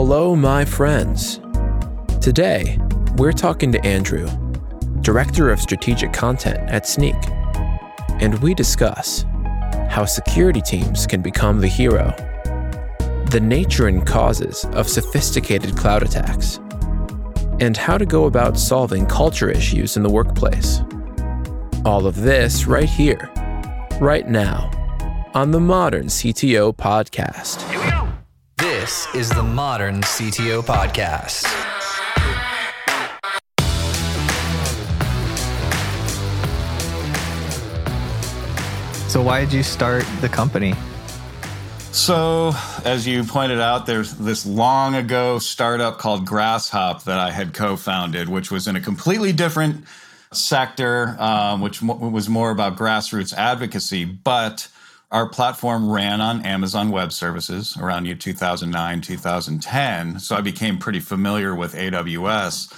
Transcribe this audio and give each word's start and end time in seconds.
Hello, 0.00 0.36
my 0.36 0.64
friends. 0.64 1.40
Today, 2.20 2.78
we're 3.16 3.32
talking 3.32 3.72
to 3.72 3.84
Andrew, 3.84 4.28
Director 5.00 5.50
of 5.50 5.60
Strategic 5.60 6.12
Content 6.12 6.58
at 6.70 6.84
Snyk, 6.84 7.20
and 8.22 8.38
we 8.38 8.54
discuss 8.54 9.24
how 9.90 10.04
security 10.04 10.60
teams 10.60 11.04
can 11.04 11.20
become 11.20 11.58
the 11.58 11.66
hero, 11.66 12.14
the 13.30 13.40
nature 13.42 13.88
and 13.88 14.06
causes 14.06 14.64
of 14.66 14.88
sophisticated 14.88 15.76
cloud 15.76 16.04
attacks, 16.04 16.60
and 17.58 17.76
how 17.76 17.98
to 17.98 18.06
go 18.06 18.26
about 18.26 18.56
solving 18.56 19.04
culture 19.04 19.50
issues 19.50 19.96
in 19.96 20.04
the 20.04 20.10
workplace. 20.10 20.80
All 21.84 22.06
of 22.06 22.14
this 22.14 22.66
right 22.66 22.88
here, 22.88 23.28
right 24.00 24.28
now, 24.28 24.70
on 25.34 25.50
the 25.50 25.58
Modern 25.58 26.06
CTO 26.06 26.72
Podcast. 26.76 27.77
This 29.12 29.30
is 29.30 29.36
the 29.36 29.42
Modern 29.42 30.00
CTO 30.02 30.62
Podcast. 30.62 31.44
So, 39.08 39.22
why 39.22 39.40
did 39.40 39.52
you 39.52 39.62
start 39.62 40.04
the 40.20 40.28
company? 40.28 40.74
So, 41.92 42.52
as 42.84 43.06
you 43.06 43.24
pointed 43.24 43.60
out, 43.60 43.86
there's 43.86 44.14
this 44.14 44.44
long 44.44 44.94
ago 44.94 45.38
startup 45.38 45.98
called 45.98 46.26
Grasshop 46.26 47.04
that 47.04 47.18
I 47.18 47.30
had 47.30 47.54
co 47.54 47.76
founded, 47.76 48.28
which 48.28 48.50
was 48.50 48.66
in 48.66 48.76
a 48.76 48.80
completely 48.80 49.32
different 49.32 49.84
sector, 50.32 51.16
um, 51.18 51.60
which 51.60 51.80
was 51.82 52.28
more 52.28 52.50
about 52.50 52.76
grassroots 52.76 53.32
advocacy. 53.34 54.04
But 54.04 54.68
our 55.10 55.28
platform 55.28 55.90
ran 55.90 56.20
on 56.20 56.44
Amazon 56.44 56.90
Web 56.90 57.12
Services 57.12 57.76
around 57.80 58.04
year 58.04 58.14
2009, 58.14 59.00
2010. 59.00 60.18
So 60.20 60.36
I 60.36 60.40
became 60.42 60.78
pretty 60.78 61.00
familiar 61.00 61.54
with 61.54 61.74
AWS. 61.74 62.72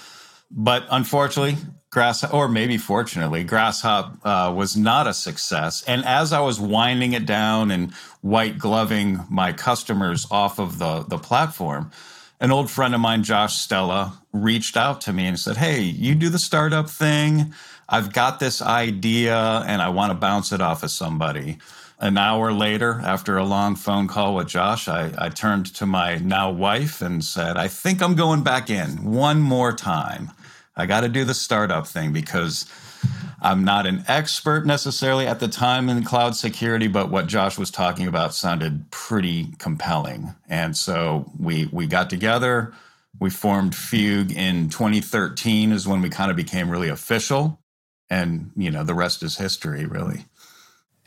But 0.50 0.84
unfortunately, 0.90 1.56
Grass, 1.90 2.22
or 2.32 2.46
maybe 2.48 2.78
fortunately, 2.78 3.42
Grasshop 3.42 4.18
uh, 4.24 4.52
was 4.54 4.76
not 4.76 5.08
a 5.08 5.14
success. 5.14 5.82
And 5.88 6.04
as 6.04 6.32
I 6.32 6.40
was 6.40 6.60
winding 6.60 7.14
it 7.14 7.26
down 7.26 7.72
and 7.72 7.92
white 8.20 8.58
gloving 8.58 9.24
my 9.28 9.52
customers 9.52 10.26
off 10.30 10.60
of 10.60 10.78
the, 10.78 11.02
the 11.02 11.18
platform, 11.18 11.90
an 12.38 12.52
old 12.52 12.70
friend 12.70 12.94
of 12.94 13.00
mine, 13.00 13.24
Josh 13.24 13.56
Stella, 13.56 14.22
reached 14.32 14.76
out 14.76 15.00
to 15.02 15.12
me 15.12 15.26
and 15.26 15.38
said, 15.38 15.56
Hey, 15.56 15.80
you 15.80 16.14
do 16.14 16.28
the 16.28 16.38
startup 16.38 16.88
thing. 16.88 17.52
I've 17.88 18.12
got 18.12 18.38
this 18.38 18.62
idea 18.62 19.36
and 19.36 19.82
I 19.82 19.88
want 19.88 20.12
to 20.12 20.14
bounce 20.14 20.52
it 20.52 20.60
off 20.60 20.84
of 20.84 20.92
somebody. 20.92 21.58
An 22.00 22.16
hour 22.16 22.50
later, 22.50 22.98
after 23.04 23.36
a 23.36 23.44
long 23.44 23.76
phone 23.76 24.08
call 24.08 24.34
with 24.34 24.48
Josh, 24.48 24.88
I, 24.88 25.12
I 25.18 25.28
turned 25.28 25.66
to 25.74 25.84
my 25.84 26.16
now 26.16 26.50
wife 26.50 27.02
and 27.02 27.22
said, 27.22 27.58
I 27.58 27.68
think 27.68 28.00
I'm 28.02 28.14
going 28.14 28.42
back 28.42 28.70
in 28.70 29.04
one 29.04 29.42
more 29.42 29.74
time. 29.74 30.30
I 30.74 30.86
got 30.86 31.02
to 31.02 31.10
do 31.10 31.24
the 31.24 31.34
startup 31.34 31.86
thing 31.86 32.14
because 32.14 32.64
I'm 33.42 33.64
not 33.64 33.86
an 33.86 34.04
expert 34.08 34.64
necessarily 34.64 35.26
at 35.26 35.40
the 35.40 35.48
time 35.48 35.90
in 35.90 36.02
cloud 36.02 36.36
security, 36.36 36.88
but 36.88 37.10
what 37.10 37.26
Josh 37.26 37.58
was 37.58 37.70
talking 37.70 38.06
about 38.06 38.34
sounded 38.34 38.90
pretty 38.90 39.48
compelling. 39.58 40.34
And 40.48 40.74
so 40.76 41.30
we 41.38 41.66
we 41.66 41.86
got 41.86 42.08
together. 42.08 42.72
We 43.18 43.28
formed 43.28 43.74
Fugue 43.74 44.32
in 44.32 44.70
2013 44.70 45.72
is 45.72 45.86
when 45.86 46.00
we 46.00 46.08
kind 46.08 46.30
of 46.30 46.36
became 46.36 46.70
really 46.70 46.88
official. 46.88 47.60
And 48.08 48.52
you 48.56 48.70
know, 48.70 48.84
the 48.84 48.94
rest 48.94 49.22
is 49.22 49.36
history, 49.36 49.84
really. 49.84 50.24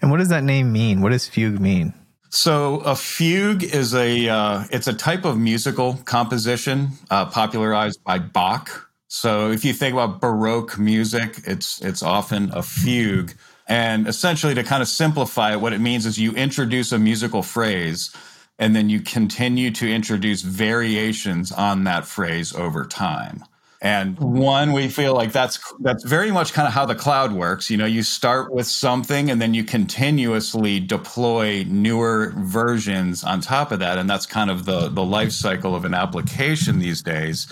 And 0.02 0.12
what 0.12 0.18
does 0.18 0.30
that 0.30 0.44
name 0.44 0.72
mean? 0.72 1.02
What 1.02 1.12
does 1.12 1.28
fugue 1.28 1.60
mean? 1.60 1.94
So 2.30 2.80
a 2.80 2.96
fugue 2.96 3.64
is 3.64 3.94
a 3.94 4.28
uh, 4.28 4.64
it's 4.72 4.88
a 4.88 4.94
type 4.94 5.24
of 5.24 5.38
musical 5.38 6.00
composition 6.06 6.90
uh, 7.12 7.28
popularized 7.28 8.04
by 8.04 8.18
Bach. 8.18 8.90
So 9.08 9.52
if 9.52 9.64
you 9.64 9.72
think 9.72 9.94
about 9.94 10.20
Baroque 10.20 10.80
music, 10.80 11.42
it's 11.46 11.80
it's 11.82 12.02
often 12.02 12.52
a 12.52 12.64
fugue. 12.64 13.34
And 13.68 14.08
essentially, 14.08 14.56
to 14.56 14.64
kind 14.64 14.82
of 14.82 14.88
simplify 14.88 15.54
it, 15.54 15.62
what 15.62 15.74
it 15.74 15.80
means 15.80 16.08
is 16.08 16.18
you 16.18 16.32
introduce 16.34 16.92
a 16.92 16.98
musical 16.98 17.44
phrase, 17.44 18.12
and 18.58 18.76
then 18.76 18.90
you 18.90 19.00
continue 19.00 19.70
to 19.70 19.88
introduce 19.88 20.42
variations 20.42 21.52
on 21.52 21.84
that 21.84 22.06
phrase 22.06 22.54
over 22.56 22.86
time. 22.86 23.44
And 23.84 24.18
one, 24.18 24.72
we 24.72 24.88
feel 24.88 25.14
like 25.14 25.34
that's 25.34 25.60
that's 25.82 26.06
very 26.06 26.32
much 26.32 26.54
kind 26.54 26.66
of 26.66 26.74
how 26.74 26.86
the 26.86 26.96
cloud 26.96 27.34
works. 27.34 27.70
You 27.70 27.76
know, 27.76 27.86
you 27.86 28.02
start 28.02 28.54
with 28.54 28.66
something 28.66 29.30
and 29.30 29.42
then 29.42 29.54
you 29.54 29.66
continuously 29.66 30.80
deploy 30.80 31.66
newer 31.68 32.32
versions 32.38 33.26
on 33.26 33.42
top 33.42 33.74
of 33.74 33.80
that. 33.80 33.98
And 33.98 34.10
that's 34.10 34.26
kind 34.26 34.50
of 34.50 34.64
the 34.64 34.88
the 34.88 35.04
life 35.04 35.34
cycle 35.34 35.76
of 35.76 35.84
an 35.84 35.94
application 35.94 36.80
these 36.80 37.02
days. 37.02 37.46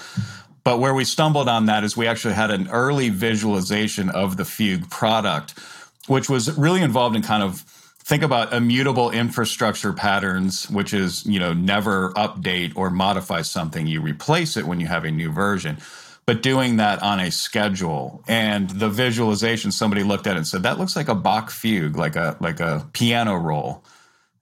But 0.64 0.80
where 0.80 0.94
we 0.94 1.04
stumbled 1.04 1.50
on 1.50 1.66
that 1.66 1.84
is 1.84 1.98
we 1.98 2.08
actually 2.08 2.36
had 2.36 2.50
an 2.50 2.70
early 2.70 3.10
visualization 3.10 4.10
of 4.10 4.38
the 4.38 4.46
Fugue 4.46 4.90
product, 4.90 5.60
which 6.08 6.30
was 6.30 6.58
really 6.58 6.82
involved 6.82 7.18
in 7.18 7.24
kind 7.24 7.44
of 7.44 7.60
think 8.04 8.24
about 8.24 8.54
immutable 8.54 9.12
infrastructure 9.12 9.92
patterns, 9.92 10.70
which 10.70 10.94
is, 10.94 11.26
you 11.26 11.40
know, 11.40 11.52
never 11.52 12.14
update 12.14 12.72
or 12.76 12.90
modify 12.90 13.42
something. 13.42 13.86
You 13.86 14.02
replace 14.02 14.56
it 14.56 14.66
when 14.66 14.80
you 14.80 14.88
have 14.88 15.04
a 15.04 15.12
new 15.12 15.30
version. 15.30 15.78
But 16.26 16.42
doing 16.42 16.78
that 16.78 17.02
on 17.02 17.20
a 17.20 17.32
schedule 17.32 18.24
and 18.28 18.70
the 18.70 18.90
visualization, 18.90 19.72
somebody 19.72 20.04
looked 20.04 20.28
at 20.28 20.36
it 20.36 20.38
and 20.38 20.48
said, 20.48 20.64
that 20.64 20.78
looks 20.78 20.96
like 20.96 21.08
a 21.10 21.16
Bach 21.16 21.50
fugue, 21.50 21.98
like 21.98 22.16
a 22.16 22.38
like 22.40 22.60
a 22.60 22.88
piano 22.94 23.36
roll. 23.36 23.84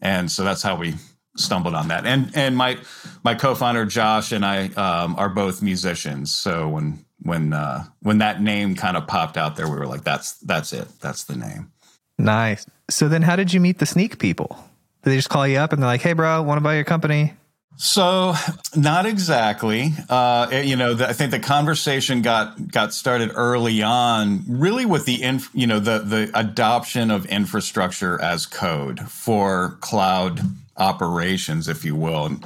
And 0.01 0.31
so 0.31 0.43
that's 0.43 0.61
how 0.61 0.75
we 0.75 0.95
stumbled 1.37 1.73
on 1.73 1.87
that. 1.87 2.05
And 2.05 2.31
and 2.35 2.55
my 2.55 2.77
my 3.23 3.33
co-founder 3.33 3.85
Josh 3.85 4.31
and 4.31 4.45
I 4.45 4.67
um, 4.69 5.15
are 5.15 5.29
both 5.29 5.61
musicians. 5.61 6.33
So 6.33 6.67
when 6.67 7.05
when 7.21 7.53
uh, 7.53 7.85
when 8.01 8.19
that 8.19 8.41
name 8.41 8.75
kind 8.75 8.97
of 8.97 9.07
popped 9.07 9.37
out 9.37 9.55
there, 9.55 9.67
we 9.67 9.77
were 9.77 9.87
like, 9.87 10.03
that's 10.03 10.33
that's 10.39 10.73
it. 10.73 10.87
That's 11.01 11.23
the 11.23 11.35
name. 11.35 11.71
Nice. 12.17 12.65
So 12.89 13.07
then, 13.07 13.21
how 13.21 13.35
did 13.35 13.53
you 13.53 13.59
meet 13.59 13.79
the 13.79 13.85
Snyk 13.85 14.19
people? 14.19 14.57
Did 15.03 15.11
they 15.11 15.15
just 15.15 15.29
call 15.29 15.47
you 15.47 15.57
up 15.57 15.71
and 15.71 15.81
they're 15.81 15.87
like, 15.89 16.01
"Hey, 16.01 16.13
bro, 16.13 16.41
want 16.41 16.57
to 16.57 16.63
buy 16.63 16.75
your 16.75 16.83
company?" 16.83 17.33
So, 17.81 18.33
not 18.75 19.05
exactly. 19.05 19.93
Uh, 20.09 20.49
you 20.65 20.75
know, 20.75 20.95
the, 20.95 21.07
I 21.07 21.13
think 21.13 21.31
the 21.31 21.39
conversation 21.39 22.21
got 22.21 22.69
got 22.69 22.93
started 22.93 23.31
early 23.35 23.81
on, 23.81 24.43
really 24.49 24.85
with 24.85 25.05
the 25.05 25.23
inf, 25.23 25.49
you 25.53 25.65
know 25.65 25.79
the 25.79 25.99
the 25.99 26.29
adoption 26.37 27.09
of 27.09 27.25
infrastructure 27.27 28.21
as 28.21 28.45
code 28.45 28.99
for 29.09 29.77
cloud 29.79 30.41
operations, 30.75 31.69
if 31.69 31.85
you 31.85 31.95
will. 31.95 32.25
And 32.25 32.45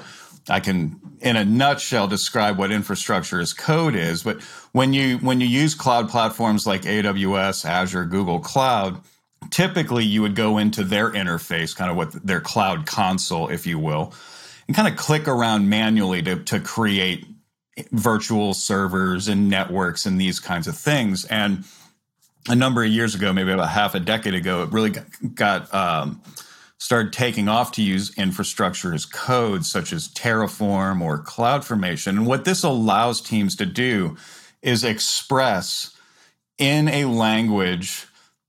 I 0.49 0.59
can, 0.59 1.01
in 1.19 1.35
a 1.35 1.43
nutshell, 1.43 2.07
describe 2.07 2.59
what 2.59 2.71
infrastructure 2.71 3.39
as 3.39 3.53
code 3.53 3.95
is. 3.95 4.21
But 4.21 4.39
when 4.71 4.93
you 4.93 5.17
when 5.17 5.41
you 5.41 5.47
use 5.47 5.73
cloud 5.73 6.09
platforms 6.09 6.67
like 6.67 6.83
AWS, 6.83 7.65
Azure, 7.65 8.05
Google 8.05 8.39
Cloud, 8.39 9.01
typically 9.49 10.05
you 10.05 10.21
would 10.21 10.35
go 10.35 10.59
into 10.59 10.83
their 10.83 11.11
interface, 11.11 11.75
kind 11.75 11.89
of 11.89 11.97
what 11.97 12.11
their 12.23 12.39
cloud 12.39 12.85
console, 12.85 13.47
if 13.47 13.65
you 13.65 13.79
will, 13.79 14.13
and 14.67 14.75
kind 14.75 14.87
of 14.87 14.95
click 14.95 15.27
around 15.27 15.69
manually 15.69 16.21
to, 16.21 16.43
to 16.43 16.59
create 16.59 17.25
virtual 17.91 18.53
servers 18.53 19.27
and 19.27 19.49
networks 19.49 20.05
and 20.05 20.19
these 20.19 20.39
kinds 20.39 20.67
of 20.67 20.77
things. 20.77 21.25
And 21.25 21.63
a 22.47 22.55
number 22.55 22.83
of 22.83 22.89
years 22.89 23.15
ago, 23.15 23.33
maybe 23.33 23.51
about 23.51 23.69
half 23.69 23.95
a 23.95 23.99
decade 23.99 24.35
ago, 24.35 24.63
it 24.63 24.71
really 24.71 24.93
got, 25.33 25.73
um, 25.73 26.21
started 26.77 27.13
taking 27.13 27.47
off 27.47 27.71
to 27.71 27.81
use 27.81 28.15
infrastructure 28.17 28.93
as 28.93 29.05
code, 29.05 29.65
such 29.65 29.93
as 29.93 30.09
Terraform 30.09 31.01
or 31.01 31.23
CloudFormation. 31.23 32.09
And 32.09 32.27
what 32.27 32.43
this 32.43 32.61
allows 32.63 33.21
teams 33.21 33.55
to 33.55 33.65
do 33.65 34.17
is 34.61 34.83
express 34.83 35.95
in 36.57 36.89
a 36.89 37.05
language 37.05 38.07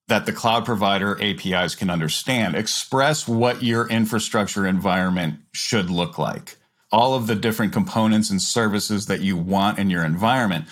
that 0.08 0.26
the 0.26 0.32
cloud 0.32 0.64
provider 0.64 1.20
APIs 1.22 1.74
can 1.74 1.90
understand, 1.90 2.54
express 2.54 3.26
what 3.26 3.62
your 3.62 3.88
infrastructure 3.88 4.66
environment 4.66 5.40
should 5.52 5.90
look 5.90 6.18
like, 6.18 6.56
all 6.92 7.14
of 7.14 7.26
the 7.26 7.34
different 7.34 7.72
components 7.72 8.30
and 8.30 8.40
services 8.40 9.06
that 9.06 9.20
you 9.20 9.36
want 9.36 9.78
in 9.78 9.90
your 9.90 10.04
environment. 10.04 10.66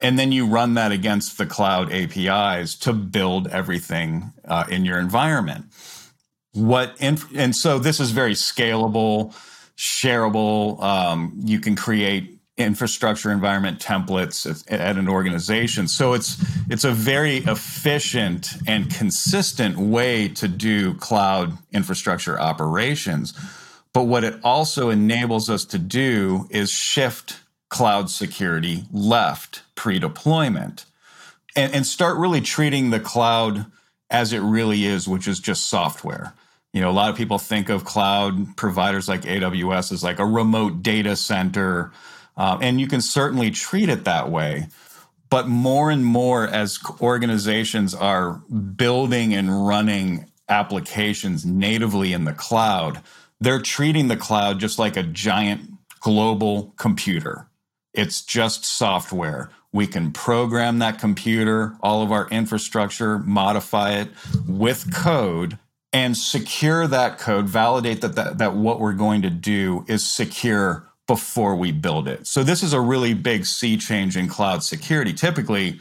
And 0.00 0.18
then 0.18 0.32
you 0.32 0.46
run 0.46 0.74
that 0.74 0.90
against 0.90 1.38
the 1.38 1.46
cloud 1.46 1.92
APIs 1.92 2.74
to 2.80 2.92
build 2.92 3.46
everything 3.48 4.32
uh, 4.44 4.64
in 4.68 4.84
your 4.84 4.98
environment. 4.98 5.66
What 6.52 6.96
inf- 6.98 7.34
and 7.34 7.54
so 7.54 7.78
this 7.78 8.00
is 8.00 8.10
very 8.10 8.34
scalable 8.34 9.34
shareable 9.76 10.80
um, 10.82 11.32
you 11.44 11.58
can 11.58 11.74
create 11.74 12.38
infrastructure 12.62 13.30
environment 13.30 13.80
templates 13.80 14.64
at 14.68 14.96
an 14.96 15.08
organization. 15.08 15.88
So 15.88 16.12
it's 16.14 16.42
it's 16.70 16.84
a 16.84 16.92
very 16.92 17.38
efficient 17.38 18.54
and 18.66 18.92
consistent 18.92 19.76
way 19.78 20.28
to 20.28 20.48
do 20.48 20.94
cloud 20.94 21.58
infrastructure 21.72 22.40
operations. 22.40 23.34
But 23.92 24.04
what 24.04 24.24
it 24.24 24.40
also 24.42 24.88
enables 24.88 25.50
us 25.50 25.64
to 25.66 25.78
do 25.78 26.46
is 26.50 26.70
shift 26.70 27.40
cloud 27.68 28.10
security 28.10 28.84
left 28.92 29.62
pre-deployment 29.74 30.84
and, 31.56 31.74
and 31.74 31.86
start 31.86 32.18
really 32.18 32.40
treating 32.40 32.90
the 32.90 33.00
cloud 33.00 33.66
as 34.10 34.32
it 34.32 34.40
really 34.40 34.84
is 34.84 35.08
which 35.08 35.26
is 35.26 35.40
just 35.40 35.68
software. 35.68 36.34
You 36.72 36.80
know, 36.80 36.90
a 36.90 36.92
lot 36.92 37.10
of 37.10 37.16
people 37.16 37.38
think 37.38 37.68
of 37.68 37.84
cloud 37.84 38.56
providers 38.56 39.08
like 39.08 39.22
AWS 39.22 39.92
as 39.92 40.02
like 40.02 40.18
a 40.18 40.24
remote 40.24 40.82
data 40.82 41.16
center, 41.16 41.92
um, 42.36 42.58
and 42.62 42.80
you 42.80 42.86
can 42.86 43.00
certainly 43.00 43.50
treat 43.50 43.88
it 43.88 44.04
that 44.04 44.30
way. 44.30 44.68
But 45.30 45.48
more 45.48 45.90
and 45.90 46.04
more, 46.04 46.46
as 46.46 46.78
organizations 47.00 47.94
are 47.94 48.42
building 48.76 49.32
and 49.32 49.66
running 49.66 50.30
applications 50.48 51.46
natively 51.46 52.12
in 52.12 52.24
the 52.24 52.34
cloud, 52.34 53.02
they're 53.40 53.62
treating 53.62 54.08
the 54.08 54.16
cloud 54.16 54.60
just 54.60 54.78
like 54.78 54.96
a 54.96 55.02
giant 55.02 55.70
global 56.00 56.74
computer. 56.76 57.48
It's 57.94 58.22
just 58.22 58.64
software. 58.64 59.50
We 59.72 59.86
can 59.86 60.12
program 60.12 60.80
that 60.80 60.98
computer, 60.98 61.76
all 61.82 62.02
of 62.02 62.12
our 62.12 62.28
infrastructure, 62.28 63.18
modify 63.18 63.92
it 63.92 64.10
with 64.46 64.92
code 64.94 65.58
and 65.92 66.16
secure 66.16 66.86
that 66.86 67.18
code, 67.18 67.48
validate 67.48 68.00
that, 68.00 68.14
that, 68.16 68.38
that 68.38 68.54
what 68.54 68.80
we're 68.80 68.92
going 68.92 69.22
to 69.22 69.30
do 69.30 69.84
is 69.88 70.06
secure 70.06 70.88
before 71.06 71.56
we 71.56 71.72
build 71.72 72.08
it. 72.08 72.26
So 72.26 72.42
this 72.42 72.62
is 72.62 72.72
a 72.72 72.80
really 72.80 73.14
big 73.14 73.44
sea 73.44 73.76
change 73.76 74.16
in 74.16 74.28
cloud 74.28 74.62
security. 74.62 75.12
Typically, 75.12 75.80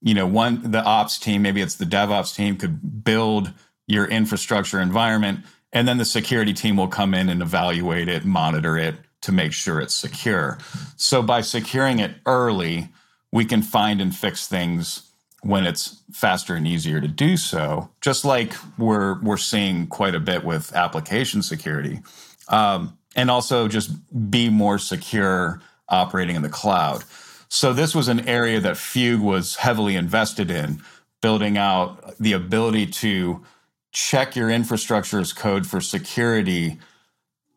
you 0.00 0.14
know, 0.14 0.26
one 0.26 0.70
the 0.70 0.82
ops 0.82 1.18
team, 1.18 1.42
maybe 1.42 1.62
it's 1.62 1.76
the 1.76 1.84
DevOps 1.84 2.34
team 2.34 2.56
could 2.56 3.04
build 3.04 3.52
your 3.86 4.06
infrastructure 4.06 4.80
environment 4.80 5.40
and 5.72 5.88
then 5.88 5.98
the 5.98 6.04
security 6.04 6.52
team 6.52 6.76
will 6.76 6.88
come 6.88 7.14
in 7.14 7.28
and 7.28 7.40
evaluate 7.40 8.08
it, 8.08 8.24
monitor 8.24 8.76
it 8.76 8.96
to 9.22 9.32
make 9.32 9.52
sure 9.52 9.80
it's 9.80 9.94
secure. 9.94 10.58
So 10.96 11.22
by 11.22 11.40
securing 11.40 11.98
it 11.98 12.16
early, 12.26 12.88
we 13.30 13.44
can 13.44 13.62
find 13.62 14.00
and 14.00 14.14
fix 14.14 14.46
things 14.46 15.08
when 15.42 15.64
it's 15.64 16.02
faster 16.12 16.54
and 16.54 16.66
easier 16.66 17.00
to 17.00 17.08
do 17.08 17.36
so. 17.36 17.90
Just 18.00 18.24
like 18.24 18.54
we're 18.76 19.20
we're 19.22 19.36
seeing 19.38 19.86
quite 19.86 20.14
a 20.14 20.20
bit 20.20 20.44
with 20.44 20.74
application 20.74 21.42
security, 21.42 22.00
um, 22.48 22.98
and 23.14 23.30
also 23.30 23.68
just 23.68 23.90
be 24.30 24.48
more 24.48 24.78
secure 24.78 25.60
operating 25.88 26.36
in 26.36 26.42
the 26.42 26.48
cloud. 26.48 27.04
So 27.48 27.72
this 27.72 27.94
was 27.94 28.08
an 28.08 28.26
area 28.26 28.60
that 28.60 28.76
Fugue 28.76 29.20
was 29.20 29.56
heavily 29.56 29.94
invested 29.94 30.50
in, 30.50 30.82
building 31.20 31.58
out 31.58 32.16
the 32.18 32.32
ability 32.32 32.86
to 32.86 33.44
check 33.92 34.34
your 34.34 34.50
infrastructure 34.50 35.20
as 35.20 35.32
code 35.32 35.66
for 35.66 35.80
security 35.80 36.78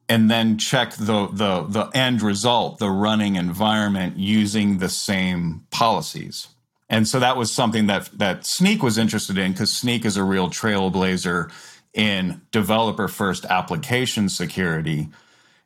and 0.07 0.29
then 0.29 0.57
check 0.57 0.93
the, 0.93 1.27
the, 1.31 1.63
the 1.63 1.89
end 1.93 2.21
result, 2.21 2.77
the 2.77 2.89
running 2.89 3.37
environment 3.37 4.17
using 4.17 4.77
the 4.77 4.89
same 4.89 5.65
policies. 5.71 6.47
And 6.89 7.07
so 7.07 7.19
that 7.19 7.37
was 7.37 7.51
something 7.51 7.87
that, 7.87 8.09
that 8.13 8.41
Snyk 8.41 8.83
was 8.83 8.97
interested 8.97 9.37
in 9.37 9.53
because 9.53 9.71
Snyk 9.71 10.05
is 10.05 10.17
a 10.17 10.23
real 10.23 10.49
trailblazer 10.49 11.51
in 11.93 12.41
developer 12.51 13.07
first 13.07 13.45
application 13.45 14.29
security. 14.29 15.09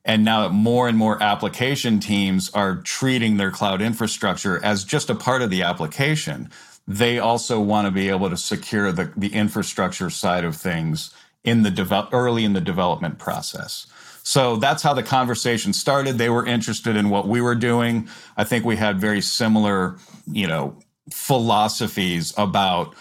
And 0.05 0.23
now 0.23 0.47
more 0.49 0.87
and 0.87 0.97
more 0.97 1.21
application 1.21 1.99
teams 1.99 2.49
are 2.53 2.77
treating 2.77 3.37
their 3.37 3.51
cloud 3.51 3.81
infrastructure 3.81 4.63
as 4.63 4.83
just 4.83 5.09
a 5.09 5.15
part 5.15 5.41
of 5.41 5.49
the 5.49 5.61
application, 5.61 6.49
they 6.87 7.19
also 7.19 7.59
want 7.59 7.85
to 7.85 7.91
be 7.91 8.09
able 8.09 8.29
to 8.29 8.37
secure 8.37 8.91
the, 8.91 9.11
the 9.15 9.33
infrastructure 9.33 10.09
side 10.09 10.43
of 10.43 10.55
things 10.55 11.13
in 11.43 11.63
the 11.63 11.71
develop 11.71 12.13
early 12.13 12.43
in 12.43 12.53
the 12.53 12.61
development 12.61 13.19
process. 13.19 13.85
So 14.23 14.57
that's 14.57 14.83
how 14.83 14.93
the 14.93 15.03
conversation 15.03 15.73
started. 15.73 16.17
They 16.17 16.29
were 16.29 16.45
interested 16.45 16.95
in 16.95 17.09
what 17.09 17.27
we 17.27 17.41
were 17.41 17.55
doing. 17.55 18.09
I 18.35 18.43
think 18.43 18.65
we 18.65 18.75
had 18.75 18.99
very 18.99 19.21
similar, 19.21 19.97
you 20.27 20.47
know, 20.47 20.77
philosophies 21.11 22.33
about 22.37 22.95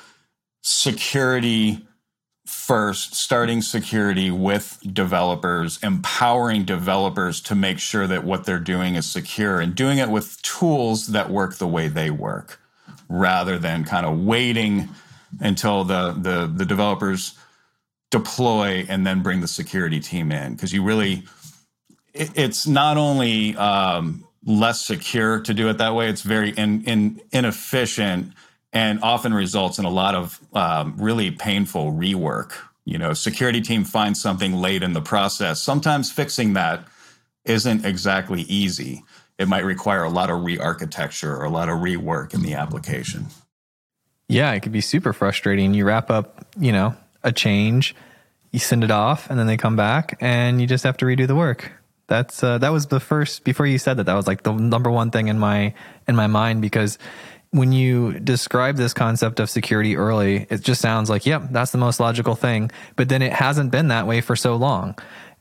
security 0.62 1.87
first, 2.48 3.14
starting 3.14 3.60
security 3.60 4.30
with 4.30 4.78
developers, 4.90 5.78
empowering 5.82 6.64
developers 6.64 7.42
to 7.42 7.54
make 7.54 7.78
sure 7.78 8.06
that 8.06 8.24
what 8.24 8.44
they're 8.44 8.58
doing 8.58 8.94
is 8.94 9.04
secure 9.04 9.60
and 9.60 9.74
doing 9.74 9.98
it 9.98 10.08
with 10.08 10.40
tools 10.40 11.08
that 11.08 11.28
work 11.28 11.56
the 11.58 11.66
way 11.66 11.88
they 11.88 12.10
work 12.10 12.58
rather 13.06 13.58
than 13.58 13.84
kind 13.84 14.06
of 14.06 14.18
waiting 14.24 14.88
until 15.40 15.84
the 15.84 16.12
the, 16.12 16.46
the 16.46 16.64
developers 16.64 17.38
deploy 18.10 18.86
and 18.88 19.06
then 19.06 19.22
bring 19.22 19.42
the 19.42 19.48
security 19.48 20.00
team 20.00 20.32
in. 20.32 20.54
Because 20.54 20.72
you 20.72 20.82
really 20.82 21.24
it, 22.14 22.30
it's 22.34 22.66
not 22.66 22.96
only 22.96 23.54
um, 23.56 24.26
less 24.46 24.82
secure 24.82 25.40
to 25.40 25.52
do 25.52 25.68
it 25.68 25.76
that 25.76 25.94
way 25.94 26.08
it's 26.08 26.22
very 26.22 26.50
in, 26.52 26.82
in, 26.84 27.20
inefficient 27.30 28.32
and 28.78 29.00
often 29.02 29.34
results 29.34 29.78
in 29.78 29.84
a 29.84 29.90
lot 29.90 30.14
of 30.14 30.40
um, 30.54 30.94
really 30.98 31.30
painful 31.30 31.92
rework 31.92 32.52
you 32.84 32.98
know 32.98 33.12
security 33.12 33.60
team 33.60 33.84
finds 33.84 34.20
something 34.20 34.52
late 34.54 34.82
in 34.82 34.92
the 34.92 35.02
process 35.02 35.60
sometimes 35.62 36.10
fixing 36.10 36.52
that 36.54 36.86
isn't 37.44 37.84
exactly 37.84 38.42
easy 38.42 39.02
it 39.38 39.48
might 39.48 39.64
require 39.64 40.02
a 40.02 40.10
lot 40.10 40.30
of 40.30 40.44
re-architecture 40.44 41.34
or 41.36 41.44
a 41.44 41.50
lot 41.50 41.68
of 41.68 41.78
rework 41.78 42.34
in 42.34 42.42
the 42.42 42.54
application 42.54 43.26
yeah 44.28 44.52
it 44.52 44.60
could 44.60 44.72
be 44.72 44.80
super 44.80 45.12
frustrating 45.12 45.74
you 45.74 45.84
wrap 45.84 46.10
up 46.10 46.46
you 46.58 46.72
know 46.72 46.94
a 47.22 47.32
change, 47.32 47.94
you 48.52 48.58
send 48.58 48.84
it 48.84 48.90
off, 48.90 49.30
and 49.30 49.38
then 49.38 49.46
they 49.46 49.56
come 49.56 49.76
back, 49.76 50.16
and 50.20 50.60
you 50.60 50.66
just 50.66 50.84
have 50.84 50.96
to 50.98 51.04
redo 51.04 51.26
the 51.26 51.36
work. 51.36 51.72
That's 52.06 52.42
uh, 52.42 52.58
that 52.58 52.72
was 52.72 52.86
the 52.86 53.00
first 53.00 53.44
before 53.44 53.66
you 53.66 53.78
said 53.78 53.98
that. 53.98 54.04
That 54.04 54.14
was 54.14 54.26
like 54.26 54.42
the 54.42 54.52
number 54.52 54.90
one 54.90 55.10
thing 55.10 55.28
in 55.28 55.38
my 55.38 55.74
in 56.06 56.16
my 56.16 56.26
mind 56.26 56.62
because 56.62 56.98
when 57.50 57.72
you 57.72 58.18
describe 58.20 58.76
this 58.76 58.92
concept 58.92 59.40
of 59.40 59.48
security 59.48 59.96
early, 59.96 60.46
it 60.50 60.62
just 60.62 60.80
sounds 60.80 61.08
like, 61.08 61.24
yep, 61.26 61.44
that's 61.50 61.72
the 61.72 61.78
most 61.78 62.00
logical 62.00 62.34
thing. 62.34 62.70
But 62.96 63.08
then 63.08 63.22
it 63.22 63.32
hasn't 63.32 63.70
been 63.70 63.88
that 63.88 64.06
way 64.06 64.20
for 64.20 64.36
so 64.36 64.56
long. 64.56 64.96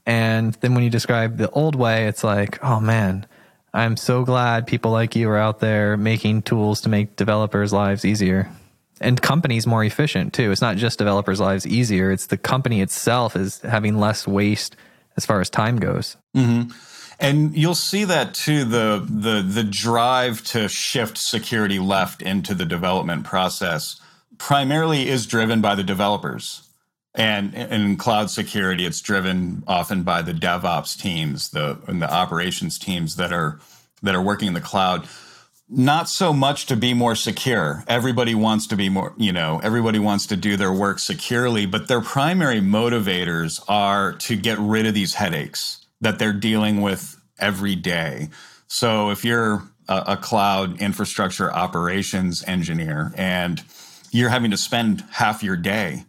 And 0.06 0.54
then 0.56 0.74
when 0.74 0.84
you 0.84 0.90
describe 0.90 1.38
the 1.38 1.50
old 1.50 1.76
way, 1.76 2.08
it's 2.08 2.24
like, 2.24 2.64
oh 2.64 2.80
man, 2.80 3.26
I'm 3.74 3.98
so 3.98 4.24
glad 4.24 4.68
people 4.68 4.92
like 4.92 5.16
you 5.16 5.30
are 5.30 5.38
out 5.38 5.60
there 5.60 5.98
making 5.98 6.44
tools 6.44 6.82
to 6.82 6.90
make 6.90 7.18
developers' 7.18 7.74
lives 7.74 8.06
easier 8.06 8.50
and 9.00 9.22
companies 9.22 9.68
more 9.68 9.84
efficient 9.84 10.34
too. 10.34 10.52
It's 10.52 10.62
not 10.62 10.78
just 10.78 10.98
developers' 10.98 11.40
lives 11.40 11.68
easier; 11.68 12.12
it's 12.12 12.28
the 12.28 12.38
company 12.38 12.82
itself 12.82 13.36
is 13.36 13.62
having 13.62 13.98
less 14.00 14.28
waste 14.28 14.76
as 15.16 15.26
far 15.26 15.42
as 15.42 15.50
time 15.50 15.78
goes. 15.78 16.18
Mm-hmm. 16.36 16.72
And 17.20 17.58
you'll 17.58 17.76
see 17.76 18.04
that 18.04 18.34
too 18.34 18.64
the 18.64 19.06
the 19.10 19.42
the 19.42 19.64
drive 19.64 20.44
to 20.46 20.68
shift 20.68 21.18
security 21.18 21.80
left 21.80 22.22
into 22.22 22.54
the 22.54 22.66
development 22.66 23.26
process 23.26 24.00
primarily 24.38 25.10
is 25.10 25.26
driven 25.26 25.62
by 25.62 25.76
the 25.76 25.84
developers. 25.84 26.64
And 27.16 27.56
in 27.56 27.98
cloud 27.98 28.30
security, 28.30 28.86
it's 28.86 29.02
driven 29.02 29.64
often 29.68 30.04
by 30.04 30.22
the 30.22 30.34
DevOps 30.34 31.00
teams, 31.00 31.50
the 31.50 31.80
and 31.88 32.00
the 32.02 32.12
operations 32.12 32.78
teams 32.78 33.16
that 33.16 33.34
are 33.34 33.60
that 34.04 34.14
are 34.14 34.22
working 34.22 34.50
in 34.50 34.54
the 34.54 34.62
cloud 34.62 35.08
not 35.70 36.08
so 36.08 36.32
much 36.32 36.66
to 36.68 36.78
be 36.78 36.94
more 36.94 37.14
secure. 37.14 37.84
Everybody 37.90 38.34
wants 38.34 38.68
to 38.68 38.78
be 38.78 38.88
more, 38.88 39.14
you 39.18 39.34
know, 39.34 39.60
everybody 39.62 40.00
wants 40.00 40.26
to 40.28 40.38
do 40.38 40.56
their 40.56 40.72
work 40.72 40.98
securely, 40.98 41.66
but 41.66 41.90
their 41.90 42.00
primary 42.00 42.62
motivators 42.62 43.62
are 43.68 44.14
to 44.14 44.38
get 44.38 44.58
rid 44.60 44.86
of 44.86 44.94
these 44.94 45.16
headaches 45.16 45.86
that 46.02 46.20
they're 46.20 46.34
dealing 46.34 46.82
with 46.82 47.20
every 47.40 47.76
day. 47.76 48.30
So 48.68 49.10
if 49.10 49.24
you're 49.24 49.64
a, 49.88 50.04
a 50.08 50.18
cloud 50.18 50.82
infrastructure 50.82 51.52
operations 51.52 52.44
engineer 52.48 53.14
and 53.16 53.64
you're 54.12 54.30
having 54.30 54.52
to 54.52 54.58
spend 54.58 55.04
half 55.12 55.44
your 55.44 55.58
day 55.58 56.06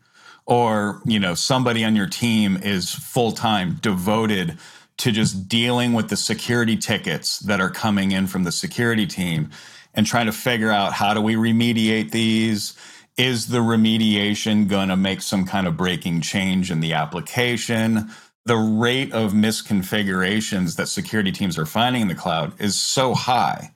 or, 0.47 1.01
you 1.05 1.19
know, 1.19 1.35
somebody 1.35 1.85
on 1.85 1.95
your 1.95 2.07
team 2.07 2.57
is 2.57 2.93
full 2.93 3.33
time 3.33 3.79
devoted 3.83 4.59
to 4.99 5.13
just 5.13 5.49
dealing 5.49 5.93
with 5.93 6.09
the 6.09 6.17
security 6.17 6.77
tickets 6.77 7.39
that 7.41 7.61
are 7.61 7.71
coming 7.71 8.13
in 8.13 8.27
from 8.27 8.45
the 8.45 8.53
security 8.53 9.07
team 9.07 9.51
and 9.95 10.07
trying 10.07 10.27
to 10.27 10.33
figure 10.33 10.71
out 10.71 10.93
how 10.93 11.15
do 11.15 11.21
we 11.21 11.35
remediate 11.35 12.11
these? 12.11 12.77
Is 13.17 13.49
the 13.49 13.59
remediation 13.59 14.69
going 14.69 14.89
to 14.89 14.97
make 14.97 15.23
some 15.23 15.45
kind 15.45 15.67
of 15.67 15.77
breaking 15.77 16.21
change 16.21 16.71
in 16.71 16.81
the 16.81 16.93
application? 16.93 18.11
The 18.47 18.57
rate 18.57 19.13
of 19.13 19.33
misconfigurations 19.33 20.77
that 20.77 20.89
security 20.89 21.33
teams 21.33 21.59
are 21.59 21.67
finding 21.67 22.03
in 22.03 22.09
the 22.09 22.15
cloud 22.15 22.59
is 22.61 22.79
so 22.79 23.15
high 23.15 23.73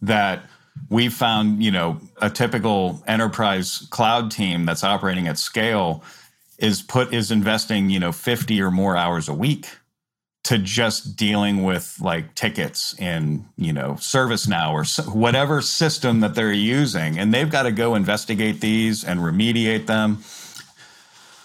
that 0.00 0.42
we 0.88 1.08
found, 1.08 1.62
you 1.62 1.70
know, 1.70 2.00
a 2.22 2.30
typical 2.30 3.02
enterprise 3.06 3.86
cloud 3.90 4.30
team 4.30 4.64
that's 4.64 4.84
operating 4.84 5.28
at 5.28 5.38
scale 5.38 6.02
is 6.58 6.82
put 6.82 7.12
is 7.12 7.30
investing, 7.30 7.90
you 7.90 8.00
know, 8.00 8.12
50 8.12 8.60
or 8.62 8.70
more 8.70 8.96
hours 8.96 9.28
a 9.28 9.34
week 9.34 9.66
to 10.48 10.56
just 10.56 11.14
dealing 11.14 11.62
with 11.62 11.98
like 12.00 12.34
tickets 12.34 12.98
in 12.98 13.44
you 13.58 13.70
know 13.70 13.92
ServiceNow 13.98 14.72
or 14.72 15.12
whatever 15.12 15.60
system 15.60 16.20
that 16.20 16.34
they're 16.34 16.52
using, 16.52 17.18
and 17.18 17.34
they've 17.34 17.50
got 17.50 17.64
to 17.64 17.70
go 17.70 17.94
investigate 17.94 18.62
these 18.62 19.04
and 19.04 19.20
remediate 19.20 19.84
them. 19.84 20.24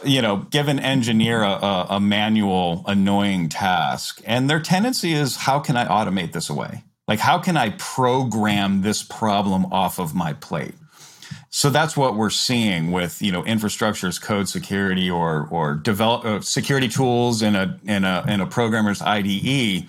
You 0.06 0.22
know, 0.22 0.38
give 0.50 0.68
an 0.68 0.80
engineer 0.80 1.44
a, 1.44 1.88
a 1.90 2.00
manual, 2.00 2.84
annoying 2.88 3.50
task, 3.50 4.22
and 4.26 4.50
their 4.50 4.60
tendency 4.60 5.14
is, 5.14 5.36
how 5.36 5.60
can 5.60 5.78
I 5.78 5.86
automate 5.86 6.32
this 6.32 6.50
away? 6.50 6.84
Like, 7.08 7.20
how 7.20 7.40
can 7.40 7.58
I 7.58 7.72
program 7.72 8.82
this 8.82 9.04
problem 9.04 9.66
off 9.72 10.00
of 10.00 10.16
my 10.16 10.34
plate? 10.34 10.76
So 11.50 11.70
that's 11.70 11.96
what 11.96 12.16
we're 12.16 12.32
seeing 12.32 12.92
with 12.92 13.22
you 13.22 13.32
know 13.32 13.44
infrastructure 13.44 14.08
as 14.08 14.18
code 14.18 14.50
security 14.50 15.10
or 15.10 15.48
or 15.52 15.76
develop 15.76 16.26
uh, 16.26 16.42
security 16.42 16.88
tools 16.88 17.42
in 17.42 17.56
a 17.56 17.80
in 17.86 18.04
a 18.04 18.26
in 18.28 18.42
a 18.42 18.48
programmer's 18.48 19.02
IDE. 19.02 19.88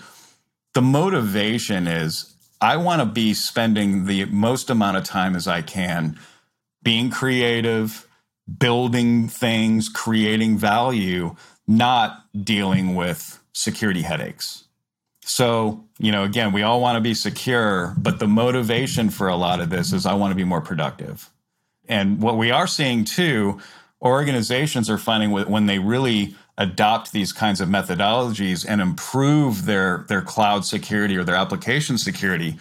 The 0.74 0.82
motivation 0.82 1.86
is 1.86 2.34
I 2.60 2.76
want 2.76 3.00
to 3.00 3.06
be 3.06 3.32
spending 3.32 4.06
the 4.06 4.26
most 4.26 4.68
amount 4.68 4.96
of 4.96 5.04
time 5.04 5.34
as 5.36 5.48
I 5.48 5.62
can 5.62 6.18
being 6.82 7.10
creative, 7.10 8.06
building 8.58 9.28
things, 9.28 9.88
creating 9.88 10.58
value, 10.58 11.34
not 11.66 12.24
dealing 12.44 12.94
with 12.94 13.40
security 13.52 14.02
headaches. 14.02 14.64
So, 15.24 15.84
you 15.98 16.12
know, 16.12 16.22
again, 16.24 16.52
we 16.52 16.62
all 16.62 16.80
want 16.80 16.96
to 16.96 17.00
be 17.00 17.14
secure, 17.14 17.94
but 17.96 18.18
the 18.18 18.26
motivation 18.26 19.08
for 19.08 19.28
a 19.28 19.36
lot 19.36 19.60
of 19.60 19.70
this 19.70 19.92
is 19.92 20.04
I 20.04 20.14
want 20.14 20.32
to 20.32 20.36
be 20.36 20.44
more 20.44 20.60
productive. 20.60 21.30
And 21.88 22.20
what 22.20 22.36
we 22.36 22.50
are 22.50 22.66
seeing 22.66 23.04
too, 23.04 23.60
organizations 24.02 24.90
are 24.90 24.98
finding 24.98 25.30
when 25.30 25.66
they 25.66 25.78
really 25.78 26.34
adopt 26.58 27.12
these 27.12 27.32
kinds 27.32 27.60
of 27.60 27.68
methodologies 27.68 28.64
and 28.68 28.80
improve 28.80 29.64
their 29.64 30.04
their 30.08 30.22
cloud 30.22 30.64
security 30.64 31.16
or 31.16 31.24
their 31.24 31.34
application 31.34 31.98
security, 31.98 32.58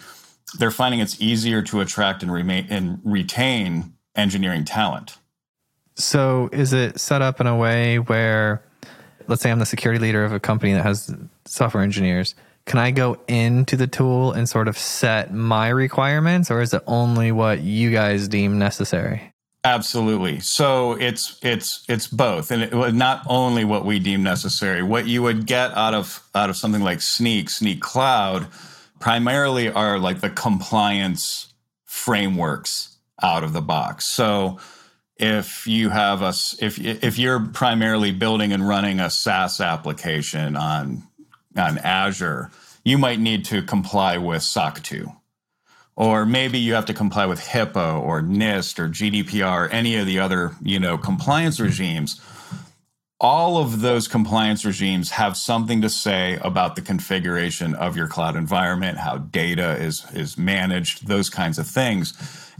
they're 0.58 0.70
finding 0.70 1.00
it's 1.00 1.20
easier 1.20 1.62
to 1.62 1.80
attract 1.80 2.22
and 2.22 2.32
remain 2.32 2.66
and 2.70 2.98
retain 3.04 3.92
engineering 4.16 4.64
talent. 4.64 5.18
So, 5.96 6.48
is 6.52 6.72
it 6.72 6.98
set 6.98 7.22
up 7.22 7.40
in 7.40 7.46
a 7.46 7.56
way 7.56 7.98
where, 7.98 8.62
let's 9.28 9.42
say, 9.42 9.50
I'm 9.50 9.60
the 9.60 9.66
security 9.66 10.00
leader 10.00 10.24
of 10.24 10.32
a 10.32 10.40
company 10.40 10.72
that 10.72 10.82
has 10.82 11.14
software 11.44 11.82
engineers? 11.82 12.34
Can 12.66 12.78
I 12.78 12.90
go 12.90 13.18
into 13.28 13.76
the 13.76 13.86
tool 13.86 14.32
and 14.32 14.48
sort 14.48 14.68
of 14.68 14.78
set 14.78 15.32
my 15.32 15.68
requirements, 15.68 16.50
or 16.50 16.62
is 16.62 16.72
it 16.72 16.82
only 16.86 17.30
what 17.30 17.60
you 17.60 17.90
guys 17.90 18.26
deem 18.26 18.58
necessary? 18.58 19.32
Absolutely. 19.64 20.40
So 20.40 20.92
it's 20.92 21.38
it's 21.42 21.84
it's 21.88 22.06
both, 22.06 22.50
and 22.50 22.62
it, 22.64 22.94
not 22.94 23.22
only 23.26 23.64
what 23.64 23.84
we 23.84 23.98
deem 23.98 24.22
necessary. 24.22 24.82
What 24.82 25.06
you 25.06 25.22
would 25.22 25.46
get 25.46 25.74
out 25.76 25.94
of 25.94 26.22
out 26.34 26.50
of 26.50 26.56
something 26.56 26.82
like 26.82 26.98
Snyk, 26.98 27.46
Snyk 27.46 27.80
Cloud, 27.80 28.46
primarily 29.00 29.70
are 29.70 29.98
like 29.98 30.20
the 30.20 30.28
compliance 30.28 31.54
frameworks 31.86 32.98
out 33.22 33.42
of 33.42 33.52
the 33.54 33.62
box. 33.62 34.04
So 34.04 34.58
if 35.16 35.66
you 35.66 35.90
have 35.90 36.22
a 36.22 36.34
if 36.60 36.78
if 36.78 37.18
you're 37.18 37.40
primarily 37.40 38.10
building 38.10 38.52
and 38.52 38.66
running 38.66 39.00
a 39.00 39.10
SaaS 39.10 39.60
application 39.60 40.56
on 40.56 41.04
on 41.56 41.78
Azure, 41.78 42.50
you 42.84 42.98
might 42.98 43.20
need 43.20 43.44
to 43.46 43.62
comply 43.62 44.18
with 44.18 44.42
SOC 44.42 44.82
2. 44.82 45.12
Or 45.96 46.26
maybe 46.26 46.58
you 46.58 46.74
have 46.74 46.86
to 46.86 46.94
comply 46.94 47.26
with 47.26 47.40
HIPAA 47.40 48.00
or 48.02 48.20
NIST 48.20 48.80
or 48.80 48.88
GDPR, 48.88 49.72
any 49.72 49.94
of 49.96 50.06
the 50.06 50.18
other, 50.18 50.52
you 50.60 50.80
know, 50.80 50.98
compliance 50.98 51.60
regimes. 51.60 52.20
All 53.20 53.58
of 53.58 53.80
those 53.80 54.08
compliance 54.08 54.64
regimes 54.64 55.12
have 55.12 55.36
something 55.36 55.80
to 55.82 55.88
say 55.88 56.40
about 56.42 56.74
the 56.74 56.82
configuration 56.82 57.76
of 57.76 57.96
your 57.96 58.08
cloud 58.08 58.34
environment, 58.34 58.98
how 58.98 59.18
data 59.18 59.76
is 59.76 60.04
is 60.12 60.36
managed, 60.36 61.06
those 61.06 61.30
kinds 61.30 61.58
of 61.58 61.68
things. 61.68 62.12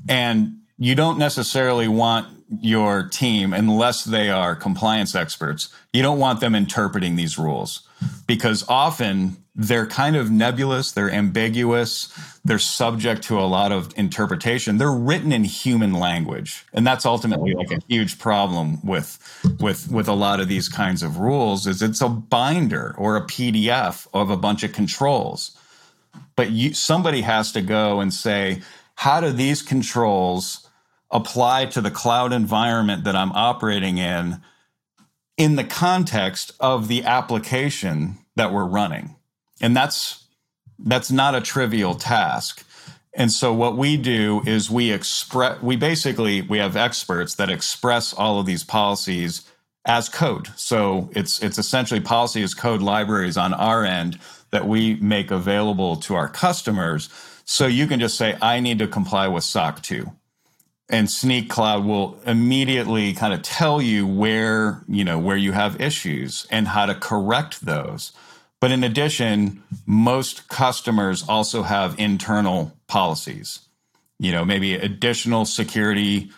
And 0.08 0.60
you 0.78 0.94
don't 0.94 1.18
necessarily 1.18 1.88
want 1.88 2.28
your 2.60 3.08
team, 3.08 3.52
unless 3.52 4.04
they 4.04 4.28
are 4.28 4.54
compliance 4.54 5.14
experts, 5.14 5.68
you 5.92 6.02
don't 6.02 6.18
want 6.18 6.40
them 6.40 6.54
interpreting 6.54 7.16
these 7.16 7.38
rules 7.38 7.88
because 8.26 8.64
often 8.68 9.36
they're 9.56 9.86
kind 9.86 10.16
of 10.16 10.30
nebulous, 10.30 10.92
they're 10.92 11.10
ambiguous, 11.10 12.12
they're 12.44 12.58
subject 12.58 13.22
to 13.22 13.38
a 13.38 13.46
lot 13.46 13.70
of 13.70 13.96
interpretation. 13.96 14.78
They're 14.78 14.90
written 14.90 15.32
in 15.32 15.44
human 15.44 15.92
language. 15.92 16.66
And 16.72 16.86
that's 16.86 17.06
ultimately 17.06 17.54
like 17.54 17.70
a 17.70 17.78
huge 17.88 18.18
problem 18.18 18.84
with 18.84 19.18
with 19.60 19.90
with 19.90 20.08
a 20.08 20.12
lot 20.12 20.40
of 20.40 20.48
these 20.48 20.68
kinds 20.68 21.02
of 21.02 21.18
rules 21.18 21.66
is 21.66 21.82
it's 21.82 22.00
a 22.00 22.08
binder 22.08 22.94
or 22.98 23.16
a 23.16 23.22
PDF 23.22 24.08
of 24.12 24.28
a 24.28 24.36
bunch 24.36 24.64
of 24.64 24.72
controls. 24.72 25.56
But 26.36 26.50
you 26.50 26.74
somebody 26.74 27.20
has 27.20 27.52
to 27.52 27.62
go 27.62 28.00
and 28.00 28.12
say, 28.12 28.60
how 28.96 29.20
do 29.20 29.30
these 29.30 29.62
controls 29.62 30.63
apply 31.10 31.66
to 31.66 31.80
the 31.80 31.90
cloud 31.90 32.32
environment 32.32 33.04
that 33.04 33.16
I'm 33.16 33.32
operating 33.32 33.98
in 33.98 34.40
in 35.36 35.56
the 35.56 35.64
context 35.64 36.52
of 36.60 36.88
the 36.88 37.04
application 37.04 38.18
that 38.36 38.52
we're 38.52 38.66
running. 38.66 39.16
And 39.60 39.76
that's 39.76 40.24
that's 40.78 41.10
not 41.10 41.34
a 41.34 41.40
trivial 41.40 41.94
task. 41.94 42.66
And 43.16 43.30
so 43.30 43.52
what 43.52 43.76
we 43.76 43.96
do 43.96 44.42
is 44.44 44.70
we 44.70 44.90
express 44.90 45.62
we 45.62 45.76
basically 45.76 46.42
we 46.42 46.58
have 46.58 46.76
experts 46.76 47.36
that 47.36 47.50
express 47.50 48.12
all 48.12 48.40
of 48.40 48.46
these 48.46 48.64
policies 48.64 49.48
as 49.86 50.08
code. 50.08 50.48
So 50.56 51.10
it's 51.14 51.40
it's 51.42 51.58
essentially 51.58 52.00
policy 52.00 52.42
as 52.42 52.54
code 52.54 52.82
libraries 52.82 53.36
on 53.36 53.54
our 53.54 53.84
end 53.84 54.18
that 54.50 54.66
we 54.66 54.96
make 54.96 55.30
available 55.30 55.96
to 55.96 56.14
our 56.14 56.28
customers. 56.28 57.08
So 57.44 57.66
you 57.66 57.86
can 57.86 58.00
just 58.00 58.16
say 58.16 58.36
I 58.40 58.60
need 58.60 58.78
to 58.80 58.88
comply 58.88 59.28
with 59.28 59.44
SOC 59.44 59.82
2 59.82 60.10
and 60.88 61.08
Snyk 61.08 61.48
Cloud 61.48 61.84
will 61.84 62.18
immediately 62.26 63.14
kind 63.14 63.32
of 63.32 63.42
tell 63.42 63.80
you 63.80 64.06
where, 64.06 64.82
you 64.86 65.04
know, 65.04 65.18
where 65.18 65.36
you 65.36 65.52
have 65.52 65.80
issues 65.80 66.46
and 66.50 66.68
how 66.68 66.86
to 66.86 66.94
correct 66.94 67.64
those. 67.64 68.12
But 68.60 68.70
in 68.70 68.84
addition, 68.84 69.62
most 69.86 70.48
customers 70.48 71.24
also 71.28 71.62
have 71.62 71.98
internal 71.98 72.76
policies. 72.86 73.60
You 74.18 74.32
know, 74.32 74.44
maybe 74.44 74.74
additional 74.74 75.44
security 75.44 76.30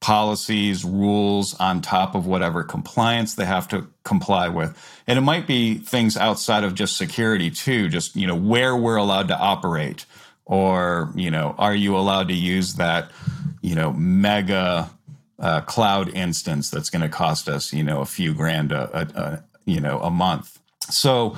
policies, 0.00 0.84
rules 0.84 1.54
on 1.54 1.80
top 1.80 2.14
of 2.14 2.26
whatever 2.26 2.62
compliance 2.62 3.34
they 3.34 3.44
have 3.44 3.66
to 3.68 3.88
comply 4.04 4.48
with. 4.48 4.76
And 5.06 5.18
it 5.18 5.22
might 5.22 5.46
be 5.46 5.74
things 5.74 6.16
outside 6.16 6.64
of 6.64 6.74
just 6.74 6.96
security 6.96 7.50
too, 7.50 7.88
just, 7.88 8.14
you 8.14 8.26
know, 8.26 8.36
where 8.36 8.76
we're 8.76 8.96
allowed 8.96 9.28
to 9.28 9.38
operate 9.38 10.04
or, 10.46 11.12
you 11.14 11.30
know, 11.30 11.54
are 11.58 11.74
you 11.74 11.96
allowed 11.96 12.28
to 12.28 12.34
use 12.34 12.74
that 12.74 13.10
you 13.66 13.74
know, 13.74 13.92
mega 13.92 14.88
uh, 15.40 15.60
cloud 15.62 16.08
instance 16.10 16.70
that's 16.70 16.88
going 16.88 17.02
to 17.02 17.08
cost 17.08 17.48
us, 17.48 17.72
you 17.72 17.82
know, 17.82 18.00
a 18.00 18.06
few 18.06 18.32
grand 18.32 18.70
a, 18.70 18.96
a, 18.96 19.20
a, 19.20 19.44
you 19.64 19.80
know 19.80 19.98
a 20.00 20.10
month. 20.10 20.60
So 20.88 21.34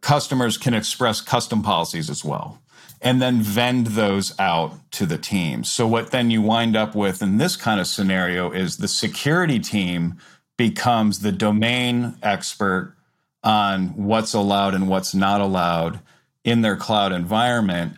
customers 0.00 0.58
can 0.58 0.74
express 0.74 1.20
custom 1.20 1.62
policies 1.62 2.10
as 2.10 2.24
well, 2.24 2.60
and 3.00 3.22
then 3.22 3.40
vend 3.40 3.88
those 3.88 4.34
out 4.40 4.90
to 4.92 5.06
the 5.06 5.18
team. 5.18 5.62
So 5.62 5.86
what 5.86 6.10
then 6.10 6.32
you 6.32 6.42
wind 6.42 6.74
up 6.74 6.96
with 6.96 7.22
in 7.22 7.38
this 7.38 7.54
kind 7.54 7.80
of 7.80 7.86
scenario 7.86 8.50
is 8.50 8.78
the 8.78 8.88
security 8.88 9.60
team 9.60 10.18
becomes 10.56 11.20
the 11.20 11.30
domain 11.30 12.16
expert 12.24 12.96
on 13.44 13.90
what's 13.90 14.34
allowed 14.34 14.74
and 14.74 14.88
what's 14.88 15.14
not 15.14 15.40
allowed 15.40 16.00
in 16.42 16.62
their 16.62 16.74
cloud 16.74 17.12
environment 17.12 17.94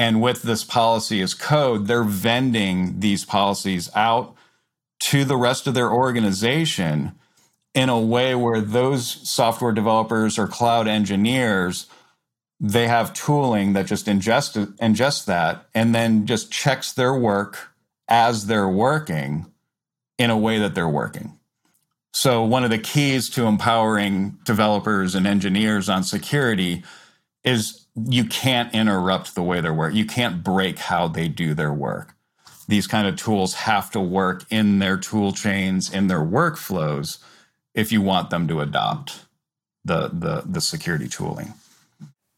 and 0.00 0.22
with 0.22 0.40
this 0.40 0.64
policy 0.64 1.20
as 1.20 1.34
code, 1.34 1.86
they're 1.86 2.02
vending 2.02 3.00
these 3.00 3.26
policies 3.26 3.90
out 3.94 4.34
to 4.98 5.26
the 5.26 5.36
rest 5.36 5.66
of 5.66 5.74
their 5.74 5.92
organization 5.92 7.12
in 7.74 7.90
a 7.90 8.00
way 8.00 8.34
where 8.34 8.62
those 8.62 9.28
software 9.28 9.72
developers 9.72 10.38
or 10.38 10.48
cloud 10.48 10.88
engineers 10.88 11.86
they 12.58 12.88
have 12.88 13.12
tooling 13.12 13.74
that 13.74 13.84
just 13.84 14.06
ingests 14.06 14.74
ingests 14.78 15.26
that 15.26 15.66
and 15.74 15.94
then 15.94 16.26
just 16.26 16.50
checks 16.50 16.92
their 16.94 17.14
work 17.14 17.74
as 18.08 18.46
they're 18.46 18.68
working 18.68 19.52
in 20.16 20.30
a 20.30 20.38
way 20.38 20.58
that 20.58 20.74
they're 20.74 20.88
working. 20.88 21.38
So 22.14 22.42
one 22.42 22.64
of 22.64 22.70
the 22.70 22.78
keys 22.78 23.28
to 23.30 23.44
empowering 23.44 24.38
developers 24.44 25.14
and 25.14 25.26
engineers 25.26 25.90
on 25.90 26.04
security 26.04 26.84
is 27.44 27.86
you 27.94 28.24
can't 28.24 28.74
interrupt 28.74 29.34
the 29.34 29.42
way 29.42 29.60
they're 29.60 29.74
work. 29.74 29.94
You 29.94 30.04
can't 30.04 30.42
break 30.42 30.78
how 30.78 31.08
they 31.08 31.28
do 31.28 31.54
their 31.54 31.72
work. 31.72 32.14
These 32.68 32.86
kind 32.86 33.08
of 33.08 33.16
tools 33.16 33.54
have 33.54 33.90
to 33.92 34.00
work 34.00 34.44
in 34.50 34.78
their 34.78 34.96
tool 34.96 35.32
chains, 35.32 35.92
in 35.92 36.06
their 36.06 36.20
workflows, 36.20 37.18
if 37.74 37.90
you 37.90 38.00
want 38.00 38.30
them 38.30 38.46
to 38.48 38.60
adopt 38.60 39.24
the 39.84 40.08
the 40.12 40.42
the 40.46 40.60
security 40.60 41.08
tooling. 41.08 41.54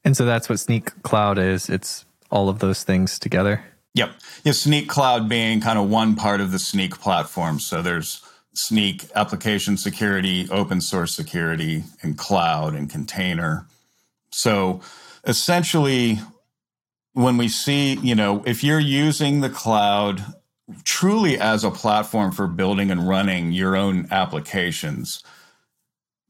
And 0.04 0.16
so 0.16 0.24
that's 0.24 0.48
what 0.48 0.58
Snyk 0.58 1.02
Cloud 1.02 1.38
is. 1.38 1.68
It's 1.68 2.04
all 2.30 2.48
of 2.48 2.58
those 2.58 2.82
things 2.82 3.18
together. 3.18 3.64
Yep. 3.94 4.12
Yeah, 4.42 4.52
Snyk 4.52 4.88
Cloud 4.88 5.28
being 5.28 5.60
kind 5.60 5.78
of 5.78 5.90
one 5.90 6.16
part 6.16 6.40
of 6.40 6.50
the 6.50 6.58
Snyk 6.58 6.98
platform. 6.98 7.60
So 7.60 7.82
there's 7.82 8.22
Snyk 8.54 9.10
application 9.14 9.76
security, 9.76 10.48
open 10.50 10.80
source 10.80 11.14
security, 11.14 11.84
and 12.02 12.16
cloud 12.16 12.74
and 12.74 12.88
container. 12.90 13.66
So 14.32 14.80
essentially 15.24 16.20
when 17.12 17.36
we 17.36 17.48
see, 17.48 17.94
you 17.94 18.14
know, 18.14 18.42
if 18.46 18.64
you're 18.64 18.80
using 18.80 19.40
the 19.40 19.50
cloud 19.50 20.24
truly 20.84 21.38
as 21.38 21.64
a 21.64 21.70
platform 21.70 22.32
for 22.32 22.46
building 22.46 22.90
and 22.90 23.06
running 23.08 23.52
your 23.52 23.76
own 23.76 24.08
applications, 24.10 25.22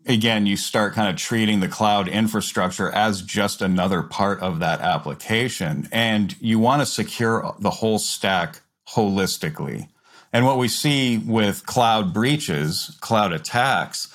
again, 0.06 0.47
you 0.47 0.56
start 0.56 0.94
kind 0.94 1.09
of 1.09 1.16
treating 1.16 1.61
the 1.61 1.68
cloud 1.68 2.09
infrastructure 2.09 2.90
as 2.90 3.23
just 3.23 3.62
another 3.62 4.02
part 4.02 4.40
of 4.40 4.59
that 4.59 4.80
application. 4.80 5.88
And 5.92 6.35
you 6.40 6.59
want 6.59 6.82
to 6.82 6.87
secure 6.87 7.54
the 7.61 7.71
whole 7.71 7.99
stack 7.99 8.61
holistically. 8.88 9.88
And 10.32 10.44
what 10.47 10.59
we 10.59 10.68
see 10.68 11.18
with 11.18 11.66
cloud 11.66 12.12
breaches, 12.12 12.97
cloud 13.00 13.32
attacks, 13.32 14.09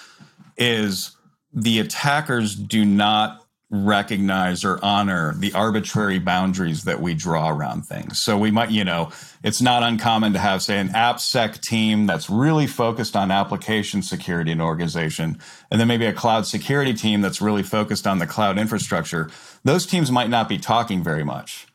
is 0.57 1.15
the 1.53 1.79
attackers 1.79 2.55
do 2.55 2.83
not 2.83 3.46
recognize 3.69 4.63
or 4.63 4.79
honor 4.81 5.33
the 5.37 5.51
arbitrary 5.51 6.19
boundaries 6.19 6.85
that 6.85 7.01
we 7.01 7.13
draw 7.13 7.49
around 7.49 7.81
things. 7.81 8.17
So 8.21 8.37
we 8.37 8.49
might, 8.49 8.71
you 8.71 8.85
know, 8.85 9.11
it's 9.43 9.61
not 9.61 9.83
uncommon 9.83 10.31
to 10.33 10.39
have, 10.39 10.61
say, 10.61 10.79
an 10.79 10.87
AppSec 10.89 11.59
team 11.59 12.05
that's 12.05 12.29
really 12.29 12.65
focused 12.65 13.17
on 13.17 13.29
application 13.29 14.01
security 14.01 14.51
in 14.51 14.59
an 14.59 14.65
organization, 14.65 15.37
and 15.69 15.81
then 15.81 15.87
maybe 15.87 16.05
a 16.05 16.13
cloud 16.13 16.45
security 16.45 16.93
team 16.93 17.19
that's 17.19 17.41
really 17.41 17.63
focused 17.63 18.07
on 18.07 18.19
the 18.19 18.27
cloud 18.27 18.57
infrastructure. 18.57 19.29
Those 19.65 19.85
teams 19.85 20.11
might 20.11 20.29
not 20.29 20.47
be 20.47 20.57
talking 20.57 21.03
very 21.03 21.25
much. 21.25 21.67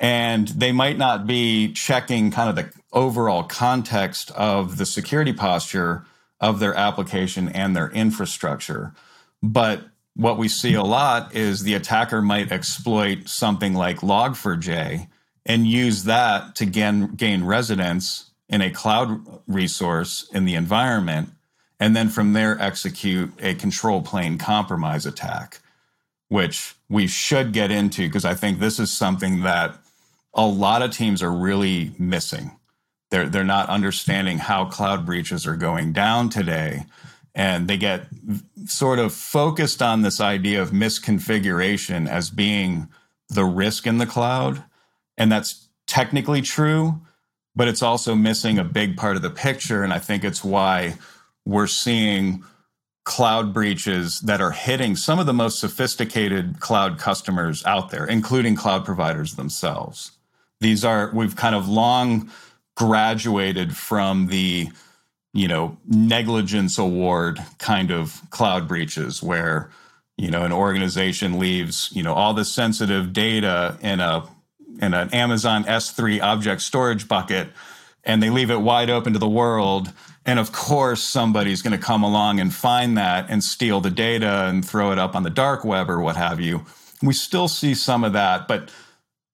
And 0.00 0.48
they 0.48 0.72
might 0.72 0.98
not 0.98 1.26
be 1.26 1.72
checking 1.72 2.30
kind 2.30 2.50
of 2.50 2.56
the 2.56 2.70
overall 2.92 3.42
context 3.42 4.30
of 4.32 4.76
the 4.76 4.86
security 4.86 5.32
posture 5.32 6.04
of 6.40 6.58
their 6.58 6.74
application 6.74 7.48
and 7.48 7.74
their 7.74 7.90
infrastructure. 7.90 8.92
But 9.42 9.84
what 10.16 10.38
we 10.38 10.48
see 10.48 10.74
a 10.74 10.82
lot 10.82 11.34
is 11.34 11.62
the 11.62 11.74
attacker 11.74 12.22
might 12.22 12.52
exploit 12.52 13.28
something 13.28 13.74
like 13.74 13.98
Log4j 13.98 15.08
and 15.44 15.66
use 15.66 16.04
that 16.04 16.54
to 16.56 16.66
gain, 16.66 17.08
gain 17.14 17.44
residence 17.44 18.30
in 18.48 18.60
a 18.60 18.70
cloud 18.70 19.20
resource 19.46 20.28
in 20.32 20.44
the 20.44 20.54
environment, 20.54 21.30
and 21.80 21.96
then 21.96 22.08
from 22.08 22.32
there 22.32 22.60
execute 22.60 23.32
a 23.40 23.54
control 23.54 24.02
plane 24.02 24.38
compromise 24.38 25.04
attack, 25.04 25.60
which 26.28 26.76
we 26.88 27.06
should 27.06 27.52
get 27.52 27.70
into 27.70 28.06
because 28.06 28.24
I 28.24 28.34
think 28.34 28.60
this 28.60 28.78
is 28.78 28.92
something 28.92 29.42
that 29.42 29.76
a 30.32 30.46
lot 30.46 30.82
of 30.82 30.92
teams 30.92 31.22
are 31.22 31.32
really 31.32 31.92
missing. 31.98 32.52
They're, 33.10 33.28
they're 33.28 33.44
not 33.44 33.68
understanding 33.68 34.38
how 34.38 34.66
cloud 34.66 35.04
breaches 35.04 35.46
are 35.46 35.56
going 35.56 35.92
down 35.92 36.28
today 36.28 36.86
and 37.34 37.66
they 37.68 37.76
get 37.76 38.06
sort 38.66 38.98
of 38.98 39.12
focused 39.12 39.82
on 39.82 40.02
this 40.02 40.20
idea 40.20 40.62
of 40.62 40.70
misconfiguration 40.70 42.08
as 42.08 42.30
being 42.30 42.88
the 43.28 43.44
risk 43.44 43.86
in 43.86 43.98
the 43.98 44.06
cloud. 44.06 44.62
And 45.18 45.32
that's 45.32 45.68
technically 45.86 46.42
true, 46.42 47.00
but 47.56 47.68
it's 47.68 47.82
also 47.82 48.14
missing 48.14 48.58
a 48.58 48.64
big 48.64 48.96
part 48.96 49.16
of 49.16 49.22
the 49.22 49.30
picture. 49.30 49.82
And 49.82 49.92
I 49.92 49.98
think 49.98 50.22
it's 50.22 50.44
why 50.44 50.94
we're 51.44 51.66
seeing 51.66 52.44
cloud 53.04 53.52
breaches 53.52 54.20
that 54.20 54.40
are 54.40 54.52
hitting 54.52 54.96
some 54.96 55.18
of 55.18 55.26
the 55.26 55.32
most 55.32 55.58
sophisticated 55.58 56.60
cloud 56.60 56.98
customers 56.98 57.64
out 57.66 57.90
there, 57.90 58.06
including 58.06 58.56
cloud 58.56 58.84
providers 58.84 59.34
themselves. 59.34 60.12
These 60.60 60.84
are, 60.84 61.10
we've 61.12 61.36
kind 61.36 61.54
of 61.54 61.68
long 61.68 62.30
graduated 62.76 63.76
from 63.76 64.28
the 64.28 64.70
you 65.34 65.48
know, 65.48 65.76
negligence 65.84 66.78
award 66.78 67.44
kind 67.58 67.90
of 67.90 68.22
cloud 68.30 68.68
breaches 68.68 69.20
where, 69.20 69.68
you 70.16 70.30
know, 70.30 70.44
an 70.44 70.52
organization 70.52 71.40
leaves, 71.40 71.90
you 71.92 72.04
know, 72.04 72.14
all 72.14 72.32
the 72.32 72.44
sensitive 72.44 73.12
data 73.12 73.76
in 73.82 73.98
a 74.00 74.26
in 74.80 74.94
an 74.94 75.12
Amazon 75.12 75.64
S3 75.64 76.22
object 76.22 76.62
storage 76.62 77.06
bucket 77.08 77.48
and 78.04 78.22
they 78.22 78.30
leave 78.30 78.50
it 78.50 78.60
wide 78.60 78.90
open 78.90 79.12
to 79.12 79.18
the 79.18 79.28
world. 79.28 79.92
And 80.24 80.38
of 80.38 80.52
course, 80.52 81.02
somebody's 81.02 81.62
going 81.62 81.78
to 81.78 81.84
come 81.84 82.02
along 82.02 82.38
and 82.38 82.54
find 82.54 82.96
that 82.96 83.26
and 83.28 83.42
steal 83.42 83.80
the 83.80 83.90
data 83.90 84.46
and 84.46 84.64
throw 84.64 84.92
it 84.92 84.98
up 84.98 85.16
on 85.16 85.24
the 85.24 85.30
dark 85.30 85.64
web 85.64 85.90
or 85.90 86.00
what 86.00 86.16
have 86.16 86.40
you. 86.40 86.64
We 87.02 87.12
still 87.12 87.48
see 87.48 87.74
some 87.74 88.04
of 88.04 88.12
that, 88.12 88.46
but 88.46 88.70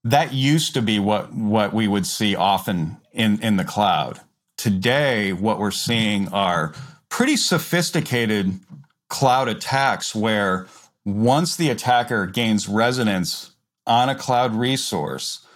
that 0.02 0.32
used 0.32 0.72
to 0.74 0.82
be 0.82 0.98
what 0.98 1.34
what 1.34 1.74
we 1.74 1.86
would 1.86 2.06
see 2.06 2.34
often 2.34 2.96
in 3.12 3.38
in 3.42 3.58
the 3.58 3.64
cloud 3.64 4.20
today, 4.60 5.32
what 5.32 5.58
we're 5.58 5.70
seeing 5.70 6.28
are 6.28 6.74
pretty 7.08 7.36
sophisticated 7.36 8.60
cloud 9.08 9.48
attacks 9.48 10.14
where 10.14 10.66
once 11.04 11.56
the 11.56 11.70
attacker 11.70 12.26
gains 12.26 12.68
residence 12.68 13.52
on 13.86 14.10
a 14.10 14.14
cloud 14.14 14.54
resource, 14.54 15.46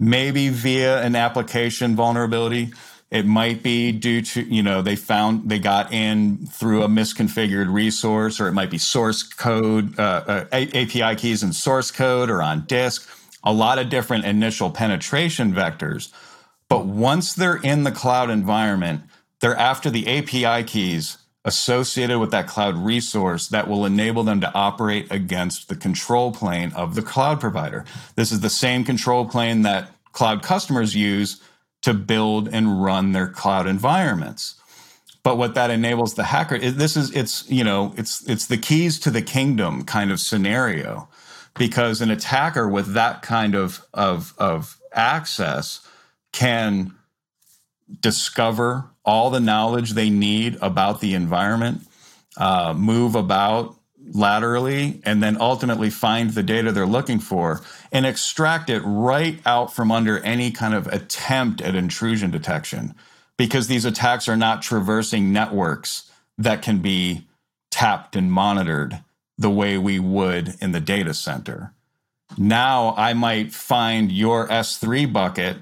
maybe 0.00 0.48
via 0.48 1.00
an 1.02 1.14
application 1.14 1.94
vulnerability, 1.94 2.72
it 3.12 3.26
might 3.26 3.62
be 3.62 3.92
due 3.92 4.22
to, 4.22 4.42
you 4.42 4.62
know, 4.62 4.82
they 4.82 4.96
found 4.96 5.48
they 5.48 5.60
got 5.60 5.92
in 5.92 6.46
through 6.48 6.82
a 6.82 6.88
misconfigured 6.88 7.72
resource, 7.72 8.40
or 8.40 8.48
it 8.48 8.52
might 8.52 8.70
be 8.70 8.78
source 8.78 9.22
code, 9.22 9.96
uh, 10.00 10.24
uh, 10.26 10.44
API 10.52 11.14
keys 11.14 11.44
and 11.44 11.54
source 11.54 11.92
code, 11.92 12.28
or 12.28 12.42
on 12.42 12.64
disk. 12.66 13.08
A 13.44 13.52
lot 13.52 13.78
of 13.78 13.88
different 13.88 14.24
initial 14.24 14.70
penetration 14.70 15.52
vectors. 15.52 16.10
But 16.72 16.86
once 16.86 17.34
they're 17.34 17.56
in 17.56 17.84
the 17.84 17.92
cloud 17.92 18.30
environment, 18.30 19.02
they're 19.40 19.54
after 19.54 19.90
the 19.90 20.08
API 20.08 20.64
keys 20.64 21.18
associated 21.44 22.18
with 22.18 22.30
that 22.30 22.46
cloud 22.46 22.78
resource 22.78 23.48
that 23.48 23.68
will 23.68 23.84
enable 23.84 24.22
them 24.22 24.40
to 24.40 24.54
operate 24.54 25.06
against 25.10 25.68
the 25.68 25.76
control 25.76 26.32
plane 26.32 26.72
of 26.72 26.94
the 26.94 27.02
cloud 27.02 27.40
provider. 27.40 27.84
This 28.14 28.32
is 28.32 28.40
the 28.40 28.48
same 28.48 28.84
control 28.84 29.26
plane 29.26 29.60
that 29.62 29.90
cloud 30.12 30.42
customers 30.42 30.94
use 30.94 31.42
to 31.82 31.92
build 31.92 32.48
and 32.48 32.82
run 32.82 33.12
their 33.12 33.28
cloud 33.28 33.66
environments. 33.66 34.54
But 35.22 35.36
what 35.36 35.54
that 35.54 35.70
enables 35.70 36.14
the 36.14 36.24
hacker 36.24 36.54
is 36.54 36.76
this 36.76 36.96
is 36.96 37.14
it's 37.14 37.46
you 37.50 37.64
know 37.64 37.92
it's 37.98 38.26
it's 38.26 38.46
the 38.46 38.56
keys 38.56 38.98
to 39.00 39.10
the 39.10 39.20
kingdom 39.20 39.84
kind 39.84 40.10
of 40.10 40.20
scenario 40.20 41.10
because 41.58 42.00
an 42.00 42.10
attacker 42.10 42.66
with 42.66 42.94
that 42.94 43.20
kind 43.20 43.54
of 43.54 43.84
of 43.92 44.32
of 44.38 44.78
access 44.94 45.86
can 46.32 46.94
discover 48.00 48.90
all 49.04 49.30
the 49.30 49.40
knowledge 49.40 49.90
they 49.90 50.10
need 50.10 50.56
about 50.60 51.00
the 51.00 51.14
environment, 51.14 51.82
uh, 52.36 52.74
move 52.76 53.14
about 53.14 53.76
laterally, 54.14 55.00
and 55.04 55.22
then 55.22 55.40
ultimately 55.40 55.90
find 55.90 56.30
the 56.30 56.42
data 56.42 56.72
they're 56.72 56.86
looking 56.86 57.18
for 57.18 57.60
and 57.90 58.06
extract 58.06 58.70
it 58.70 58.80
right 58.80 59.40
out 59.46 59.72
from 59.72 59.92
under 59.92 60.18
any 60.20 60.50
kind 60.50 60.74
of 60.74 60.86
attempt 60.88 61.60
at 61.60 61.74
intrusion 61.74 62.30
detection. 62.30 62.94
Because 63.36 63.66
these 63.66 63.84
attacks 63.84 64.28
are 64.28 64.36
not 64.36 64.62
traversing 64.62 65.32
networks 65.32 66.10
that 66.38 66.62
can 66.62 66.78
be 66.78 67.26
tapped 67.70 68.14
and 68.14 68.30
monitored 68.30 69.02
the 69.38 69.50
way 69.50 69.78
we 69.78 69.98
would 69.98 70.54
in 70.60 70.72
the 70.72 70.80
data 70.80 71.14
center. 71.14 71.72
Now 72.36 72.94
I 72.96 73.14
might 73.14 73.52
find 73.52 74.12
your 74.12 74.48
S3 74.48 75.12
bucket 75.12 75.58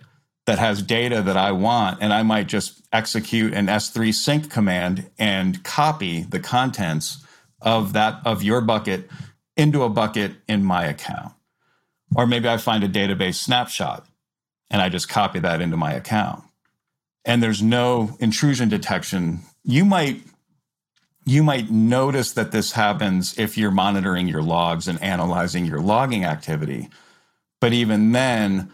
that 0.46 0.59
has 0.59 0.83
data 0.83 1.22
that 1.22 1.37
I 1.37 1.53
want, 1.53 1.98
and 2.00 2.12
I 2.12 2.22
might 2.22 2.48
just 2.48 2.83
execute 2.92 3.53
an 3.55 3.66
S3 3.66 4.12
sync 4.12 4.50
command 4.50 5.11
and 5.18 5.62
copy 5.62 6.22
the 6.22 6.40
contents 6.40 7.24
of 7.61 7.92
that 7.92 8.20
of 8.24 8.42
your 8.42 8.61
bucket 8.61 9.09
into 9.57 9.83
a 9.83 9.88
bucket 9.88 10.33
in 10.48 10.64
my 10.64 10.87
account. 10.87 11.35
Or 12.16 12.26
maybe 12.26 12.48
I 12.48 12.57
find 12.57 12.83
a 12.83 12.88
database 12.88 13.37
snapshot 13.37 14.07
and 14.70 14.81
I 14.81 14.88
just 14.88 15.09
copy 15.09 15.38
that 15.40 15.61
into 15.61 15.76
my 15.76 15.92
account. 15.92 16.42
And 17.24 17.42
there's 17.42 17.62
no 17.62 18.16
intrusion 18.18 18.68
detection. 18.68 19.40
You 19.62 19.85
might 19.85 20.22
you 21.26 21.42
might 21.42 21.70
notice 21.70 22.33
that 22.33 22.50
this 22.50 22.72
happens 22.72 23.38
if 23.38 23.59
you're 23.59 23.70
monitoring 23.70 24.26
your 24.26 24.42
logs 24.42 24.88
and 24.88 25.00
analyzing 25.03 25.66
your 25.66 25.81
logging 25.81 26.24
activity. 26.24 26.88
But 27.61 27.74
even 27.74 28.12
then, 28.12 28.72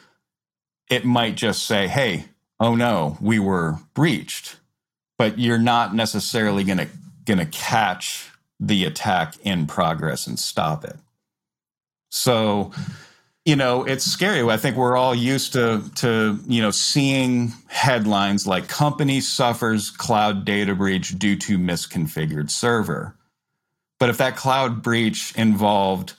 it 0.91 1.05
might 1.05 1.35
just 1.35 1.67
say, 1.67 1.89
hey, 1.89 2.27
oh 2.61 2.75
no, 2.75 3.17
we 3.21 3.39
were 3.39 3.79
breached. 3.95 4.57
But 5.19 5.39
you're 5.39 5.59
not 5.59 5.95
necessarily 5.95 6.63
going 6.65 6.79
to 6.79 6.89
going 7.25 7.39
to 7.39 7.47
catch 7.47 8.31
the 8.61 8.85
attack 8.85 9.35
in 9.43 9.67
progress 9.67 10.27
and 10.27 10.39
stop 10.39 10.85
it. 10.85 10.97
So, 12.11 12.73
you 13.45 13.57
know, 13.57 13.85
it's 13.85 14.05
scary. 14.05 14.49
I 14.49 14.57
think 14.57 14.77
we're 14.77 14.97
all 14.97 15.15
used 15.15 15.53
to 15.55 15.83
to, 15.97 16.39
you 16.47 16.63
know, 16.63 16.71
seeing 16.71 17.53
headlines 17.67 18.47
like 18.47 18.69
company 18.69 19.21
suffers 19.21 19.91
cloud 19.91 20.45
data 20.45 20.75
breach 20.75 21.19
due 21.19 21.37
to 21.37 21.59
misconfigured 21.59 22.51
server. 22.51 23.15
But 23.99 24.11
if 24.11 24.19
that 24.19 24.37
cloud 24.37 24.83
breach 24.83 25.35
involved 25.37 26.15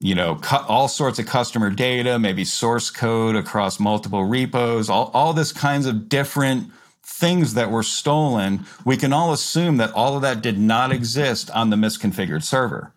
you 0.00 0.14
know, 0.14 0.40
all 0.68 0.88
sorts 0.88 1.18
of 1.18 1.26
customer 1.26 1.70
data, 1.70 2.18
maybe 2.18 2.44
source 2.44 2.90
code 2.90 3.34
across 3.34 3.80
multiple 3.80 4.24
repos, 4.24 4.88
all, 4.88 5.10
all 5.12 5.32
this 5.32 5.52
kinds 5.52 5.86
of 5.86 6.08
different 6.08 6.70
things 7.02 7.54
that 7.54 7.70
were 7.70 7.82
stolen, 7.82 8.64
we 8.84 8.96
can 8.96 9.12
all 9.12 9.32
assume 9.32 9.78
that 9.78 9.92
all 9.92 10.14
of 10.14 10.22
that 10.22 10.42
did 10.42 10.58
not 10.58 10.92
exist 10.92 11.50
on 11.50 11.70
the 11.70 11.76
misconfigured 11.76 12.44
server. 12.44 12.92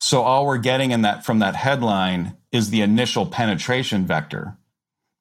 So 0.00 0.22
all 0.22 0.46
we're 0.46 0.58
getting 0.58 0.90
in 0.90 1.02
that 1.02 1.24
from 1.24 1.38
that 1.40 1.54
headline 1.54 2.36
is 2.50 2.70
the 2.70 2.80
initial 2.80 3.26
penetration 3.26 4.06
vector. 4.06 4.56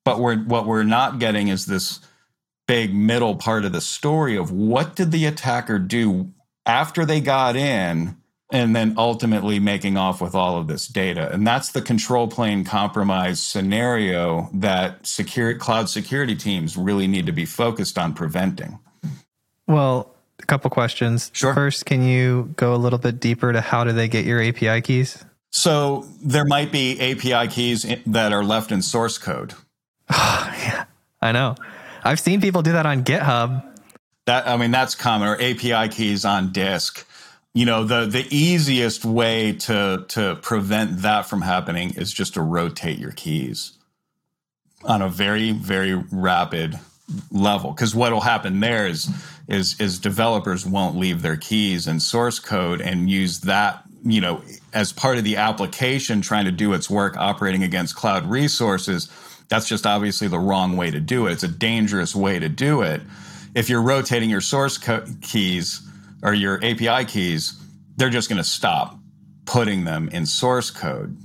But 0.06 0.20
we're, 0.20 0.38
what 0.38 0.66
we're 0.66 0.84
not 0.84 1.20
getting 1.20 1.50
is 1.50 1.66
this 1.66 2.00
big 2.68 2.96
middle 2.96 3.36
part 3.36 3.66
of 3.66 3.72
the 3.72 3.82
story 3.82 4.38
of 4.38 4.52
what 4.52 4.96
did 4.96 5.12
the 5.12 5.26
attacker 5.26 5.78
do 5.78 6.32
after 6.66 7.06
they 7.06 7.20
got 7.20 7.56
in 7.56 8.16
and 8.52 8.76
then 8.76 8.96
ultimately 8.98 9.60
making 9.60 9.96
off 9.96 10.22
with 10.22 10.34
all 10.34 10.58
of 10.58 10.68
this 10.68 10.88
data. 10.88 11.32
And 11.32 11.46
that's 11.46 11.72
the 11.72 11.82
control 11.82 12.28
plane 12.28 12.64
compromise 12.64 13.40
scenario 13.40 14.50
that 14.54 15.06
secure, 15.06 15.54
cloud 15.56 15.90
security 15.90 16.36
teams 16.36 16.76
really 16.76 17.08
need 17.08 17.28
to 17.28 17.32
be 17.32 17.46
focused 17.46 17.98
on 17.98 18.14
preventing. 18.14 18.80
Well, 19.68 20.16
a 20.42 20.46
couple 20.46 20.70
questions. 20.72 21.30
Sure. 21.34 21.54
First, 21.54 21.86
can 21.86 22.02
you 22.04 22.54
go 22.56 22.74
a 22.74 22.78
little 22.78 22.98
bit 22.98 23.20
deeper 23.20 23.54
to 23.54 23.62
how 23.62 23.84
do 23.84 23.92
they 23.92 24.08
get 24.08 24.26
your 24.26 24.42
API 24.42 24.82
keys? 24.82 25.24
So 25.52 26.08
there 26.22 26.46
might 26.46 26.72
be 26.72 27.00
API 27.00 27.52
keys 27.52 27.86
that 28.08 28.34
are 28.34 28.44
left 28.44 28.72
in 28.72 28.82
source 28.82 29.18
code. 29.18 29.54
yeah, 30.10 30.86
I 31.22 31.32
know. 31.32 31.56
I've 32.04 32.20
seen 32.20 32.42
people 32.42 32.62
do 32.62 32.72
that 32.72 32.86
on 32.86 33.04
GitHub. 33.04 33.66
That 34.26 34.48
I 34.48 34.58
mean, 34.58 34.72
that's 34.72 34.96
common. 34.96 35.28
Or 35.28 35.36
API 35.36 35.90
keys 35.90 36.26
on 36.26 36.52
disk. 36.52 37.06
You 37.54 37.66
know, 37.66 37.84
the 37.84 38.06
the 38.06 38.28
easiest 38.30 39.06
way 39.06 39.54
to 39.54 40.06
to 40.10 40.38
prevent 40.42 41.02
that 41.02 41.26
from 41.26 41.42
happening 41.42 41.92
is 41.96 42.14
just 42.14 42.36
to 42.36 42.42
rotate 42.42 43.00
your 43.00 43.12
keys 43.12 43.74
on 44.84 45.02
a 45.02 45.10
very 45.10 45.52
very 45.52 45.96
rapid 45.96 46.80
level. 47.32 47.72
Because 47.72 47.96
what 47.96 48.12
will 48.14 48.22
happen 48.22 48.60
there 48.60 48.88
is 48.88 49.10
is 49.48 49.80
is 49.82 50.00
developers 50.00 50.66
won't 50.66 50.96
leave 50.96 51.22
their 51.22 51.36
keys 51.38 51.88
in 51.88 52.00
source 52.00 52.40
code 52.40 52.82
and 52.82 53.10
use 53.10 53.42
that 53.42 53.84
you 54.04 54.22
know 54.22 54.42
as 54.74 54.94
part 54.94 55.18
of 55.18 55.24
the 55.24 55.36
application 55.36 56.22
trying 56.22 56.46
to 56.46 56.52
do 56.52 56.74
its 56.74 56.90
work 56.90 57.18
operating 57.18 57.64
against 57.64 57.96
cloud 57.96 58.26
resources 58.30 59.10
that's 59.50 59.68
just 59.68 59.86
obviously 59.86 60.28
the 60.28 60.40
wrong 60.40 60.78
way 60.78 60.92
to 60.92 61.00
do 61.00 61.28
it 61.28 61.34
it's 61.34 61.44
a 61.44 61.48
dangerous 61.50 62.16
way 62.16 62.40
to 62.40 62.48
do 62.48 62.82
it 62.82 63.02
if 63.56 63.70
you're 63.70 63.82
rotating 63.82 64.30
your 64.30 64.42
source 64.42 64.78
co- 64.78 65.04
keys 65.22 65.82
or 66.24 66.34
your 66.34 66.56
api 66.64 67.06
keys 67.06 67.62
they're 67.98 68.10
just 68.10 68.30
going 68.30 68.38
to 68.38 68.48
stop 68.48 68.98
putting 69.46 69.84
them 69.84 70.10
in 70.10 70.26
source 70.26 70.72
code 70.72 71.18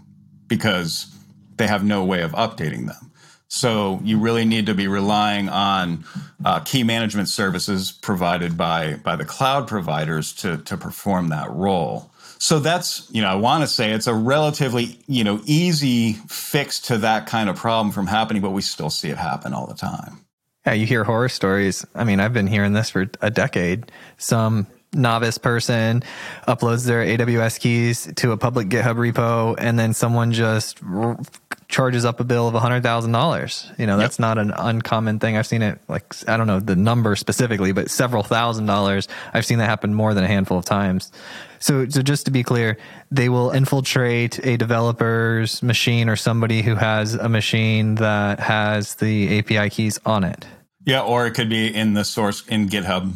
because 0.47 1.15
they 1.57 1.67
have 1.67 1.85
no 1.85 2.05
way 2.05 2.23
of 2.23 2.33
updating 2.33 2.87
them 2.87 3.13
so 3.55 4.01
you 4.03 4.19
really 4.19 4.45
need 4.45 4.67
to 4.67 4.75
be 4.75 4.89
relying 4.89 5.49
on 5.49 6.05
uh, 6.45 6.59
key 6.61 6.83
management 6.83 7.29
services 7.29 7.93
provided 7.93 8.57
by 8.57 8.95
by 8.95 9.15
the 9.15 9.25
cloud 9.25 9.69
providers 9.69 10.33
to 10.37 10.57
to 10.59 10.77
perform 10.77 11.29
that 11.29 11.53
role. 11.53 12.11
So 12.39 12.59
that's 12.59 13.09
you 13.13 13.23
know 13.23 13.29
I 13.29 13.37
want 13.37 13.63
to 13.63 13.69
say 13.69 13.93
it's 13.93 14.09
a 14.09 14.15
relatively 14.15 14.99
you 15.07 15.23
know 15.23 15.41
easy 15.45 16.15
fix 16.29 16.81
to 16.81 16.99
that 16.99 17.27
kind 17.27 17.49
of 17.49 17.55
problem 17.55 17.93
from 17.93 18.09
happening, 18.09 18.43
but 18.43 18.51
we 18.51 18.61
still 18.61 18.91
see 18.91 19.11
it 19.11 19.19
happen 19.19 19.55
all 19.55 19.69
the 19.69 19.75
time. 19.75 20.25
Yeah, 20.67 20.73
you 20.73 20.87
hear 20.87 21.05
horror 21.05 21.29
stories. 21.29 21.87
I 21.95 22.03
mean, 22.03 22.19
I've 22.19 22.33
been 22.33 22.49
hearing 22.49 22.73
this 22.73 22.91
for 22.91 23.09
a 23.21 23.31
decade. 23.31 23.93
Some 24.17 24.67
novice 24.95 25.39
person 25.39 26.03
uploads 26.47 26.87
their 26.87 27.05
AWS 27.05 27.61
keys 27.61 28.13
to 28.17 28.33
a 28.33 28.37
public 28.37 28.69
GitHub 28.69 28.97
repo, 28.97 29.55
and 29.59 29.79
then 29.79 29.95
someone 29.95 30.33
just 30.33 30.81
charges 31.69 32.05
up 32.05 32.21
a 32.21 32.25
bill 32.25 32.47
of 32.47 32.55
$100,000. 32.55 33.79
You 33.79 33.87
know, 33.87 33.97
that's 33.97 34.17
yep. 34.17 34.21
not 34.21 34.39
an 34.39 34.53
uncommon 34.57 35.19
thing. 35.19 35.37
I've 35.37 35.47
seen 35.47 35.63
it 35.63 35.79
like, 35.89 36.15
I 36.29 36.37
don't 36.37 36.47
know 36.47 36.61
the 36.61 36.77
number 36.77 37.17
specifically, 37.17 37.73
but 37.73 37.91
several 37.91 38.23
thousand 38.23 38.67
dollars. 38.67 39.09
I've 39.33 39.45
seen 39.45 39.59
that 39.59 39.69
happen 39.69 39.95
more 39.95 40.15
than 40.15 40.25
a 40.25 40.29
handful 40.29 40.59
of 40.59 40.65
times. 40.65 41.11
So, 41.59 41.89
so 41.89 42.03
just 42.03 42.27
to 42.27 42.31
be 42.31 42.43
clear, 42.43 42.77
they 43.11 43.29
will 43.29 43.51
infiltrate 43.51 44.45
a 44.45 44.57
developer's 44.57 45.63
machine 45.63 46.09
or 46.09 46.17
somebody 46.17 46.63
who 46.63 46.75
has 46.75 47.15
a 47.15 47.29
machine 47.29 47.97
that 47.97 48.39
has 48.39 48.97
the 48.97 49.39
API 49.39 49.71
keys 49.71 49.99
on 50.05 50.25
it. 50.25 50.47
Yeah, 50.85 51.01
or 51.01 51.27
it 51.27 51.33
could 51.33 51.49
be 51.49 51.75
in 51.75 51.95
the 51.95 52.05
source 52.05 52.47
in 52.47 52.69
GitHub. 52.69 53.15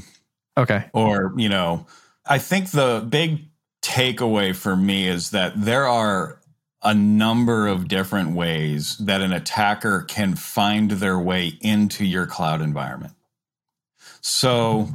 Okay. 0.59 0.87
Or, 0.92 1.33
you 1.37 1.49
know, 1.49 1.87
I 2.27 2.38
think 2.38 2.73
the 2.73 3.07
big 3.09 3.44
takeaway 3.81 4.55
for 4.55 4.77
me 4.77 5.07
is 5.07 5.31
that 5.31 5.53
there 5.57 5.87
are 5.87 6.40
a 6.83 6.94
number 6.94 7.66
of 7.66 7.88
different 7.88 8.33
ways 8.33 8.97
that 8.99 9.21
an 9.21 9.33
attacker 9.33 10.03
can 10.03 10.35
find 10.35 10.90
their 10.90 11.18
way 11.18 11.53
into 11.61 12.05
your 12.05 12.27
cloud 12.27 12.61
environment. 12.61 13.14
So 14.21 14.88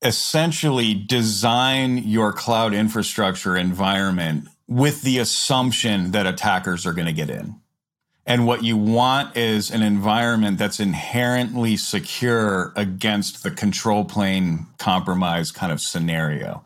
essentially, 0.00 0.94
design 0.94 1.98
your 1.98 2.32
cloud 2.32 2.72
infrastructure 2.72 3.56
environment 3.56 4.48
with 4.66 5.02
the 5.02 5.18
assumption 5.18 6.12
that 6.12 6.26
attackers 6.26 6.86
are 6.86 6.92
going 6.92 7.06
to 7.06 7.12
get 7.12 7.28
in. 7.28 7.56
And 8.24 8.46
what 8.46 8.62
you 8.62 8.76
want 8.76 9.36
is 9.36 9.70
an 9.70 9.82
environment 9.82 10.58
that's 10.58 10.78
inherently 10.78 11.76
secure 11.76 12.72
against 12.76 13.42
the 13.42 13.50
control 13.50 14.04
plane 14.04 14.66
compromise 14.78 15.50
kind 15.50 15.72
of 15.72 15.80
scenario. 15.80 16.64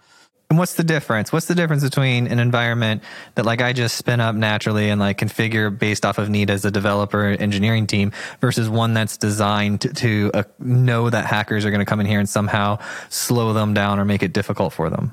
And 0.48 0.58
what's 0.58 0.74
the 0.74 0.84
difference? 0.84 1.32
What's 1.32 1.46
the 1.46 1.56
difference 1.56 1.82
between 1.82 2.28
an 2.28 2.38
environment 2.38 3.02
that 3.34 3.44
like 3.44 3.60
I 3.60 3.72
just 3.72 3.96
spin 3.96 4.20
up 4.20 4.36
naturally 4.36 4.90
and 4.90 5.00
like 5.00 5.18
configure 5.18 5.76
based 5.76 6.06
off 6.06 6.18
of 6.18 6.28
need 6.28 6.50
as 6.50 6.64
a 6.64 6.70
developer 6.70 7.24
engineering 7.24 7.88
team 7.88 8.12
versus 8.40 8.68
one 8.68 8.94
that's 8.94 9.16
designed 9.16 9.80
to, 9.96 10.30
uh, 10.34 10.44
know 10.60 11.10
that 11.10 11.26
hackers 11.26 11.64
are 11.64 11.70
going 11.70 11.80
to 11.80 11.86
come 11.86 11.98
in 11.98 12.06
here 12.06 12.20
and 12.20 12.28
somehow 12.28 12.78
slow 13.08 13.54
them 13.54 13.74
down 13.74 13.98
or 13.98 14.04
make 14.04 14.22
it 14.22 14.32
difficult 14.32 14.72
for 14.72 14.88
them? 14.88 15.12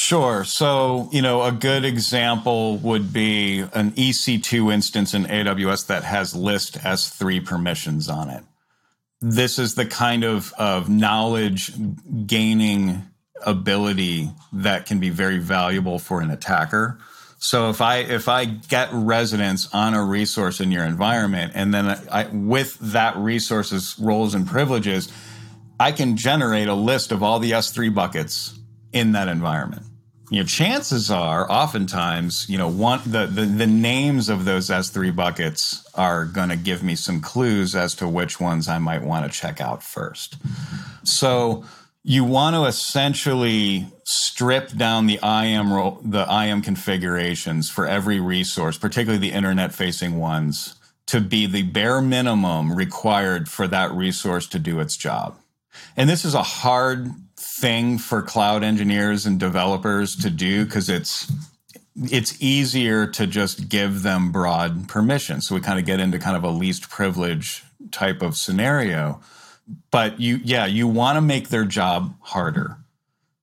Sure. 0.00 0.44
So, 0.44 1.08
you 1.10 1.22
know, 1.22 1.42
a 1.42 1.50
good 1.50 1.84
example 1.84 2.76
would 2.76 3.12
be 3.12 3.58
an 3.58 3.90
EC2 3.90 4.72
instance 4.72 5.12
in 5.12 5.24
AWS 5.24 5.88
that 5.88 6.04
has 6.04 6.36
list 6.36 6.78
S3 6.78 7.44
permissions 7.44 8.08
on 8.08 8.30
it. 8.30 8.44
This 9.20 9.58
is 9.58 9.74
the 9.74 9.84
kind 9.84 10.22
of, 10.22 10.52
of 10.56 10.88
knowledge 10.88 11.72
gaining 12.26 13.06
ability 13.44 14.30
that 14.52 14.86
can 14.86 15.00
be 15.00 15.10
very 15.10 15.38
valuable 15.38 15.98
for 15.98 16.20
an 16.20 16.30
attacker. 16.30 17.00
So 17.38 17.68
if 17.68 17.80
I 17.80 17.96
if 17.96 18.28
I 18.28 18.44
get 18.44 18.90
residence 18.92 19.68
on 19.74 19.94
a 19.94 20.04
resource 20.04 20.60
in 20.60 20.70
your 20.70 20.84
environment, 20.84 21.52
and 21.56 21.74
then 21.74 21.88
I, 22.08 22.28
with 22.32 22.78
that 22.78 23.16
resource's 23.16 23.98
roles 23.98 24.32
and 24.32 24.46
privileges, 24.46 25.12
I 25.80 25.90
can 25.90 26.16
generate 26.16 26.68
a 26.68 26.74
list 26.74 27.10
of 27.10 27.24
all 27.24 27.40
the 27.40 27.50
S3 27.50 27.92
buckets 27.92 28.56
in 28.92 29.12
that 29.12 29.26
environment. 29.26 29.82
You 30.30 30.40
know, 30.40 30.46
chances 30.46 31.10
are, 31.10 31.50
oftentimes, 31.50 32.46
you 32.48 32.58
know, 32.58 32.68
one 32.68 33.00
the 33.06 33.26
the, 33.26 33.42
the 33.42 33.66
names 33.66 34.28
of 34.28 34.44
those 34.44 34.68
S3 34.68 35.14
buckets 35.14 35.86
are 35.94 36.24
going 36.26 36.50
to 36.50 36.56
give 36.56 36.82
me 36.82 36.96
some 36.96 37.20
clues 37.20 37.74
as 37.74 37.94
to 37.96 38.08
which 38.08 38.38
ones 38.38 38.68
I 38.68 38.78
might 38.78 39.02
want 39.02 39.30
to 39.30 39.38
check 39.38 39.60
out 39.60 39.82
first. 39.82 40.36
So 41.04 41.64
you 42.02 42.24
want 42.24 42.56
to 42.56 42.64
essentially 42.64 43.86
strip 44.04 44.70
down 44.72 45.06
the 45.06 45.18
IAM 45.22 45.72
ro- 45.72 46.00
the 46.02 46.26
IAM 46.30 46.62
configurations 46.62 47.70
for 47.70 47.86
every 47.86 48.20
resource, 48.20 48.78
particularly 48.78 49.20
the 49.20 49.34
internet 49.34 49.74
facing 49.74 50.18
ones, 50.18 50.74
to 51.06 51.20
be 51.20 51.46
the 51.46 51.62
bare 51.62 52.00
minimum 52.00 52.74
required 52.74 53.48
for 53.48 53.66
that 53.66 53.92
resource 53.92 54.46
to 54.46 54.58
do 54.58 54.80
its 54.80 54.96
job. 54.96 55.38
And 55.96 56.08
this 56.08 56.24
is 56.24 56.34
a 56.34 56.42
hard 56.42 57.10
thing 57.60 57.98
for 57.98 58.22
cloud 58.22 58.62
engineers 58.62 59.26
and 59.26 59.38
developers 59.38 60.16
to 60.16 60.30
do 60.30 60.64
because 60.64 60.88
it's 60.88 61.30
it's 62.10 62.40
easier 62.40 63.08
to 63.08 63.26
just 63.26 63.68
give 63.68 64.02
them 64.02 64.30
broad 64.30 64.88
permission. 64.88 65.40
So 65.40 65.54
we 65.54 65.60
kind 65.60 65.80
of 65.80 65.84
get 65.84 65.98
into 65.98 66.18
kind 66.18 66.36
of 66.36 66.44
a 66.44 66.50
least 66.50 66.88
privilege 66.88 67.64
type 67.90 68.22
of 68.22 68.36
scenario. 68.36 69.20
But 69.90 70.20
you 70.20 70.40
yeah 70.44 70.66
you 70.66 70.86
want 70.86 71.16
to 71.16 71.20
make 71.20 71.48
their 71.48 71.64
job 71.64 72.14
harder. 72.20 72.76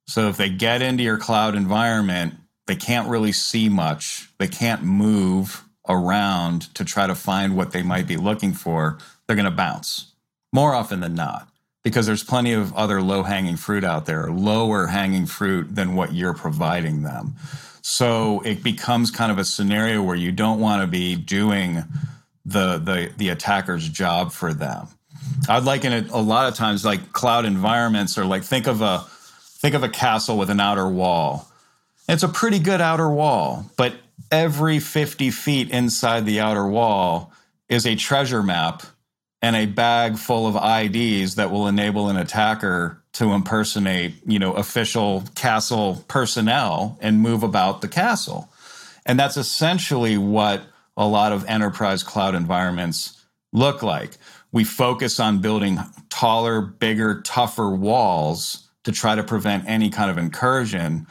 So 0.07 0.29
if 0.29 0.37
they 0.37 0.49
get 0.49 0.81
into 0.81 1.03
your 1.03 1.17
cloud 1.17 1.55
environment 1.55 2.35
they 2.67 2.75
can't 2.75 3.07
really 3.07 3.31
see 3.31 3.69
much. 3.69 4.29
They 4.39 4.47
can't 4.47 4.83
move 4.83 5.63
around 5.87 6.73
to 6.75 6.83
try 6.83 7.07
to 7.07 7.15
find 7.15 7.55
what 7.55 7.71
they 7.71 7.83
might 7.83 8.07
be 8.07 8.17
looking 8.17 8.53
for. 8.53 8.97
They're 9.27 9.35
going 9.35 9.45
to 9.45 9.51
bounce 9.51 10.13
more 10.51 10.73
often 10.73 10.99
than 10.99 11.13
not 11.15 11.47
because 11.85 12.05
there's 12.05 12.23
plenty 12.23 12.51
of 12.51 12.73
other 12.73 13.01
low 13.01 13.23
hanging 13.23 13.55
fruit 13.55 13.85
out 13.85 14.05
there 14.05 14.29
lower 14.29 14.87
hanging 14.87 15.25
fruit 15.25 15.73
than 15.73 15.95
what 15.95 16.13
you're 16.13 16.33
providing 16.33 17.03
them 17.03 17.35
so 17.81 18.41
it 18.41 18.61
becomes 18.61 19.09
kind 19.09 19.31
of 19.31 19.37
a 19.37 19.45
scenario 19.45 20.03
where 20.03 20.17
you 20.17 20.33
don't 20.33 20.59
want 20.59 20.81
to 20.81 20.87
be 20.87 21.15
doing 21.15 21.85
the 22.45 22.77
the 22.77 23.11
the 23.15 23.29
attacker's 23.29 23.87
job 23.87 24.33
for 24.33 24.53
them 24.53 24.87
I'd 25.47 25.63
liken 25.63 25.93
it 25.93 26.09
a 26.09 26.17
lot 26.17 26.47
of 26.47 26.55
times 26.55 26.83
like 26.83 27.11
cloud 27.11 27.45
environments 27.45 28.17
or 28.17 28.25
like 28.25 28.43
think 28.43 28.67
of 28.67 28.81
a 28.81 29.05
think 29.65 29.75
of 29.75 29.83
a 29.83 29.89
castle 29.89 30.37
with 30.37 30.49
an 30.49 30.59
outer 30.59 30.87
wall. 30.87 31.47
It's 32.07 32.23
a 32.23 32.27
pretty 32.27 32.59
good 32.59 32.81
outer 32.81 33.09
wall, 33.09 33.65
but 33.77 33.95
every 34.31 34.79
50 34.79 35.31
feet 35.31 35.71
inside 35.71 36.25
the 36.25 36.39
outer 36.39 36.67
wall 36.67 37.31
is 37.67 37.85
a 37.85 37.95
treasure 37.95 38.43
map 38.43 38.83
and 39.45 39.55
a 39.55 39.67
bag 39.67 40.17
full 40.17 40.47
of 40.47 40.55
IDs 40.55 41.35
that 41.35 41.51
will 41.51 41.67
enable 41.67 42.09
an 42.09 42.17
attacker 42.17 42.99
to 43.13 43.31
impersonate, 43.31 44.15
you 44.25 44.39
know, 44.39 44.53
official 44.53 45.23
castle 45.35 46.03
personnel 46.07 46.97
and 46.99 47.19
move 47.19 47.43
about 47.43 47.81
the 47.81 47.87
castle. 47.87 48.49
And 49.05 49.19
that's 49.19 49.37
essentially 49.37 50.17
what 50.17 50.63
a 50.97 51.07
lot 51.07 51.31
of 51.31 51.45
enterprise 51.45 52.01
cloud 52.01 52.33
environments 52.33 53.23
look 53.53 53.83
like 53.83 54.17
we 54.51 54.63
focus 54.63 55.19
on 55.19 55.41
building 55.41 55.77
taller, 56.09 56.59
bigger, 56.61 57.21
tougher 57.21 57.69
walls 57.69 58.67
to 58.83 58.91
try 58.91 59.13
to 59.13 59.23
prevent 59.23 59.69
any 59.69 59.91
kind 59.91 60.09
of 60.09 60.17
incursion. 60.17 61.05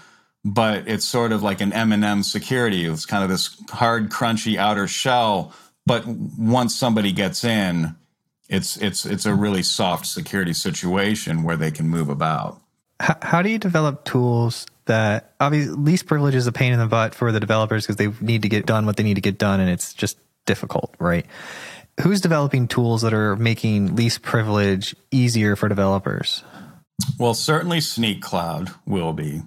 but 0.45 0.89
it's 0.89 1.07
sort 1.07 1.31
of 1.31 1.41
like 1.43 1.61
an 1.61 1.73
M&M 1.73 2.25
security. 2.25 2.85
It's 2.85 3.07
kind 3.07 3.23
of 3.23 3.31
this 3.31 3.57
hard, 3.71 4.11
crunchy 4.11 4.57
outer 4.57 4.89
shell, 4.89 5.55
but 5.87 6.05
once 6.07 6.75
somebody 6.75 7.13
gets 7.13 7.45
in, 7.45 7.95
it's 8.49 8.77
it's 8.77 9.07
it's 9.07 9.27
a 9.27 9.35
really 9.35 9.63
soft 9.63 10.07
security 10.07 10.53
situation 10.53 11.43
where 11.43 11.57
they 11.57 11.71
can 11.71 11.89
move 11.89 12.09
about. 12.09 12.61
How, 13.01 13.17
how 13.23 13.43
do 13.43 13.49
you 13.49 13.59
develop 13.59 14.05
tools 14.05 14.67
that 14.87 15.35
obviously 15.41 15.75
least 15.75 16.07
privilege 16.07 16.35
is 16.35 16.47
a 16.47 16.53
pain 16.53 16.73
in 16.73 16.79
the 16.79 16.87
butt 16.87 17.15
for 17.15 17.33
the 17.33 17.41
developers 17.41 17.87
because 17.87 17.97
they 17.97 18.09
need 18.25 18.43
to 18.43 18.49
get 18.49 18.67
done 18.67 18.87
what 18.87 18.97
they 18.97 19.03
need 19.03 19.15
to 19.15 19.21
get 19.21 19.39
done 19.39 19.61
and 19.61 19.71
it's 19.71 19.95
just 19.95 20.19
difficult, 20.47 20.95
right? 20.99 21.27
Who's 22.03 22.21
developing 22.21 22.69
tools 22.69 23.03
that 23.03 23.15
are 23.15 23.37
making 23.37 23.97
least 23.97 24.23
privilege 24.23 24.95
easier 25.11 25.57
for 25.57 25.69
developers? 25.69 26.43
Well, 27.19 27.35
certainly 27.35 27.79
Snyk 27.79 28.21
Cloud 28.21 28.71
will 28.87 29.13
be. 29.13 29.43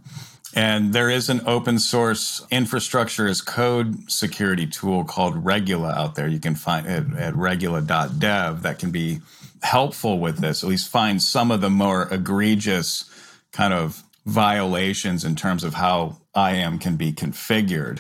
And 0.58 0.92
there 0.92 1.12
is 1.12 1.30
an 1.30 1.42
open 1.46 1.78
source 1.78 2.44
infrastructure 2.50 3.28
as 3.28 3.42
code 3.42 4.10
security 4.10 4.66
tool 4.66 5.04
called 5.04 5.46
Regula 5.46 5.92
out 5.92 6.16
there. 6.16 6.28
You 6.28 6.40
can 6.40 6.56
find 6.56 6.88
it 6.88 7.06
at 7.16 7.36
regula.dev 7.36 8.64
that 8.64 8.80
can 8.80 8.90
be 8.90 9.20
helpful 9.62 10.18
with 10.18 10.40
this, 10.40 10.64
at 10.64 10.70
least 10.70 10.90
find 10.90 11.22
some 11.22 11.52
of 11.52 11.62
the 11.62 11.70
more 11.70 12.12
egregious 12.12 13.08
kind 13.52 13.72
of 13.72 14.02
violations 14.26 15.24
in 15.24 15.36
terms 15.36 15.64
of 15.64 15.76
how 15.76 16.18
IAM 16.36 16.80
can 16.80 16.96
be 16.96 17.14
configured. 17.14 18.00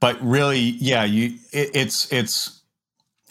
But 0.00 0.18
really, 0.22 0.60
yeah, 0.60 1.04
you 1.04 1.36
it, 1.52 1.72
it's 1.74 2.10
it's 2.10 2.62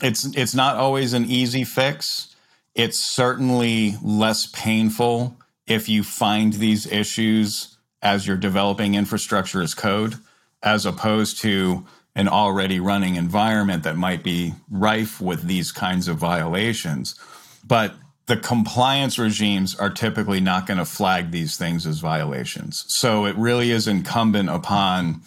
it's 0.03 0.25
it's 0.37 0.53
not 0.53 0.75
always 0.75 1.13
an 1.13 1.25
easy 1.25 1.63
fix. 1.63 2.35
It's 2.75 2.99
certainly 2.99 3.95
less 4.03 4.45
painful 4.45 5.35
if 5.65 5.89
you 5.89 6.03
find 6.03 6.53
these 6.53 6.85
issues 6.85 7.70
as 8.01 8.25
you're 8.25 8.37
developing 8.37 8.95
infrastructure 8.95 9.61
as 9.61 9.73
code, 9.73 10.15
as 10.63 10.85
opposed 10.85 11.41
to 11.41 11.85
an 12.15 12.27
already 12.27 12.79
running 12.79 13.15
environment 13.15 13.83
that 13.83 13.95
might 13.95 14.23
be 14.23 14.53
rife 14.69 15.21
with 15.21 15.43
these 15.43 15.71
kinds 15.71 16.07
of 16.07 16.17
violations. 16.17 17.15
But 17.65 17.95
the 18.25 18.37
compliance 18.37 19.17
regimes 19.17 19.75
are 19.75 19.89
typically 19.89 20.39
not 20.39 20.65
going 20.65 20.77
to 20.77 20.85
flag 20.85 21.31
these 21.31 21.57
things 21.57 21.85
as 21.85 21.99
violations. 21.99 22.85
So 22.87 23.25
it 23.25 23.35
really 23.35 23.71
is 23.71 23.87
incumbent 23.87 24.49
upon 24.49 25.21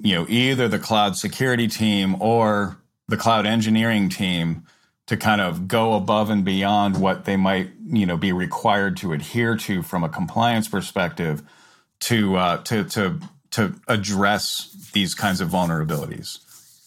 you 0.00 0.16
know 0.16 0.26
either 0.28 0.68
the 0.68 0.78
cloud 0.78 1.16
security 1.16 1.68
team 1.68 2.20
or 2.20 2.76
the 3.08 3.16
cloud 3.16 3.46
engineering 3.46 4.08
team 4.08 4.64
to 5.06 5.16
kind 5.16 5.40
of 5.40 5.68
go 5.68 5.94
above 5.94 6.30
and 6.30 6.44
beyond 6.44 7.00
what 7.00 7.24
they 7.24 7.36
might 7.36 7.70
you 7.86 8.04
know 8.04 8.16
be 8.16 8.32
required 8.32 8.96
to 8.98 9.12
adhere 9.12 9.56
to 9.56 9.82
from 9.82 10.02
a 10.02 10.08
compliance 10.08 10.68
perspective 10.68 11.42
to 12.02 12.36
uh, 12.36 12.56
to 12.64 12.84
to 12.84 13.20
to 13.52 13.74
address 13.88 14.90
these 14.92 15.14
kinds 15.14 15.40
of 15.40 15.48
vulnerabilities. 15.48 16.38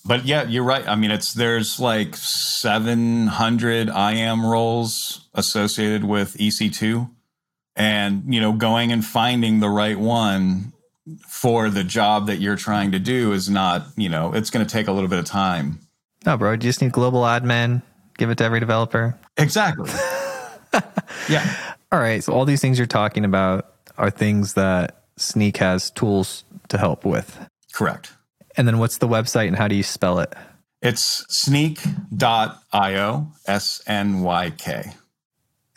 But 0.05 0.25
yeah, 0.25 0.43
you're 0.43 0.63
right. 0.63 0.87
I 0.87 0.95
mean, 0.95 1.11
it's 1.11 1.33
there's 1.33 1.79
like 1.79 2.15
700 2.15 3.89
IAM 3.89 4.45
roles 4.45 5.27
associated 5.33 6.03
with 6.03 6.35
EC2, 6.37 7.09
and 7.75 8.23
you 8.33 8.39
know, 8.39 8.53
going 8.53 8.91
and 8.91 9.03
finding 9.03 9.59
the 9.59 9.69
right 9.69 9.97
one 9.97 10.73
for 11.27 11.69
the 11.69 11.83
job 11.83 12.27
that 12.27 12.37
you're 12.37 12.55
trying 12.55 12.91
to 12.91 12.99
do 12.99 13.31
is 13.31 13.49
not, 13.49 13.85
you 13.95 14.09
know, 14.09 14.33
it's 14.33 14.49
going 14.49 14.65
to 14.65 14.71
take 14.71 14.87
a 14.87 14.91
little 14.91 15.09
bit 15.09 15.19
of 15.19 15.25
time. 15.25 15.79
No, 16.25 16.35
bro, 16.37 16.51
you 16.51 16.57
just 16.57 16.81
need 16.81 16.91
global 16.91 17.21
admin. 17.21 17.83
Give 18.17 18.29
it 18.29 18.37
to 18.39 18.43
every 18.43 18.59
developer. 18.59 19.17
Exactly. 19.37 19.91
yeah. 21.29 21.75
All 21.91 21.99
right. 21.99 22.23
So 22.23 22.33
all 22.33 22.45
these 22.45 22.61
things 22.61 22.77
you're 22.77 22.87
talking 22.87 23.25
about 23.25 23.73
are 23.97 24.09
things 24.09 24.53
that 24.53 25.04
Snyk 25.17 25.57
has 25.57 25.91
tools 25.91 26.43
to 26.69 26.77
help 26.77 27.05
with. 27.05 27.39
Correct. 27.73 28.13
And 28.57 28.67
then 28.67 28.79
what's 28.79 28.97
the 28.97 29.07
website 29.07 29.47
and 29.47 29.57
how 29.57 29.67
do 29.67 29.75
you 29.75 29.83
spell 29.83 30.19
it? 30.19 30.33
It's 30.81 31.25
snyk.io, 31.25 33.27
S 33.47 33.81
N 33.87 34.21
Y 34.21 34.51
K. 34.57 34.91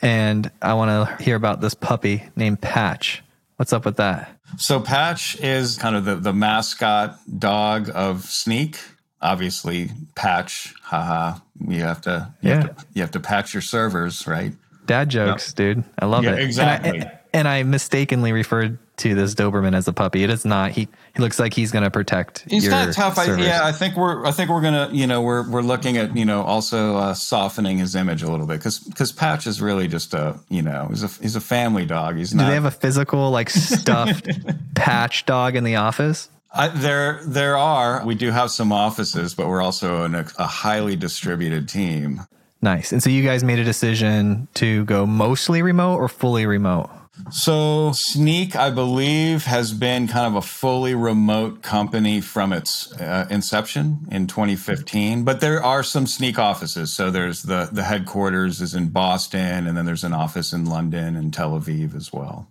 And 0.01 0.51
I 0.61 0.73
want 0.75 1.09
to 1.09 1.23
hear 1.23 1.35
about 1.35 1.61
this 1.61 1.73
puppy 1.73 2.23
named 2.35 2.61
Patch. 2.61 3.23
What's 3.57 3.73
up 3.73 3.85
with 3.85 3.97
that? 3.97 4.39
So, 4.57 4.79
Patch 4.79 5.39
is 5.41 5.77
kind 5.77 5.95
of 5.95 6.05
the, 6.05 6.15
the 6.15 6.33
mascot 6.33 7.19
dog 7.37 7.91
of 7.93 8.21
Snyk. 8.21 8.77
Obviously, 9.21 9.91
Patch, 10.15 10.73
haha. 10.81 11.39
You 11.67 11.81
have 11.81 12.01
to, 12.01 12.33
you, 12.41 12.49
yeah. 12.49 12.55
have 12.55 12.77
to, 12.77 12.85
you 12.93 13.01
have 13.01 13.11
to 13.11 13.19
patch 13.19 13.53
your 13.53 13.61
servers, 13.61 14.25
right? 14.25 14.53
Dad 14.85 15.09
jokes, 15.09 15.53
dude. 15.53 15.83
I 15.99 16.05
love 16.05 16.23
yeah, 16.23 16.33
it. 16.33 16.39
Exactly. 16.39 16.99
And 16.99 17.03
I, 17.03 17.19
and 17.33 17.47
I 17.47 17.63
mistakenly 17.63 18.31
referred 18.31 18.79
to 18.99 19.15
this 19.15 19.33
Doberman 19.33 19.75
as 19.75 19.87
a 19.87 19.93
puppy. 19.93 20.23
It 20.23 20.29
is 20.29 20.45
not. 20.45 20.71
He 20.71 20.87
he 21.15 21.21
looks 21.21 21.39
like 21.39 21.53
he's 21.53 21.71
going 21.71 21.83
to 21.83 21.91
protect. 21.91 22.45
He's 22.49 22.67
not 22.67 22.93
tough. 22.93 23.17
I, 23.17 23.35
yeah, 23.37 23.65
I 23.65 23.71
think 23.71 23.95
we're 23.95 24.25
I 24.25 24.31
think 24.31 24.49
we're 24.49 24.61
gonna 24.61 24.89
you 24.91 25.07
know 25.07 25.21
we're 25.21 25.49
we're 25.49 25.61
looking 25.61 25.97
at 25.97 26.15
you 26.15 26.25
know 26.25 26.41
also 26.43 26.97
uh, 26.97 27.13
softening 27.13 27.77
his 27.77 27.95
image 27.95 28.23
a 28.23 28.29
little 28.29 28.45
bit 28.45 28.59
because 28.59 28.79
because 28.79 29.11
Patch 29.11 29.47
is 29.47 29.61
really 29.61 29.87
just 29.87 30.13
a 30.13 30.39
you 30.49 30.61
know 30.61 30.87
he's 30.89 31.03
a 31.03 31.07
he's 31.07 31.35
a 31.35 31.41
family 31.41 31.85
dog. 31.85 32.17
He's 32.17 32.33
not. 32.33 32.43
Do 32.43 32.49
they 32.49 32.55
have 32.55 32.65
a 32.65 32.71
physical 32.71 33.31
like 33.31 33.49
stuffed 33.49 34.27
Patch 34.75 35.25
dog 35.25 35.55
in 35.55 35.63
the 35.63 35.77
office? 35.77 36.29
I, 36.51 36.69
there, 36.69 37.21
there 37.25 37.57
are. 37.57 38.03
We 38.05 38.15
do 38.15 38.31
have 38.31 38.49
some 38.49 38.71
offices, 38.71 39.35
but 39.35 39.47
we're 39.47 39.61
also 39.61 40.03
in 40.05 40.15
a, 40.15 40.25
a 40.39 40.47
highly 40.47 40.95
distributed 40.95 41.69
team. 41.69 42.21
Nice. 42.61 42.91
And 42.91 43.01
so 43.01 43.09
you 43.09 43.23
guys 43.23 43.43
made 43.43 43.59
a 43.59 43.63
decision 43.63 44.47
to 44.55 44.83
go 44.85 45.05
mostly 45.05 45.61
remote 45.61 45.97
or 45.97 46.09
fully 46.09 46.45
remote? 46.45 46.89
So, 47.31 47.91
Snyk, 47.91 48.55
I 48.55 48.71
believe, 48.71 49.45
has 49.45 49.73
been 49.73 50.07
kind 50.07 50.25
of 50.25 50.35
a 50.35 50.41
fully 50.41 50.95
remote 50.95 51.61
company 51.61 52.21
from 52.21 52.51
its 52.51 52.91
uh, 52.93 53.27
inception 53.29 54.07
in 54.11 54.25
2015. 54.25 55.23
But 55.23 55.39
there 55.39 55.63
are 55.63 55.83
some 55.83 56.05
Snyk 56.05 56.39
offices. 56.39 56.91
So, 56.91 57.11
there's 57.11 57.43
the, 57.43 57.69
the 57.71 57.83
headquarters 57.83 58.61
is 58.61 58.73
in 58.73 58.89
Boston, 58.89 59.67
and 59.67 59.77
then 59.77 59.85
there's 59.85 60.03
an 60.03 60.13
office 60.13 60.53
in 60.53 60.65
London 60.65 61.15
and 61.15 61.33
Tel 61.33 61.51
Aviv 61.51 61.95
as 61.95 62.11
well. 62.11 62.47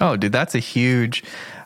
Oh, 0.00 0.16
dude, 0.16 0.32
that's 0.32 0.54
a 0.54 0.60
huge. 0.60 1.22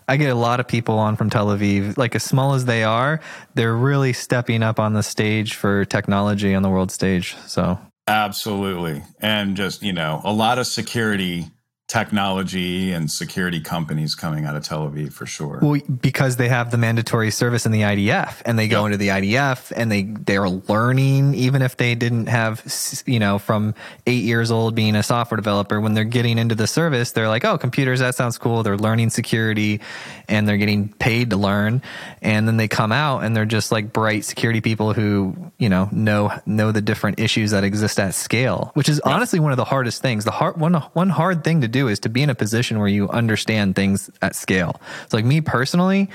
I 0.09 0.17
get 0.17 0.31
a 0.31 0.35
lot 0.35 0.61
of 0.61 0.69
people 0.69 0.99
on 0.99 1.17
from 1.17 1.31
Tel 1.31 1.47
Aviv. 1.47 1.97
Like, 1.97 2.15
as 2.15 2.23
small 2.23 2.55
as 2.55 2.67
they 2.67 2.85
are, 2.85 3.21
they're 3.55 3.77
really 3.77 4.13
stepping 4.13 4.63
up 4.63 4.79
on 4.79 4.93
the 4.93 5.03
stage 5.03 5.55
for 5.55 5.85
technology 5.85 6.55
on 6.55 6.63
the 6.63 6.71
world 6.71 6.91
stage. 6.91 7.35
So, 7.47 7.79
absolutely. 8.07 9.03
And 9.21 9.57
just, 9.57 9.83
you 9.83 9.93
know, 9.93 10.21
a 10.25 10.33
lot 10.33 10.59
of 10.59 10.67
security 10.67 11.47
technology 11.93 12.91
and 12.91 13.11
security 13.11 13.61
companies 13.61 14.15
coming 14.15 14.47
out 14.47 14.57
of 14.57 14.65
Tel 14.65 14.89
Aviv 14.89 15.13
for 15.13 15.27
sure. 15.27 15.59
Well, 15.61 15.79
because 16.01 16.37
they 16.37 16.49
have 16.49 16.71
the 16.71 16.79
mandatory 16.79 17.31
service 17.31 17.67
in 17.67 17.73
the 17.73 17.83
IDF 17.83 18.41
and 18.47 18.59
they 18.59 18.67
go 18.67 18.87
yep. 18.87 18.87
into 18.87 18.97
the 18.97 19.09
IDF 19.09 19.75
and 19.77 19.93
they 19.93 20.05
they're 20.05 20.49
learning 20.49 21.35
even 21.35 21.61
if 21.61 21.77
they 21.77 21.95
didn't 21.95 22.29
have 22.29 22.63
you 23.05 23.19
know 23.19 23.39
from 23.39 23.75
8 24.07 24.25
years 24.25 24.51
old 24.51 24.75
being 24.75 24.97
a 24.97 25.03
software 25.03 25.37
developer 25.37 25.83
when 25.83 25.93
they're 25.93 26.05
getting 26.05 26.39
into 26.39 26.55
the 26.55 26.67
service 26.67 27.13
they're 27.13 27.29
like, 27.29 27.45
"Oh, 27.45 27.59
computers 27.59 28.01
that 28.01 28.15
sounds 28.15 28.39
cool." 28.39 28.63
They're 28.63 28.79
learning 28.79 29.11
security 29.11 29.83
and 30.29 30.49
they're 30.49 30.57
getting 30.57 30.89
paid 30.95 31.29
to 31.29 31.37
learn 31.37 31.83
and 32.23 32.49
then 32.49 32.57
they 32.57 32.69
come 32.69 32.91
out 32.91 33.23
and 33.23 33.37
they're 33.37 33.45
just 33.45 33.71
like 33.71 33.93
bright 33.93 34.25
security 34.25 34.63
people 34.63 34.95
who, 34.95 35.37
you 35.59 35.69
know, 35.69 35.91
know 35.93 36.33
know 36.47 36.73
the 36.73 36.81
different 36.81 37.21
issues 37.21 37.51
that 37.51 37.65
exist 37.65 38.01
at 38.01 38.15
scale, 38.15 38.71
which 38.73 38.89
is 38.89 38.99
honestly 39.01 39.41
one 39.41 39.53
of 39.53 39.59
the 39.59 39.65
hardest 39.65 40.01
things. 40.01 40.25
The 40.25 40.31
hard 40.31 40.57
one 40.57 40.73
one 40.73 41.11
hard 41.11 41.45
thing 41.45 41.61
to 41.61 41.69
do 41.69 41.82
is 41.89 42.01
to 42.01 42.09
be 42.09 42.23
in 42.23 42.31
a 42.31 42.35
position 42.35 42.79
where 42.79 42.89
you 42.89 43.09
understand 43.09 43.77
things 43.77 44.11
at 44.21 44.35
scale. 44.35 44.81
So, 45.09 45.17
like 45.17 45.25
me 45.25 45.41
personally, 45.41 46.09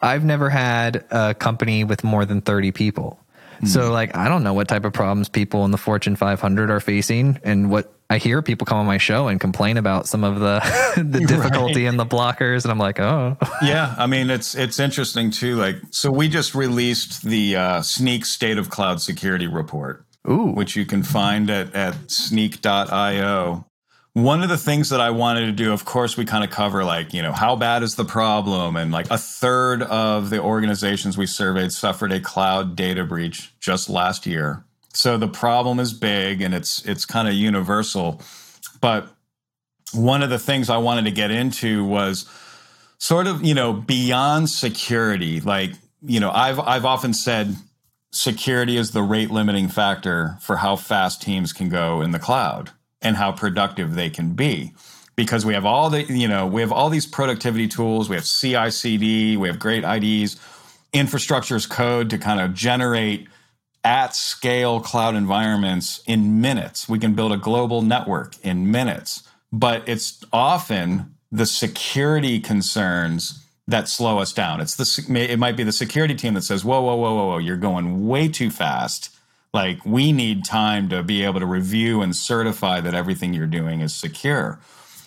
I've 0.00 0.24
never 0.24 0.50
had 0.50 1.04
a 1.10 1.34
company 1.34 1.84
with 1.84 2.04
more 2.04 2.24
than 2.24 2.40
30 2.40 2.72
people. 2.72 3.18
Mm. 3.60 3.68
So, 3.68 3.92
like, 3.92 4.14
I 4.16 4.28
don't 4.28 4.42
know 4.42 4.54
what 4.54 4.68
type 4.68 4.84
of 4.84 4.92
problems 4.92 5.28
people 5.28 5.64
in 5.64 5.70
the 5.70 5.78
Fortune 5.78 6.16
500 6.16 6.70
are 6.70 6.80
facing 6.80 7.38
and 7.42 7.70
what 7.70 7.92
I 8.08 8.18
hear 8.18 8.40
people 8.40 8.66
come 8.66 8.78
on 8.78 8.86
my 8.86 8.98
show 8.98 9.26
and 9.26 9.40
complain 9.40 9.76
about 9.76 10.06
some 10.06 10.22
of 10.22 10.38
the 10.38 10.60
the 10.96 11.26
difficulty 11.26 11.84
right. 11.84 11.88
and 11.88 11.98
the 11.98 12.06
blockers, 12.06 12.62
and 12.64 12.70
I'm 12.70 12.78
like, 12.78 13.00
oh, 13.00 13.36
yeah. 13.62 13.94
I 13.98 14.06
mean, 14.06 14.30
it's 14.30 14.54
it's 14.54 14.78
interesting 14.78 15.30
too. 15.30 15.56
Like, 15.56 15.76
so 15.90 16.10
we 16.10 16.28
just 16.28 16.54
released 16.54 17.22
the 17.22 17.56
uh, 17.56 17.80
Snyk 17.80 18.24
State 18.24 18.58
of 18.58 18.70
Cloud 18.70 19.00
Security 19.00 19.48
report, 19.48 20.04
Ooh. 20.30 20.52
which 20.52 20.76
you 20.76 20.86
can 20.86 21.02
find 21.02 21.50
at 21.50 21.74
at 21.74 21.94
snyk.io. 22.06 23.66
One 24.16 24.42
of 24.42 24.48
the 24.48 24.56
things 24.56 24.88
that 24.88 25.00
I 25.02 25.10
wanted 25.10 25.44
to 25.44 25.52
do, 25.52 25.74
of 25.74 25.84
course, 25.84 26.16
we 26.16 26.24
kind 26.24 26.42
of 26.42 26.48
cover 26.48 26.84
like, 26.84 27.12
you 27.12 27.20
know, 27.20 27.32
how 27.32 27.54
bad 27.54 27.82
is 27.82 27.96
the 27.96 28.04
problem? 28.06 28.74
And 28.74 28.90
like 28.90 29.10
a 29.10 29.18
third 29.18 29.82
of 29.82 30.30
the 30.30 30.40
organizations 30.40 31.18
we 31.18 31.26
surveyed 31.26 31.70
suffered 31.70 32.12
a 32.12 32.18
cloud 32.18 32.76
data 32.76 33.04
breach 33.04 33.52
just 33.60 33.90
last 33.90 34.24
year. 34.24 34.64
So 34.94 35.18
the 35.18 35.28
problem 35.28 35.78
is 35.78 35.92
big 35.92 36.40
and 36.40 36.54
it's 36.54 36.82
it's 36.86 37.04
kind 37.04 37.28
of 37.28 37.34
universal. 37.34 38.22
But 38.80 39.06
one 39.92 40.22
of 40.22 40.30
the 40.30 40.38
things 40.38 40.70
I 40.70 40.78
wanted 40.78 41.04
to 41.04 41.10
get 41.10 41.30
into 41.30 41.84
was 41.84 42.24
sort 42.96 43.26
of, 43.26 43.44
you 43.44 43.52
know, 43.52 43.74
beyond 43.74 44.48
security. 44.48 45.42
Like, 45.42 45.72
you 46.00 46.20
know, 46.20 46.30
I've 46.30 46.58
I've 46.58 46.86
often 46.86 47.12
said 47.12 47.54
security 48.12 48.78
is 48.78 48.92
the 48.92 49.02
rate 49.02 49.30
limiting 49.30 49.68
factor 49.68 50.38
for 50.40 50.56
how 50.56 50.76
fast 50.76 51.20
teams 51.20 51.52
can 51.52 51.68
go 51.68 52.00
in 52.00 52.12
the 52.12 52.18
cloud 52.18 52.70
and 53.02 53.16
how 53.16 53.32
productive 53.32 53.94
they 53.94 54.10
can 54.10 54.32
be. 54.34 54.72
because 55.16 55.46
we 55.46 55.54
have 55.54 55.64
all 55.64 55.88
the, 55.90 56.02
you 56.04 56.28
know, 56.28 56.46
we 56.46 56.60
have 56.60 56.70
all 56.70 56.90
these 56.90 57.06
productivity 57.06 57.66
tools. 57.66 58.08
We 58.08 58.16
have 58.16 58.26
CI 58.26 58.70
CD, 58.70 59.36
we 59.36 59.48
have 59.48 59.58
great 59.58 59.82
IDs, 59.82 60.36
infrastructure 60.92 61.56
as 61.56 61.66
code 61.66 62.10
to 62.10 62.18
kind 62.18 62.40
of 62.40 62.54
generate 62.54 63.26
at 63.82 64.14
scale 64.14 64.80
cloud 64.80 65.14
environments 65.14 66.02
in 66.06 66.40
minutes. 66.40 66.88
We 66.88 66.98
can 66.98 67.14
build 67.14 67.32
a 67.32 67.36
global 67.36 67.82
network 67.82 68.34
in 68.42 68.70
minutes, 68.70 69.22
but 69.52 69.88
it's 69.88 70.22
often 70.32 71.14
the 71.32 71.46
security 71.46 72.40
concerns 72.40 73.42
that 73.68 73.88
slow 73.88 74.18
us 74.18 74.32
down. 74.32 74.60
It's 74.60 74.76
the 74.76 75.30
it 75.30 75.38
might 75.38 75.56
be 75.56 75.64
the 75.64 75.72
security 75.72 76.14
team 76.14 76.34
that 76.34 76.42
says, 76.42 76.64
"Whoa, 76.64 76.80
whoa, 76.82 76.96
whoa, 76.96 77.14
whoa, 77.14 77.26
whoa, 77.26 77.38
you're 77.38 77.56
going 77.56 78.06
way 78.06 78.28
too 78.28 78.50
fast." 78.50 79.10
Like 79.56 79.86
we 79.86 80.12
need 80.12 80.44
time 80.44 80.90
to 80.90 81.02
be 81.02 81.24
able 81.24 81.40
to 81.40 81.46
review 81.46 82.02
and 82.02 82.14
certify 82.14 82.82
that 82.82 82.92
everything 82.92 83.32
you're 83.32 83.46
doing 83.46 83.80
is 83.80 83.94
secure. 83.94 84.60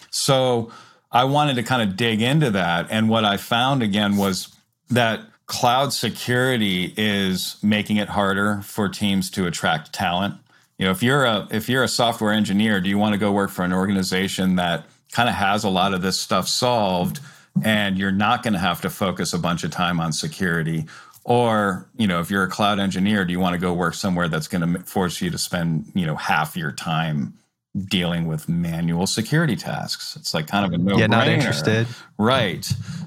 So 0.09 0.71
I 1.11 1.25
wanted 1.25 1.55
to 1.57 1.63
kind 1.63 1.87
of 1.87 1.95
dig 1.95 2.19
into 2.19 2.49
that, 2.49 2.87
and 2.89 3.09
what 3.09 3.25
I 3.25 3.37
found 3.37 3.83
again 3.83 4.17
was 4.17 4.47
that 4.89 5.21
cloud 5.45 5.93
security 5.93 6.95
is 6.97 7.57
making 7.61 7.97
it 7.97 8.09
harder 8.09 8.61
for 8.63 8.89
teams 8.89 9.29
to 9.31 9.45
attract 9.45 9.93
talent. 9.93 10.33
You 10.79 10.85
know, 10.85 10.91
if 10.91 11.03
you're 11.03 11.25
a 11.25 11.47
if 11.51 11.69
you're 11.69 11.83
a 11.83 11.87
software 11.87 12.33
engineer, 12.33 12.81
do 12.81 12.89
you 12.89 12.97
want 12.97 13.13
to 13.13 13.19
go 13.19 13.31
work 13.31 13.51
for 13.51 13.63
an 13.63 13.71
organization 13.71 14.55
that 14.55 14.87
kind 15.11 15.29
of 15.29 15.35
has 15.35 15.63
a 15.63 15.69
lot 15.69 15.93
of 15.93 16.01
this 16.01 16.19
stuff 16.19 16.47
solved 16.47 17.19
and 17.63 17.99
you're 17.99 18.11
not 18.11 18.41
going 18.41 18.53
to 18.53 18.59
have 18.59 18.81
to 18.81 18.89
focus 18.89 19.31
a 19.31 19.37
bunch 19.37 19.63
of 19.63 19.69
time 19.69 19.99
on 19.99 20.11
security? 20.11 20.85
Or, 21.29 21.89
you 21.95 22.07
know, 22.07 22.19
if 22.19 22.29
you're 22.29 22.43
a 22.43 22.49
cloud 22.49 22.79
engineer, 22.79 23.23
do 23.23 23.31
you 23.31 23.39
want 23.39 23.53
to 23.53 23.59
go 23.59 23.73
work 23.73 23.93
somewhere 23.93 24.27
that's 24.27 24.49
going 24.49 24.73
to 24.73 24.79
force 24.81 25.21
you 25.21 25.29
to 25.29 25.37
spend, 25.37 25.89
you 25.95 26.05
know, 26.05 26.17
half 26.17 26.57
your 26.57 26.73
time 26.73 27.35
dealing 27.77 28.27
with 28.27 28.49
manual 28.49 29.07
security 29.07 29.55
tasks? 29.55 30.17
It's 30.17 30.33
like 30.33 30.47
kind 30.47 30.65
of 30.65 30.73
a 30.73 30.83
mm, 30.83 30.89
no 30.89 30.97
Yeah, 30.97 31.07
not 31.07 31.29
interested. 31.29 31.87
Right. 32.17 32.65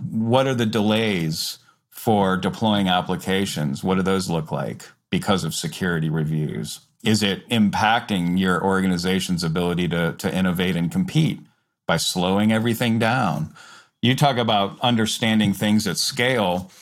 What 0.09 0.47
are 0.47 0.55
the 0.55 0.65
delays? 0.65 1.59
for 2.03 2.37
deploying 2.37 2.89
applications, 2.89 3.85
what 3.85 3.95
do 3.95 4.03
those 4.03 4.29
look 4.29 4.51
like 4.51 4.91
because 5.09 5.45
of 5.45 5.55
security 5.55 6.11
reviews? 6.11 6.81
Is 7.05 7.23
it 7.23 7.49
impacting 7.49 8.41
your 8.41 8.61
organization's 8.61 9.45
ability 9.45 9.87
to, 9.87 10.13
to 10.15 10.37
innovate 10.37 10.75
and 10.75 10.91
compete 10.91 11.39
by 11.87 11.99
slowing 11.99 12.51
everything 12.51 12.99
down? 12.99 13.55
You 14.01 14.17
talk 14.17 14.37
about 14.37 14.81
understanding 14.81 15.53
things 15.53 15.87
at 15.87 15.97
scale. 15.97 16.73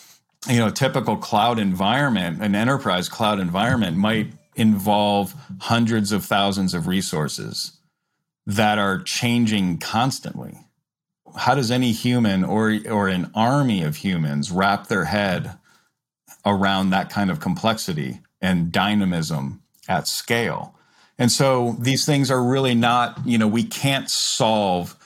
You 0.48 0.58
know, 0.58 0.68
a 0.68 0.72
typical 0.72 1.16
cloud 1.16 1.58
environment, 1.58 2.42
an 2.42 2.54
enterprise 2.54 3.08
cloud 3.08 3.40
environment 3.40 3.96
might 3.96 4.32
involve 4.56 5.34
hundreds 5.60 6.12
of 6.12 6.24
thousands 6.24 6.74
of 6.74 6.86
resources 6.86 7.72
that 8.46 8.78
are 8.78 9.00
changing 9.00 9.78
constantly 9.78 10.58
how 11.36 11.54
does 11.54 11.70
any 11.70 11.92
human 11.92 12.44
or 12.44 12.78
or 12.88 13.08
an 13.08 13.30
army 13.34 13.82
of 13.82 13.96
humans 13.96 14.50
wrap 14.50 14.86
their 14.88 15.04
head 15.04 15.58
around 16.44 16.90
that 16.90 17.10
kind 17.10 17.30
of 17.30 17.40
complexity 17.40 18.20
and 18.40 18.72
dynamism 18.72 19.62
at 19.88 20.08
scale? 20.08 20.74
And 21.18 21.30
so 21.30 21.76
these 21.78 22.06
things 22.06 22.30
are 22.30 22.42
really 22.42 22.74
not, 22.74 23.26
you 23.26 23.36
know, 23.36 23.48
we 23.48 23.64
can't 23.64 24.08
solve 24.08 24.96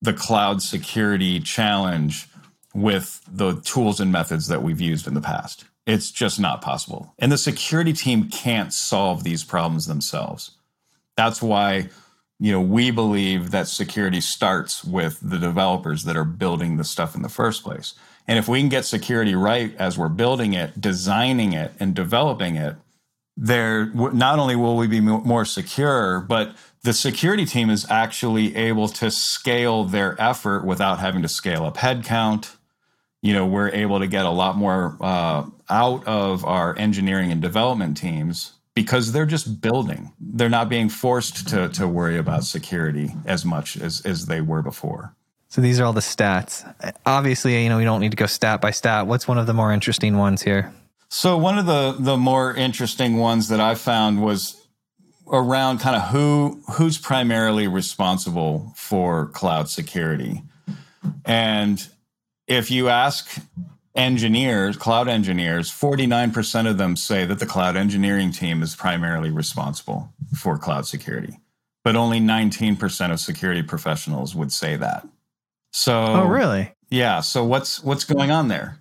the 0.00 0.12
cloud 0.12 0.60
security 0.60 1.38
challenge 1.38 2.28
with 2.74 3.20
the 3.30 3.60
tools 3.60 4.00
and 4.00 4.10
methods 4.10 4.48
that 4.48 4.62
we've 4.62 4.80
used 4.80 5.06
in 5.06 5.14
the 5.14 5.20
past. 5.20 5.64
It's 5.86 6.10
just 6.10 6.38
not 6.38 6.62
possible. 6.62 7.12
And 7.18 7.32
the 7.32 7.38
security 7.38 7.92
team 7.92 8.28
can't 8.28 8.72
solve 8.72 9.24
these 9.24 9.44
problems 9.44 9.86
themselves. 9.86 10.52
That's 11.16 11.42
why 11.42 11.88
you 12.42 12.50
know, 12.50 12.60
we 12.60 12.90
believe 12.90 13.52
that 13.52 13.68
security 13.68 14.20
starts 14.20 14.82
with 14.82 15.20
the 15.22 15.38
developers 15.38 16.02
that 16.02 16.16
are 16.16 16.24
building 16.24 16.76
the 16.76 16.82
stuff 16.82 17.14
in 17.14 17.22
the 17.22 17.28
first 17.28 17.62
place. 17.62 17.94
And 18.26 18.36
if 18.36 18.48
we 18.48 18.58
can 18.58 18.68
get 18.68 18.84
security 18.84 19.36
right 19.36 19.72
as 19.76 19.96
we're 19.96 20.08
building 20.08 20.52
it, 20.52 20.80
designing 20.80 21.52
it, 21.52 21.70
and 21.78 21.94
developing 21.94 22.56
it, 22.56 22.74
there 23.36 23.86
not 23.94 24.40
only 24.40 24.56
will 24.56 24.76
we 24.76 24.88
be 24.88 24.98
more 24.98 25.44
secure, 25.44 26.18
but 26.20 26.56
the 26.82 26.92
security 26.92 27.46
team 27.46 27.70
is 27.70 27.88
actually 27.88 28.56
able 28.56 28.88
to 28.88 29.12
scale 29.12 29.84
their 29.84 30.20
effort 30.20 30.64
without 30.64 30.98
having 30.98 31.22
to 31.22 31.28
scale 31.28 31.64
up 31.64 31.76
headcount. 31.76 32.56
You 33.22 33.32
know, 33.32 33.46
we're 33.46 33.70
able 33.70 34.00
to 34.00 34.06
get 34.06 34.26
a 34.26 34.30
lot 34.30 34.56
more 34.56 34.96
uh, 35.00 35.44
out 35.70 36.06
of 36.06 36.44
our 36.44 36.76
engineering 36.78 37.32
and 37.32 37.40
development 37.40 37.96
teams 37.96 38.52
because 38.74 39.12
they're 39.12 39.26
just 39.26 39.60
building. 39.60 40.12
They're 40.20 40.48
not 40.48 40.68
being 40.68 40.88
forced 40.88 41.48
to, 41.48 41.68
to 41.70 41.86
worry 41.86 42.18
about 42.18 42.44
security 42.44 43.14
as 43.24 43.44
much 43.44 43.76
as, 43.76 44.00
as 44.04 44.26
they 44.26 44.40
were 44.40 44.62
before. 44.62 45.14
So 45.48 45.60
these 45.60 45.78
are 45.78 45.84
all 45.84 45.92
the 45.92 46.00
stats. 46.00 46.64
Obviously, 47.04 47.62
you 47.62 47.68
know, 47.68 47.76
we 47.76 47.84
don't 47.84 48.00
need 48.00 48.10
to 48.12 48.16
go 48.16 48.26
stat 48.26 48.60
by 48.60 48.70
stat. 48.70 49.06
What's 49.06 49.28
one 49.28 49.38
of 49.38 49.46
the 49.46 49.52
more 49.52 49.72
interesting 49.72 50.16
ones 50.16 50.42
here? 50.42 50.72
So 51.10 51.36
one 51.36 51.58
of 51.58 51.66
the 51.66 51.94
the 51.98 52.16
more 52.16 52.54
interesting 52.54 53.18
ones 53.18 53.48
that 53.48 53.60
I 53.60 53.74
found 53.74 54.22
was 54.22 54.66
around 55.30 55.80
kind 55.80 55.94
of 55.94 56.08
who 56.08 56.62
who's 56.72 56.96
primarily 56.96 57.68
responsible 57.68 58.72
for 58.76 59.26
cloud 59.26 59.68
security. 59.68 60.42
And 61.26 61.86
if 62.52 62.70
you 62.70 62.88
ask 62.88 63.38
engineers, 63.94 64.76
cloud 64.76 65.08
engineers, 65.08 65.70
49% 65.70 66.68
of 66.68 66.78
them 66.78 66.96
say 66.96 67.24
that 67.24 67.38
the 67.38 67.46
cloud 67.46 67.76
engineering 67.76 68.30
team 68.30 68.62
is 68.62 68.76
primarily 68.76 69.30
responsible 69.30 70.12
for 70.38 70.58
cloud 70.58 70.86
security. 70.86 71.38
But 71.84 71.96
only 71.96 72.20
19% 72.20 73.10
of 73.10 73.20
security 73.20 73.62
professionals 73.62 74.34
would 74.34 74.52
say 74.52 74.76
that. 74.76 75.06
So 75.72 75.94
Oh, 75.94 76.26
really? 76.26 76.74
Yeah, 76.90 77.20
so 77.20 77.44
what's 77.44 77.82
what's 77.82 78.04
going 78.04 78.30
on 78.30 78.48
there? 78.48 78.78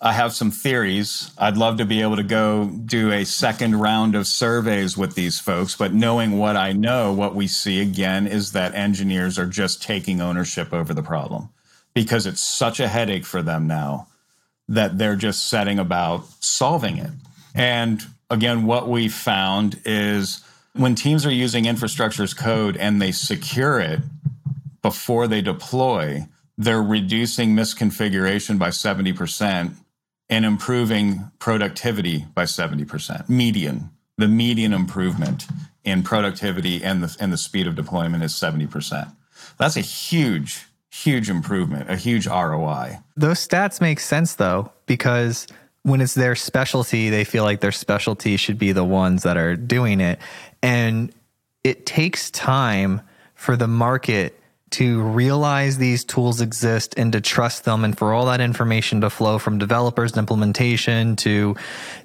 I 0.00 0.12
have 0.12 0.32
some 0.32 0.52
theories. 0.52 1.32
I'd 1.38 1.56
love 1.56 1.78
to 1.78 1.84
be 1.84 2.02
able 2.02 2.16
to 2.16 2.22
go 2.22 2.70
do 2.84 3.10
a 3.10 3.24
second 3.24 3.80
round 3.80 4.14
of 4.14 4.28
surveys 4.28 4.96
with 4.96 5.14
these 5.14 5.40
folks, 5.40 5.74
but 5.74 5.92
knowing 5.92 6.38
what 6.38 6.56
I 6.56 6.72
know, 6.72 7.12
what 7.12 7.34
we 7.34 7.48
see 7.48 7.80
again 7.80 8.28
is 8.28 8.52
that 8.52 8.74
engineers 8.74 9.38
are 9.38 9.46
just 9.46 9.82
taking 9.82 10.20
ownership 10.20 10.72
over 10.72 10.94
the 10.94 11.02
problem 11.02 11.48
because 11.98 12.26
it's 12.26 12.40
such 12.40 12.78
a 12.78 12.86
headache 12.86 13.24
for 13.24 13.42
them 13.42 13.66
now 13.66 14.06
that 14.68 14.98
they're 14.98 15.16
just 15.16 15.48
setting 15.48 15.80
about 15.80 16.24
solving 16.38 16.96
it. 16.96 17.10
And 17.56 18.00
again, 18.30 18.66
what 18.66 18.88
we 18.88 19.08
found 19.08 19.80
is 19.84 20.44
when 20.74 20.94
teams 20.94 21.26
are 21.26 21.32
using 21.32 21.64
infrastructure 21.64 22.22
as 22.22 22.34
code 22.34 22.76
and 22.76 23.02
they 23.02 23.10
secure 23.10 23.80
it 23.80 23.98
before 24.80 25.26
they 25.26 25.40
deploy, 25.40 26.24
they're 26.56 26.80
reducing 26.80 27.56
misconfiguration 27.56 28.60
by 28.60 28.68
70% 28.68 29.74
and 30.30 30.44
improving 30.44 31.32
productivity 31.40 32.26
by 32.32 32.44
70%. 32.44 33.28
Median, 33.28 33.90
the 34.16 34.28
median 34.28 34.72
improvement 34.72 35.48
in 35.82 36.04
productivity 36.04 36.84
and 36.84 37.02
the, 37.02 37.16
and 37.18 37.32
the 37.32 37.36
speed 37.36 37.66
of 37.66 37.74
deployment 37.74 38.22
is 38.22 38.34
70%. 38.34 39.10
That's 39.58 39.76
a 39.76 39.80
huge 39.80 40.67
huge 40.90 41.30
improvement, 41.30 41.90
a 41.90 41.96
huge 41.96 42.26
ROI. 42.26 42.98
Those 43.16 43.46
stats 43.46 43.80
make 43.80 44.00
sense 44.00 44.34
though, 44.34 44.72
because 44.86 45.46
when 45.82 46.00
it's 46.00 46.14
their 46.14 46.34
specialty, 46.34 47.10
they 47.10 47.24
feel 47.24 47.44
like 47.44 47.60
their 47.60 47.72
specialty 47.72 48.36
should 48.36 48.58
be 48.58 48.72
the 48.72 48.84
ones 48.84 49.22
that 49.22 49.36
are 49.36 49.56
doing 49.56 50.00
it. 50.00 50.18
And 50.62 51.12
it 51.64 51.86
takes 51.86 52.30
time 52.30 53.00
for 53.34 53.56
the 53.56 53.68
market 53.68 54.37
to 54.70 55.02
realize 55.02 55.78
these 55.78 56.04
tools 56.04 56.40
exist 56.40 56.94
and 56.96 57.12
to 57.12 57.20
trust 57.20 57.64
them 57.64 57.84
and 57.84 57.96
for 57.96 58.12
all 58.12 58.26
that 58.26 58.40
information 58.40 59.00
to 59.00 59.10
flow 59.10 59.38
from 59.38 59.58
developers 59.58 60.12
and 60.12 60.18
implementation 60.18 61.16
to 61.16 61.56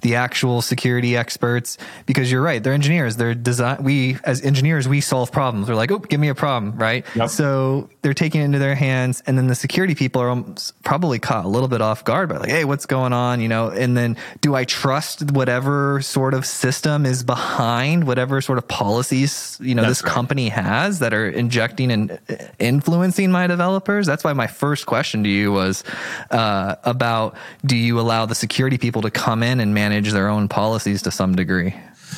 the 0.02 0.16
actual 0.16 0.62
security 0.62 1.18
experts. 1.18 1.78
Because 2.06 2.32
you're 2.32 2.42
right 2.42 2.64
they're 2.64 2.74
engineers. 2.74 3.18
They're 3.18 3.34
design 3.34 3.84
we 3.84 4.18
as 4.24 4.42
engineers 4.42 4.88
we 4.88 5.02
solve 5.02 5.32
problems. 5.32 5.68
We're 5.68 5.76
like 5.76 5.92
oh 5.92 6.00
give 6.00 6.20
me 6.20 6.30
a 6.30 6.36
problem 6.36 6.78
right? 6.78 7.06
Yep. 7.16 7.30
so 7.30 7.90
they're 8.02 8.14
taking 8.14 8.42
it 8.42 8.46
into 8.46 8.60
their 8.60 8.76
hands 8.76 9.22
and 9.26 9.38
then 9.38 9.48
the 9.48 9.56
security 9.56 9.96
people 9.96 10.22
are 10.22 10.44
probably 10.84 11.20
caught 11.20 11.46
a 11.46 11.50
little 11.50 11.68
bit 11.68 11.82
off 11.82 12.04
guard 12.04 12.30
by 12.30 12.38
like 12.38 12.50
hey 12.50 12.66
what's 12.66 12.86
going 12.86 13.14
on? 13.14 13.42
You 13.42 13.48
know 13.48 13.70
and 13.70 13.98
then 13.98 14.18
do 14.42 14.56
i 14.56 14.64
trust 14.64 15.32
whatever 15.32 16.02
sort 16.02 16.34
of 16.34 16.46
system 16.46 17.06
is 17.06 17.24
behind 17.24 18.06
whatever 18.06 18.42
sort 18.42 18.58
of 18.58 18.68
policies 18.68 19.58
you 19.62 19.76
know 19.76 19.82
That's 19.82 20.00
this 20.00 20.04
right. 20.04 20.14
company 20.14 20.50
has 20.50 21.00
that 21.00 21.14
are 21.14 21.30
injecting 21.30 21.92
and 21.92 22.20
influencing 22.60 23.32
my 23.32 23.48
developers? 23.48 24.06
That's 24.06 24.24
why 24.24 24.34
my 24.34 24.48
first 24.48 24.86
question 24.86 25.24
to 25.24 25.30
you 25.30 25.52
was 25.52 25.84
uh, 26.32 26.76
about 26.84 27.36
do 27.66 27.76
you 27.76 28.00
allow 28.00 28.26
the 28.26 28.36
security 28.36 28.78
people 28.78 29.02
to 29.04 29.12
come 29.12 29.44
in 29.44 29.60
and 29.60 29.74
manage 29.74 30.12
their 30.12 30.30
own 30.30 30.48
policies 30.48 31.02
to 31.04 31.12
some 31.12 31.36
degree? 31.36 31.74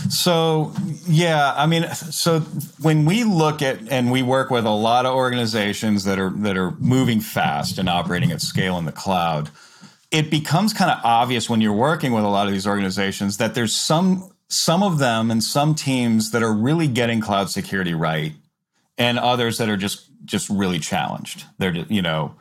So, 0.10 0.74
yeah, 1.08 1.54
I 1.56 1.66
mean, 1.66 1.88
so 1.94 2.42
when 2.82 3.06
we 3.06 3.24
look 3.24 3.62
at 3.62 3.90
and 3.90 4.12
we 4.12 4.22
work 4.22 4.50
with 4.50 4.66
a 4.66 4.70
lot 4.70 5.06
of 5.06 5.16
organizations 5.16 6.04
that 6.04 6.20
are 6.20 6.30
that 6.30 6.58
are 6.58 6.72
moving 6.80 7.22
fast 7.22 7.78
and 7.78 7.90
operating 7.90 8.32
at 8.32 8.42
scale 8.42 8.78
in 8.78 8.86
the 8.86 8.92
cloud, 8.92 9.50
it 10.12 10.30
becomes 10.30 10.74
kind 10.74 10.92
of 10.92 11.00
obvious 11.04 11.50
when 11.50 11.62
you're 11.62 11.74
working 11.74 12.12
with 12.12 12.24
a 12.24 12.28
lot 12.28 12.48
of 12.48 12.54
these 12.54 12.68
organizations 12.68 13.38
that 13.38 13.56
there's 13.56 13.76
some 13.76 14.30
some 14.48 14.84
of 14.84 15.00
them 15.00 15.32
and 15.32 15.44
some 15.44 15.74
teams 15.74 16.32
that 16.32 16.44
are 16.44 16.54
really 16.54 16.88
getting 16.88 17.20
cloud 17.20 17.50
security 17.50 17.94
right 17.94 18.34
and 18.98 19.18
others 19.18 19.58
that 19.58 19.70
are 19.70 19.78
just 19.78 20.08
just 20.26 20.50
really 20.50 20.80
challenged. 20.80 21.46
They're, 21.58 21.76
you 21.76 22.02
know, 22.02 22.36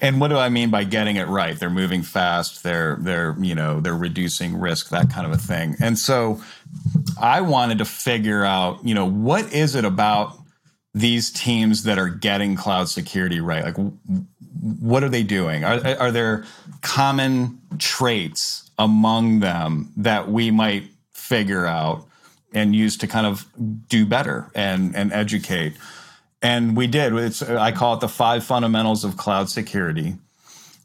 and 0.00 0.20
what 0.20 0.28
do 0.28 0.36
I 0.36 0.48
mean 0.48 0.70
by 0.70 0.84
getting 0.84 1.16
it 1.16 1.26
right? 1.26 1.58
They're 1.58 1.70
moving 1.70 2.02
fast. 2.02 2.62
They're 2.62 2.98
they're 3.00 3.34
you 3.40 3.54
know 3.54 3.80
they're 3.80 3.96
reducing 3.96 4.58
risk, 4.58 4.90
that 4.90 5.10
kind 5.10 5.26
of 5.26 5.32
a 5.32 5.38
thing. 5.38 5.76
And 5.80 5.98
so, 5.98 6.40
I 7.20 7.40
wanted 7.40 7.78
to 7.78 7.84
figure 7.84 8.44
out 8.44 8.84
you 8.84 8.94
know 8.94 9.08
what 9.08 9.52
is 9.52 9.74
it 9.74 9.84
about 9.84 10.38
these 10.94 11.30
teams 11.30 11.82
that 11.84 11.98
are 11.98 12.08
getting 12.08 12.54
cloud 12.54 12.88
security 12.88 13.40
right? 13.40 13.64
Like, 13.64 13.92
what 14.80 15.02
are 15.02 15.08
they 15.08 15.24
doing? 15.24 15.64
Are 15.64 15.80
are 15.98 16.12
there 16.12 16.44
common 16.82 17.60
traits 17.78 18.70
among 18.78 19.40
them 19.40 19.92
that 19.96 20.28
we 20.30 20.52
might 20.52 20.84
figure 21.12 21.66
out 21.66 22.06
and 22.54 22.74
use 22.74 22.96
to 22.98 23.06
kind 23.08 23.26
of 23.26 23.46
do 23.88 24.06
better 24.06 24.48
and 24.54 24.94
and 24.94 25.12
educate? 25.12 25.74
And 26.42 26.76
we 26.76 26.86
did. 26.86 27.12
It's 27.14 27.42
I 27.42 27.72
call 27.72 27.94
it 27.94 28.00
the 28.00 28.08
five 28.08 28.44
fundamentals 28.44 29.04
of 29.04 29.16
cloud 29.16 29.50
security, 29.50 30.16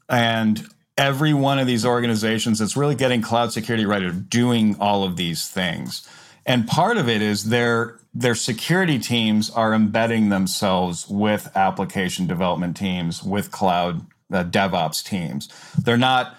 and 0.10 0.68
every 0.98 1.34
one 1.34 1.60
of 1.60 1.68
these 1.68 1.86
organizations 1.86 2.60
that's 2.60 2.78
really 2.78 2.96
getting 2.96 3.22
cloud 3.22 3.52
security 3.52 3.86
right 3.86 4.04
are 4.04 4.12
doing 4.12 4.76
all 4.80 5.04
of 5.04 5.16
these 5.16 5.50
things. 5.50 6.08
And 6.46 6.68
part 6.68 6.98
of 6.98 7.08
it 7.08 7.22
is 7.22 7.46
their 7.46 8.00
their 8.14 8.36
security 8.36 9.00
teams 9.00 9.50
are 9.50 9.74
embedding 9.74 10.30
themselves 10.30 11.08
with 11.10 11.50
application 11.56 12.28
development 12.28 12.78
teams, 12.78 13.24
with 13.24 13.52
cloud 13.52 14.06
uh, 14.32 14.44
DevOps 14.44 15.04
teams. 15.04 15.50
They're 15.82 15.98
not 15.98 16.36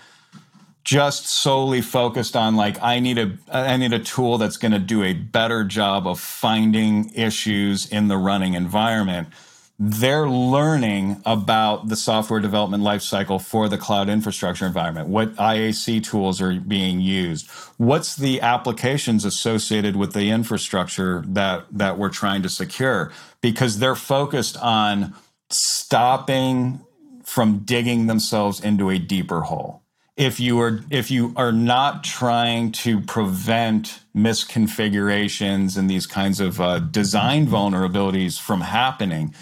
just 0.85 1.27
solely 1.27 1.81
focused 1.81 2.37
on 2.37 2.57
like 2.57 2.81
I 2.83 3.01
need 3.01 3.19
a 3.19 3.33
I 3.51 3.77
need 3.79 3.95
a 3.95 3.99
tool 3.99 4.37
that's 4.37 4.59
going 4.59 4.73
to 4.73 4.79
do 4.79 5.03
a 5.03 5.15
better 5.15 5.65
job 5.65 6.07
of 6.07 6.21
finding 6.21 7.13
issues 7.15 7.87
in 7.91 8.09
the 8.09 8.19
running 8.19 8.53
environment. 8.53 9.29
They're 9.77 10.29
learning 10.29 11.21
about 11.27 11.89
the 11.89 11.97
software 11.97 12.39
development 12.39 12.85
lifecycle 12.85 13.43
for 13.43 13.69
the 13.69 13.77
cloud 13.77 14.09
infrastructure 14.09 14.67
environment. 14.67 15.09
What 15.09 15.35
IAC 15.35 16.05
tools 16.05 16.41
are 16.41 16.61
being 16.61 17.01
used? 17.01 17.51
What's 17.77 18.15
the 18.15 18.41
applications 18.41 19.25
associated 19.25 19.97
with 19.97 20.13
the 20.13 20.31
infrastructure 20.31 21.25
that 21.27 21.65
that 21.73 21.99
we're 21.99 22.11
trying 22.11 22.43
to 22.43 22.49
secure? 22.51 23.11
Because 23.41 23.79
they're 23.79 23.97
focused 23.97 24.59
on 24.59 25.15
stopping 25.49 26.81
from 27.25 27.61
digging 27.61 28.07
themselves 28.07 28.61
into 28.61 28.91
a 28.91 28.99
deeper 28.99 29.41
hole 29.43 29.84
if 30.17 30.39
you 30.39 30.61
are 30.61 30.81
if 30.91 31.11
you 31.11 31.33
are 31.37 31.53
not 31.53 32.05
trying 32.05 32.71
to 32.71 33.01
prevent 33.01 34.01
misconfigurations 34.15 35.77
and 35.77 35.91
these 35.91 36.07
kinds 36.07 36.41
of 36.41 36.61
uh, 36.61 36.79
design 36.79 37.47
vulnerabilities 37.47 38.41
from 38.41 38.61
happening, 38.61 39.35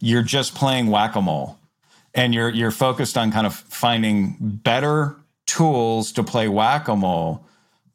you're 0.00 0.22
just 0.22 0.54
playing 0.54 0.86
whack-a-mole, 0.86 1.58
and 2.14 2.34
you're 2.34 2.48
you're 2.48 2.70
focused 2.70 3.18
on 3.18 3.32
kind 3.32 3.46
of 3.46 3.54
finding 3.54 4.36
better 4.40 5.16
tools 5.46 6.10
to 6.12 6.22
play 6.22 6.48
whack-a-mole, 6.48 7.44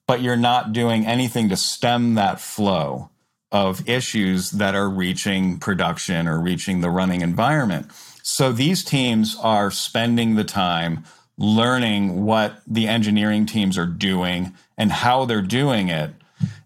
but 0.06 0.22
you're 0.22 0.36
not 0.36 0.72
doing 0.72 1.08
anything 1.08 1.50
to 1.50 1.58
stem 1.58 2.14
that 2.14 2.40
flow 2.40 3.10
of 3.52 3.90
issues 3.90 4.52
that 4.52 4.76
are 4.76 4.88
reaching 4.88 5.58
production 5.58 6.28
or 6.28 6.40
reaching 6.40 6.82
the 6.82 6.90
running 6.92 7.22
environment. 7.22 7.90
So 8.22 8.52
these 8.52 8.84
teams 8.84 9.36
are 9.42 9.72
spending 9.72 10.36
the 10.36 10.44
time 10.44 11.04
learning 11.40 12.26
what 12.26 12.62
the 12.68 12.88
engineering 12.88 13.48
teams 13.48 13.78
are 13.78 13.88
doing 13.88 14.54
and 14.78 14.92
how 14.92 15.26
they're 15.26 15.42
doing 15.42 15.88
it, 15.88 16.12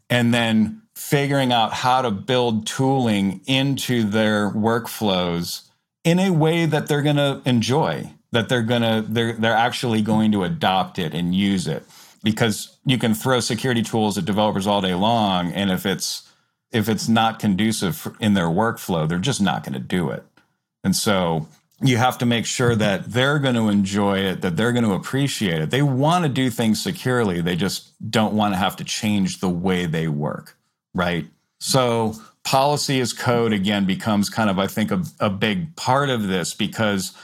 and 0.10 0.34
then 0.34 0.82
figuring 0.96 1.54
out 1.54 1.74
how 1.74 2.02
to 2.02 2.12
build 2.12 2.68
tooling 2.68 3.40
into 3.46 4.04
their 4.04 4.50
workflows 4.50 5.70
in 6.04 6.20
a 6.20 6.32
way 6.32 6.66
that 6.66 6.88
they're 6.88 7.02
going 7.02 7.16
to 7.16 7.42
enjoy 7.46 8.12
that 8.34 8.50
they're 8.50 8.64
going 8.64 8.82
to 8.82 9.06
they're 9.08 9.34
they're 9.34 9.56
actually 9.56 10.02
going 10.02 10.32
to 10.32 10.44
adopt 10.44 11.00
it 11.00 11.14
and 11.14 11.34
use 11.34 11.68
it. 11.68 11.86
Because 12.24 12.78
you 12.86 12.98
can 12.98 13.14
throw 13.14 13.40
security 13.40 13.84
tools 13.84 14.18
at 14.18 14.26
developers 14.26 14.66
all 14.66 14.82
day 14.82 14.96
long 14.96 15.52
and 15.54 15.72
if 15.72 15.86
it's 15.86 16.30
if 16.72 16.90
it's 16.90 17.08
not 17.08 17.38
conducive 17.38 18.08
in 18.20 18.34
their 18.34 18.48
workflow 18.48 19.08
they're 19.08 19.20
just 19.20 19.42
not 19.42 19.64
going 19.64 19.74
to 19.74 19.80
do 19.80 20.10
it. 20.10 20.26
And 20.84 20.96
so 20.96 21.48
you 21.84 21.98
have 21.98 22.18
to 22.20 22.26
make 22.26 22.46
sure 22.46 22.76
that 22.76 23.12
they're 23.12 23.40
going 23.40 23.56
to 23.56 23.70
enjoy 23.70 24.20
it, 24.20 24.42
that 24.42 24.56
they're 24.56 24.72
going 24.72 24.86
to 24.86 24.94
appreciate 24.94 25.62
it. 25.62 25.70
They 25.70 25.82
want 25.82 26.24
to 26.24 26.30
do 26.30 26.50
things 26.50 26.82
securely. 26.82 27.42
They 27.42 27.56
just 27.56 27.94
don't 28.10 28.34
want 28.34 28.54
to 28.54 28.58
have 28.58 28.76
to 28.78 28.84
change 28.84 29.40
the 29.40 29.50
way 29.50 29.86
they 29.86 30.08
work, 30.08 30.58
right? 30.94 31.28
So, 31.60 32.16
policy 32.44 33.00
as 33.00 33.14
code 33.14 33.54
again 33.54 33.86
becomes 33.86 34.30
kind 34.30 34.50
of, 34.50 34.60
I 34.60 34.68
think, 34.68 34.92
a, 34.92 35.04
a 35.20 35.30
big 35.30 35.76
part 35.76 36.10
of 36.10 36.28
this 36.28 36.54
because 36.54 37.16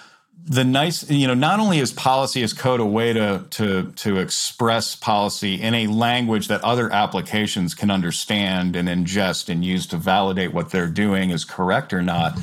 the 0.46 0.64
nice, 0.64 1.10
you 1.10 1.28
know, 1.28 1.34
not 1.34 1.60
only 1.60 1.80
is 1.80 1.94
policy 1.94 2.42
as 2.42 2.54
code 2.54 2.80
a 2.80 2.86
way 2.86 3.14
to, 3.14 3.46
to, 3.52 3.92
to 3.92 4.18
express 4.18 4.96
policy 4.96 5.62
in 5.62 5.74
a 5.74 5.88
language 5.88 6.48
that 6.48 6.64
other 6.64 6.92
applications 6.92 7.76
can 7.76 7.92
understand 7.92 8.76
and 8.76 8.90
ingest 8.90 9.50
and 9.50 9.64
use 9.64 9.86
to 9.88 9.98
validate 9.98 10.54
what 10.54 10.72
they're 10.72 10.88
doing 10.88 11.30
is 11.30 11.46
correct 11.46 11.94
or 11.94 12.02
not 12.02 12.38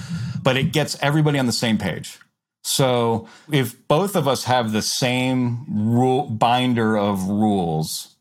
but 0.46 0.56
it 0.56 0.72
gets 0.72 0.96
everybody 1.02 1.40
on 1.40 1.46
the 1.46 1.52
same 1.52 1.76
page. 1.76 2.20
So 2.62 3.26
if 3.50 3.88
both 3.88 4.14
of 4.14 4.28
us 4.28 4.44
have 4.44 4.70
the 4.70 4.80
same 4.80 5.66
rule 5.68 6.30
binder 6.30 6.96
of 6.96 7.26
rules 7.26 8.14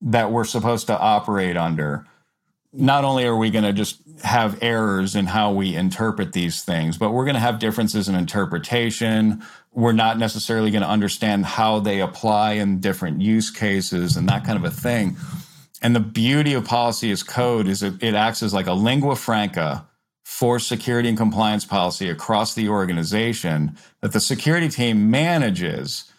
that 0.00 0.32
we're 0.32 0.44
supposed 0.44 0.86
to 0.86 0.98
operate 0.98 1.58
under, 1.58 2.06
not 2.72 3.04
only 3.04 3.26
are 3.26 3.36
we 3.36 3.50
going 3.50 3.64
to 3.64 3.74
just 3.74 4.00
have 4.22 4.62
errors 4.62 5.14
in 5.14 5.26
how 5.26 5.52
we 5.52 5.74
interpret 5.74 6.32
these 6.32 6.62
things, 6.62 6.98
but 6.98 7.12
we're 7.12 7.24
going 7.24 7.34
to 7.34 7.40
have 7.40 7.58
differences 7.58 8.08
in 8.08 8.14
interpretation. 8.14 9.42
We're 9.72 9.92
not 9.92 10.18
necessarily 10.18 10.70
going 10.70 10.82
to 10.82 10.88
understand 10.88 11.46
how 11.46 11.80
they 11.80 12.00
apply 12.00 12.52
in 12.52 12.80
different 12.80 13.20
use 13.20 13.50
cases 13.50 14.16
and 14.16 14.28
that 14.28 14.44
kind 14.44 14.58
of 14.58 14.64
a 14.64 14.70
thing. 14.70 15.16
And 15.82 15.96
the 15.96 16.00
beauty 16.00 16.54
of 16.54 16.64
policy 16.64 17.10
as 17.10 17.22
code 17.22 17.66
is 17.66 17.82
it, 17.82 18.02
it 18.02 18.14
acts 18.14 18.42
as 18.42 18.52
like 18.52 18.66
a 18.66 18.72
lingua 18.72 19.16
franca 19.16 19.86
for 20.24 20.58
security 20.58 21.08
and 21.08 21.18
compliance 21.18 21.64
policy 21.64 22.08
across 22.08 22.54
the 22.54 22.68
organization 22.68 23.76
that 24.00 24.12
the 24.12 24.20
security 24.20 24.68
team 24.68 25.10
manages, 25.10 26.12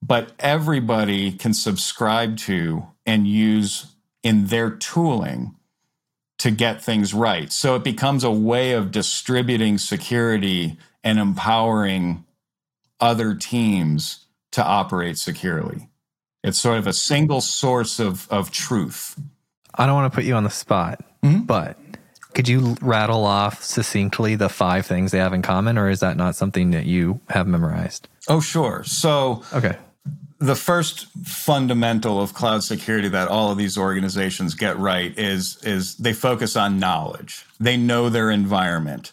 but 0.00 0.32
everybody 0.38 1.32
can 1.32 1.52
subscribe 1.52 2.36
to 2.36 2.86
and 3.04 3.26
use 3.26 3.94
in 4.22 4.46
their 4.46 4.70
tooling 4.70 5.54
to 6.38 6.50
get 6.50 6.82
things 6.82 7.12
right. 7.12 7.52
So 7.52 7.74
it 7.74 7.84
becomes 7.84 8.24
a 8.24 8.30
way 8.30 8.72
of 8.72 8.90
distributing 8.90 9.78
security 9.78 10.78
and 11.02 11.18
empowering 11.18 12.24
other 13.00 13.34
teams 13.34 14.26
to 14.52 14.64
operate 14.64 15.18
securely. 15.18 15.88
It's 16.42 16.58
sort 16.58 16.78
of 16.78 16.86
a 16.86 16.92
single 16.92 17.40
source 17.40 17.98
of, 17.98 18.28
of 18.30 18.50
truth. 18.50 19.20
I 19.74 19.86
don't 19.86 19.94
want 19.94 20.12
to 20.12 20.16
put 20.16 20.24
you 20.24 20.34
on 20.34 20.44
the 20.44 20.50
spot, 20.50 21.04
mm-hmm. 21.22 21.42
but 21.42 21.78
could 22.34 22.48
you 22.48 22.76
rattle 22.80 23.24
off 23.24 23.62
succinctly 23.62 24.36
the 24.36 24.48
five 24.48 24.86
things 24.86 25.10
they 25.10 25.18
have 25.18 25.32
in 25.32 25.42
common, 25.42 25.76
or 25.76 25.90
is 25.90 26.00
that 26.00 26.16
not 26.16 26.36
something 26.36 26.70
that 26.70 26.86
you 26.86 27.20
have 27.28 27.46
memorized? 27.46 28.08
Oh, 28.28 28.40
sure. 28.40 28.84
So, 28.84 29.42
okay. 29.52 29.76
The 30.40 30.54
first 30.54 31.08
fundamental 31.24 32.20
of 32.20 32.32
cloud 32.32 32.62
security 32.62 33.08
that 33.08 33.28
all 33.28 33.50
of 33.50 33.58
these 33.58 33.76
organizations 33.76 34.54
get 34.54 34.78
right 34.78 35.16
is 35.18 35.58
is 35.64 35.96
they 35.96 36.12
focus 36.12 36.56
on 36.56 36.78
knowledge. 36.78 37.44
They 37.58 37.76
know 37.76 38.08
their 38.08 38.30
environment. 38.30 39.12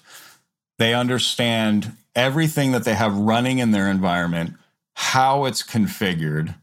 They 0.78 0.94
understand 0.94 1.96
everything 2.16 2.72
that 2.74 2.84
they 2.84 2.94
have 2.94 3.16
running 3.16 3.60
in 3.60 3.72
their 3.72 3.90
environment, 3.90 4.54
how 4.94 5.46
it's 5.46 5.64
configured, 5.64 6.56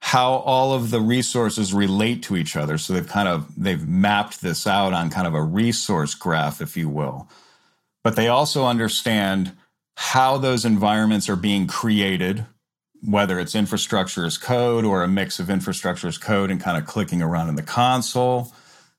how 0.00 0.32
all 0.32 0.72
of 0.72 0.90
the 0.90 1.00
resources 1.00 1.74
relate 1.74 2.22
to 2.24 2.36
each 2.36 2.56
other. 2.56 2.78
So 2.78 2.92
they've 2.92 3.06
kind 3.06 3.28
of 3.28 3.52
they've 3.56 3.86
mapped 3.86 4.40
this 4.40 4.66
out 4.66 4.92
on 4.92 5.10
kind 5.10 5.26
of 5.26 5.34
a 5.34 5.42
resource 5.42 6.14
graph, 6.14 6.60
if 6.60 6.76
you 6.76 6.88
will. 6.88 7.28
But 8.02 8.16
they 8.16 8.28
also 8.28 8.64
understand 8.64 9.52
how 9.96 10.38
those 10.38 10.64
environments 10.64 11.28
are 11.28 11.36
being 11.36 11.66
created, 11.66 12.46
whether 13.02 13.38
it's 13.38 13.54
infrastructure 13.54 14.24
as 14.24 14.36
code 14.36 14.84
or 14.84 15.02
a 15.02 15.08
mix 15.08 15.40
of 15.40 15.48
infrastructure 15.50 16.08
as 16.08 16.18
code 16.18 16.50
and 16.50 16.60
kind 16.60 16.76
of 16.76 16.86
clicking 16.86 17.22
around 17.22 17.48
in 17.48 17.56
the 17.56 17.62
console. 17.62 18.52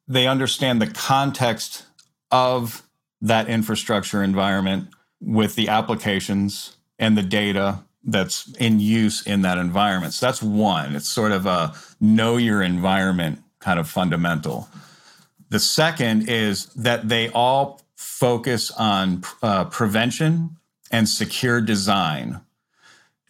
They 0.07 0.27
understand 0.27 0.81
the 0.81 0.87
context 0.87 1.85
of 2.31 2.83
that 3.21 3.47
infrastructure 3.47 4.23
environment 4.23 4.89
with 5.19 5.55
the 5.55 5.69
applications 5.69 6.75
and 6.97 7.17
the 7.17 7.21
data 7.21 7.83
that's 8.03 8.51
in 8.55 8.79
use 8.79 9.25
in 9.25 9.43
that 9.43 9.57
environment. 9.57 10.13
So 10.13 10.25
that's 10.25 10.41
one. 10.41 10.95
It's 10.95 11.11
sort 11.11 11.31
of 11.31 11.45
a 11.45 11.73
know 11.99 12.37
your 12.37 12.61
environment 12.61 13.43
kind 13.59 13.79
of 13.79 13.87
fundamental. 13.87 14.67
The 15.49 15.59
second 15.59 16.27
is 16.27 16.67
that 16.73 17.09
they 17.09 17.29
all 17.29 17.81
focus 17.95 18.71
on 18.71 19.23
uh, 19.43 19.65
prevention 19.65 20.57
and 20.89 21.07
secure 21.07 21.61
design. 21.61 22.41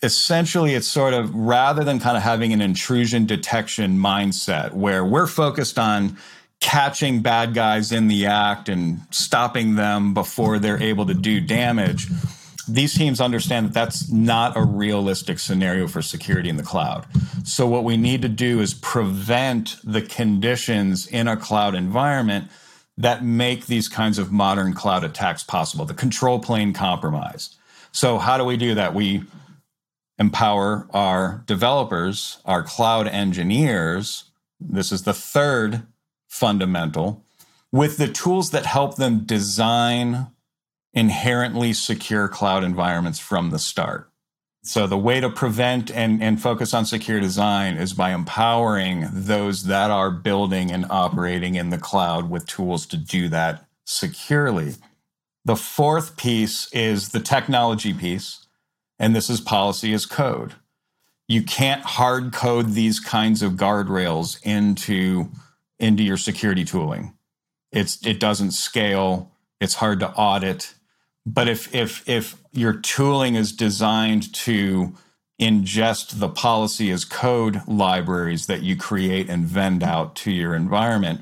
Essentially, 0.04 0.74
it's 0.74 0.88
sort 0.88 1.14
of 1.14 1.34
rather 1.36 1.84
than 1.84 2.00
kind 2.00 2.18
of 2.18 2.24
having 2.24 2.54
an 2.54 2.62
intrusion 2.62 3.26
detection 3.26 3.98
mindset 4.00 4.74
where 4.74 5.06
we're 5.06 5.28
focused 5.28 5.78
on 5.78 6.18
catching 6.60 7.22
bad 7.22 7.54
guys 7.54 7.92
in 7.92 8.08
the 8.08 8.26
act 8.26 8.70
and 8.70 9.02
stopping 9.12 9.76
them 9.76 10.14
before 10.14 10.60
they're 10.60 10.82
able 10.82 11.06
to 11.08 11.14
do 11.14 11.42
damage. 11.42 12.08
These 12.68 12.94
teams 12.94 13.20
understand 13.20 13.68
that 13.68 13.74
that's 13.74 14.10
not 14.10 14.56
a 14.56 14.64
realistic 14.64 15.40
scenario 15.40 15.88
for 15.88 16.02
security 16.02 16.48
in 16.48 16.58
the 16.58 16.64
cloud. 16.64 17.06
So, 17.44 17.68
what 17.68 17.84
we 17.84 17.98
need 17.98 18.22
to 18.22 18.30
do 18.30 18.62
is 18.62 18.74
prevent 18.76 19.78
the 19.84 20.02
conditions 20.02 21.08
in 21.08 21.28
a 21.28 21.36
cloud 21.36 21.76
environment 21.76 22.50
that 22.98 23.26
make 23.26 23.66
these 23.66 23.90
kinds 23.90 24.20
of 24.20 24.32
modern 24.32 24.74
cloud 24.74 25.04
attacks 25.04 25.44
possible, 25.44 25.86
the 25.86 25.96
control 25.96 26.40
plane 26.40 26.72
compromise. 26.72 27.58
So, 27.92 28.20
how 28.20 28.38
do 28.38 28.46
we 28.46 28.58
do 28.58 28.76
that? 28.76 28.94
We 28.94 29.24
empower 30.22 30.88
our 30.92 31.44
developers, 31.48 32.38
our 32.46 32.62
cloud 32.62 33.08
engineers. 33.08 34.26
This 34.60 34.92
is 34.92 35.02
the 35.02 35.16
third 35.16 35.82
fundamental 36.28 37.26
with 37.72 37.98
the 37.98 38.08
tools 38.08 38.52
that 38.52 38.68
help 38.68 38.98
them 38.98 39.26
design 39.26 40.28
inherently 40.94 41.74
secure 41.74 42.28
cloud 42.28 42.64
environments 42.64 43.18
from 43.18 43.50
the 43.50 43.58
start. 43.58 44.12
So, 44.64 44.86
the 44.86 44.98
way 44.98 45.20
to 45.20 45.30
prevent 45.32 45.90
and, 45.90 46.22
and 46.22 46.40
focus 46.40 46.72
on 46.72 46.86
secure 46.86 47.20
design 47.20 47.78
is 47.78 47.94
by 47.94 48.14
empowering 48.14 49.08
those 49.12 49.64
that 49.64 49.90
are 49.90 50.12
building 50.12 50.70
and 50.70 50.86
operating 50.92 51.56
in 51.56 51.72
the 51.72 51.80
cloud 51.80 52.30
with 52.30 52.46
tools 52.46 52.86
to 52.88 52.98
do 52.98 53.28
that 53.30 53.66
securely. 53.86 54.76
The 55.46 55.56
fourth 55.56 56.16
piece 56.16 56.72
is 56.72 57.10
the 57.10 57.20
technology 57.20 57.92
piece, 57.92 58.41
and 59.02 59.16
this 59.16 59.32
is 59.32 59.42
policy 59.42 59.94
as 59.94 60.06
code. 60.06 60.54
You 61.28 61.42
can't 61.42 61.82
hard 61.82 62.32
code 62.32 62.74
these 62.74 63.00
kinds 63.00 63.42
of 63.42 63.54
guardrails 63.54 64.38
into, 64.44 65.32
into 65.80 66.04
your 66.04 66.18
security 66.18 66.64
tooling. 66.64 67.14
It's, 67.72 68.06
it 68.06 68.20
doesn't 68.20 68.52
scale, 68.52 69.32
it's 69.60 69.74
hard 69.74 70.02
to 70.02 70.12
audit. 70.12 70.76
But 71.26 71.48
if, 71.48 71.74
if, 71.74 72.08
if 72.08 72.36
your 72.52 72.74
tooling 72.74 73.34
is 73.34 73.52
designed 73.52 74.32
to 74.36 74.94
ingest 75.42 76.20
the 76.20 76.30
policy 76.30 76.92
as 76.92 77.04
code 77.04 77.68
libraries 77.68 78.46
that 78.46 78.62
you 78.62 78.76
create 78.76 79.30
and 79.30 79.46
vend 79.46 79.82
out 79.82 80.16
to 80.18 80.32
your 80.32 80.54
environment, 80.54 81.22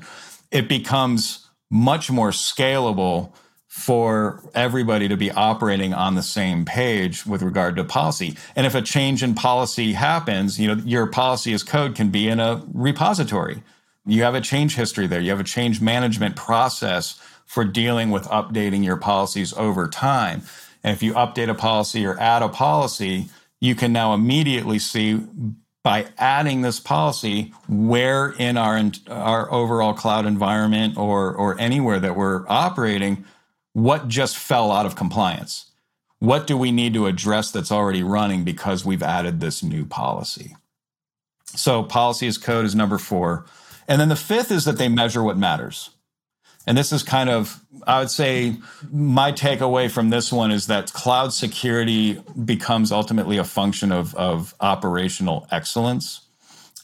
it 0.50 0.68
becomes 0.68 1.48
much 1.70 2.10
more 2.10 2.30
scalable 2.30 3.32
for 3.70 4.42
everybody 4.52 5.06
to 5.06 5.16
be 5.16 5.30
operating 5.30 5.94
on 5.94 6.16
the 6.16 6.24
same 6.24 6.64
page 6.64 7.24
with 7.24 7.40
regard 7.40 7.76
to 7.76 7.84
policy. 7.84 8.36
And 8.56 8.66
if 8.66 8.74
a 8.74 8.82
change 8.82 9.22
in 9.22 9.32
policy 9.36 9.92
happens, 9.92 10.58
you 10.58 10.66
know, 10.74 10.82
your 10.84 11.06
policy 11.06 11.52
as 11.52 11.62
code 11.62 11.94
can 11.94 12.10
be 12.10 12.26
in 12.26 12.40
a 12.40 12.64
repository. 12.74 13.62
You 14.04 14.24
have 14.24 14.34
a 14.34 14.40
change 14.40 14.74
history 14.74 15.06
there. 15.06 15.20
You 15.20 15.30
have 15.30 15.38
a 15.38 15.44
change 15.44 15.80
management 15.80 16.34
process 16.34 17.22
for 17.46 17.64
dealing 17.64 18.10
with 18.10 18.24
updating 18.24 18.84
your 18.84 18.96
policies 18.96 19.52
over 19.52 19.86
time. 19.86 20.42
And 20.82 20.92
if 20.92 21.00
you 21.00 21.12
update 21.12 21.48
a 21.48 21.54
policy 21.54 22.04
or 22.04 22.18
add 22.18 22.42
a 22.42 22.48
policy, 22.48 23.28
you 23.60 23.76
can 23.76 23.92
now 23.92 24.14
immediately 24.14 24.80
see 24.80 25.20
by 25.84 26.08
adding 26.18 26.62
this 26.62 26.80
policy 26.80 27.54
where 27.68 28.32
in 28.32 28.56
our 28.56 28.82
our 29.08 29.50
overall 29.52 29.94
cloud 29.94 30.26
environment 30.26 30.96
or 30.98 31.32
or 31.32 31.56
anywhere 31.60 32.00
that 32.00 32.16
we're 32.16 32.44
operating 32.48 33.24
what 33.72 34.08
just 34.08 34.36
fell 34.36 34.70
out 34.70 34.86
of 34.86 34.96
compliance? 34.96 35.70
What 36.18 36.46
do 36.46 36.56
we 36.56 36.70
need 36.70 36.94
to 36.94 37.06
address 37.06 37.50
that's 37.50 37.72
already 37.72 38.02
running 38.02 38.44
because 38.44 38.84
we've 38.84 39.02
added 39.02 39.40
this 39.40 39.62
new 39.62 39.86
policy? 39.86 40.56
So 41.46 41.82
policy 41.82 42.26
as 42.26 42.38
code 42.38 42.64
is 42.64 42.74
number 42.74 42.98
4 42.98 43.46
and 43.90 44.00
then 44.00 44.08
the 44.08 44.16
fifth 44.16 44.52
is 44.52 44.64
that 44.66 44.78
they 44.78 44.88
measure 44.88 45.20
what 45.20 45.36
matters. 45.36 45.90
And 46.64 46.78
this 46.78 46.92
is 46.92 47.02
kind 47.02 47.28
of, 47.28 47.60
I 47.88 47.98
would 47.98 48.10
say, 48.10 48.56
my 48.92 49.32
takeaway 49.32 49.90
from 49.90 50.10
this 50.10 50.32
one 50.32 50.52
is 50.52 50.68
that 50.68 50.92
cloud 50.92 51.32
security 51.32 52.22
becomes 52.44 52.92
ultimately 52.92 53.36
a 53.36 53.44
function 53.44 53.90
of, 53.90 54.14
of 54.14 54.54
operational 54.60 55.48
excellence. 55.50 56.20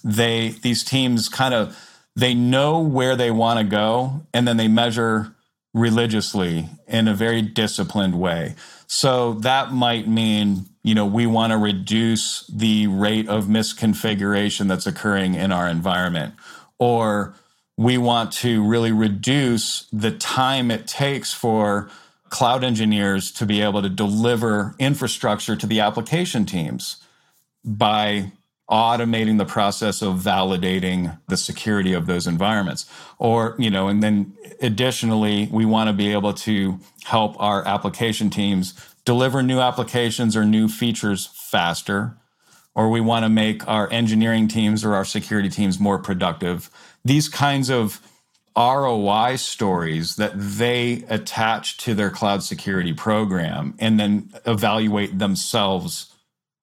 They, 0.03 0.57
these 0.63 0.83
teams 0.83 1.29
kind 1.29 1.55
of, 1.55 1.79
they 2.17 2.35
know 2.35 2.81
where 2.81 3.15
they 3.15 3.31
want 3.31 3.61
to 3.61 3.65
go 3.65 4.27
and 4.35 4.49
then 4.49 4.57
they 4.57 4.67
measure 4.67 5.36
religiously 5.77 6.71
in 6.89 7.07
a 7.07 7.15
very 7.15 7.43
disciplined 7.43 8.19
way. 8.19 8.55
So 8.87 9.35
that 9.35 9.73
might 9.73 10.09
mean, 10.09 10.65
you 10.83 10.95
know, 10.95 11.05
we 11.05 11.27
want 11.27 11.53
to 11.53 11.59
reduce 11.59 12.47
the 12.47 12.87
rate 12.87 13.29
of 13.29 13.45
misconfiguration 13.45 14.69
that's 14.69 14.87
occurring 14.87 15.35
in 15.35 15.53
our 15.53 15.69
environment 15.69 16.35
or 16.79 17.35
we 17.77 17.99
want 17.99 18.33
to 18.33 18.67
really 18.67 18.91
reduce 18.91 19.87
the 19.93 20.11
time 20.13 20.71
it 20.71 20.87
takes 20.87 21.35
for 21.35 21.91
cloud 22.31 22.65
engineers 22.65 23.31
to 23.33 23.45
be 23.45 23.61
able 23.61 23.83
to 23.83 23.91
deliver 23.91 24.75
infrastructure 24.79 25.57
to 25.57 25.67
the 25.67 25.81
application 25.81 26.47
teams 26.47 26.97
by 27.63 28.33
automating 28.71 29.39
the 29.39 29.45
process 29.45 30.03
of 30.03 30.17
validating 30.17 31.19
the 31.29 31.37
security 31.37 31.93
of 31.93 32.07
those 32.07 32.27
environments. 32.27 32.87
Or 33.19 33.55
you 33.59 33.71
know 33.71 33.89
and 33.89 34.03
then 34.03 34.35
additionally 34.61 35.49
we 35.53 35.65
want 35.65 35.89
to 35.89 35.93
be 35.93 36.13
able 36.13 36.33
to 36.33 36.81
help 37.05 37.41
our 37.41 37.67
application 37.67 38.31
teams 38.31 38.75
deliver 39.05 39.43
new 39.43 39.61
applications 39.61 40.37
or 40.37 40.45
new 40.45 40.69
features 40.69 41.27
faster. 41.33 42.17
Or 42.75 42.91
we 42.91 43.01
want 43.01 43.25
to 43.25 43.31
make 43.31 43.67
our 43.67 43.91
engineering 43.91 44.49
teams 44.49 44.85
or 44.85 44.95
our 44.95 45.05
security 45.05 45.49
teams 45.49 45.81
more 45.81 45.99
productive. 45.99 46.69
These 47.05 47.29
kinds 47.29 47.71
of 47.71 48.03
ROI 48.57 49.37
stories 49.37 50.17
that 50.17 50.33
they 50.37 51.05
attach 51.09 51.77
to 51.79 51.95
their 51.95 52.11
cloud 52.11 52.43
security 52.43 52.93
program 52.93 53.75
and 53.79 54.01
then 54.01 54.31
evaluate 54.47 55.19
themselves 55.19 56.13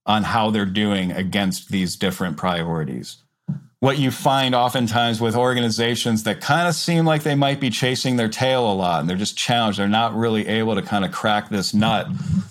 on 0.05 0.23
how 0.23 0.49
they're 0.49 0.65
doing 0.65 1.11
against 1.11 1.69
these 1.69 1.95
different 1.95 2.37
priorities. 2.37 3.17
What 3.79 3.97
you 3.97 4.11
find 4.11 4.55
oftentimes 4.55 5.19
with 5.19 5.35
organizations 5.35 6.23
that 6.23 6.39
kind 6.39 6.69
of 6.69 6.75
seem 6.75 7.05
like 7.05 7.23
they 7.23 7.35
might 7.35 7.59
be 7.59 7.69
chasing 7.69 8.15
their 8.15 8.29
tail 8.29 8.71
a 8.71 8.73
lot 8.73 9.01
and 9.01 9.09
they're 9.09 9.17
just 9.17 9.37
challenged, 9.37 9.77
they're 9.77 9.89
not 9.89 10.15
really 10.15 10.47
able 10.47 10.75
to 10.75 10.81
kind 10.81 11.03
of 11.03 11.11
crack 11.11 11.49
this 11.49 11.73
nut. 11.73 12.07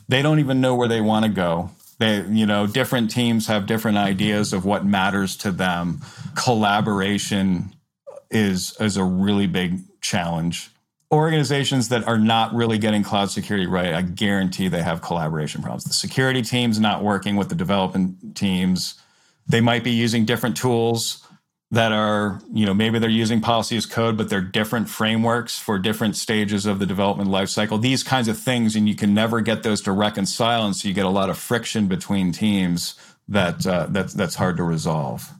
They 0.08 0.20
don't 0.20 0.40
even 0.40 0.60
know 0.60 0.74
where 0.74 0.88
they 0.88 1.00
want 1.00 1.24
to 1.24 1.30
go. 1.30 1.70
They, 1.98 2.26
you 2.26 2.44
know, 2.44 2.66
different 2.66 3.10
teams 3.10 3.46
have 3.46 3.66
different 3.66 3.96
ideas 3.96 4.52
of 4.52 4.64
what 4.66 4.84
matters 4.84 5.36
to 5.38 5.52
them. 5.52 6.00
Collaboration 6.34 7.74
is 8.30 8.76
is 8.80 8.96
a 8.96 9.04
really 9.04 9.46
big 9.46 9.80
challenge. 10.00 10.70
Organizations 11.12 11.90
that 11.90 12.08
are 12.08 12.18
not 12.18 12.54
really 12.54 12.78
getting 12.78 13.02
cloud 13.02 13.30
security 13.30 13.66
right, 13.66 13.92
I 13.92 14.00
guarantee 14.00 14.68
they 14.68 14.82
have 14.82 15.02
collaboration 15.02 15.60
problems. 15.60 15.84
The 15.84 15.92
security 15.92 16.40
teams 16.40 16.80
not 16.80 17.04
working 17.04 17.36
with 17.36 17.50
the 17.50 17.54
development 17.54 18.34
teams. 18.34 18.94
They 19.46 19.60
might 19.60 19.84
be 19.84 19.90
using 19.90 20.24
different 20.24 20.56
tools 20.56 21.22
that 21.70 21.90
are, 21.90 22.40
you 22.52 22.66
know, 22.66 22.74
maybe 22.74 22.98
they're 22.98 23.10
using 23.10 23.40
policy 23.40 23.76
as 23.76 23.86
code, 23.86 24.16
but 24.16 24.28
they're 24.28 24.42
different 24.42 24.88
frameworks 24.90 25.58
for 25.58 25.78
different 25.78 26.16
stages 26.16 26.66
of 26.66 26.78
the 26.78 26.86
development 26.86 27.30
lifecycle. 27.30 27.80
These 27.80 28.02
kinds 28.02 28.28
of 28.28 28.38
things, 28.38 28.76
and 28.76 28.86
you 28.86 28.94
can 28.94 29.14
never 29.14 29.40
get 29.40 29.62
those 29.62 29.80
to 29.82 29.92
reconcile, 29.92 30.66
and 30.66 30.76
so 30.76 30.86
you 30.86 30.94
get 30.94 31.06
a 31.06 31.10
lot 31.10 31.30
of 31.30 31.38
friction 31.38 31.88
between 31.88 32.30
teams 32.32 32.94
that 33.28 33.66
uh, 33.66 33.86
that's 33.88 34.12
that's 34.12 34.34
hard 34.34 34.58
to 34.58 34.62
resolve. 34.62 35.30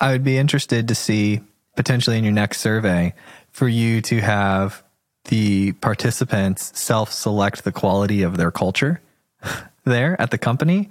I 0.00 0.12
would 0.12 0.24
be 0.24 0.38
interested 0.38 0.88
to 0.88 0.94
see 0.94 1.40
potentially 1.76 2.18
in 2.18 2.24
your 2.24 2.32
next 2.32 2.60
survey 2.60 3.14
for 3.50 3.68
you 3.68 4.00
to 4.02 4.20
have 4.20 4.81
the 5.24 5.72
participants 5.72 6.78
self 6.78 7.12
select 7.12 7.64
the 7.64 7.72
quality 7.72 8.22
of 8.22 8.36
their 8.36 8.50
culture 8.50 9.00
there 9.84 10.20
at 10.20 10.30
the 10.30 10.38
company 10.38 10.90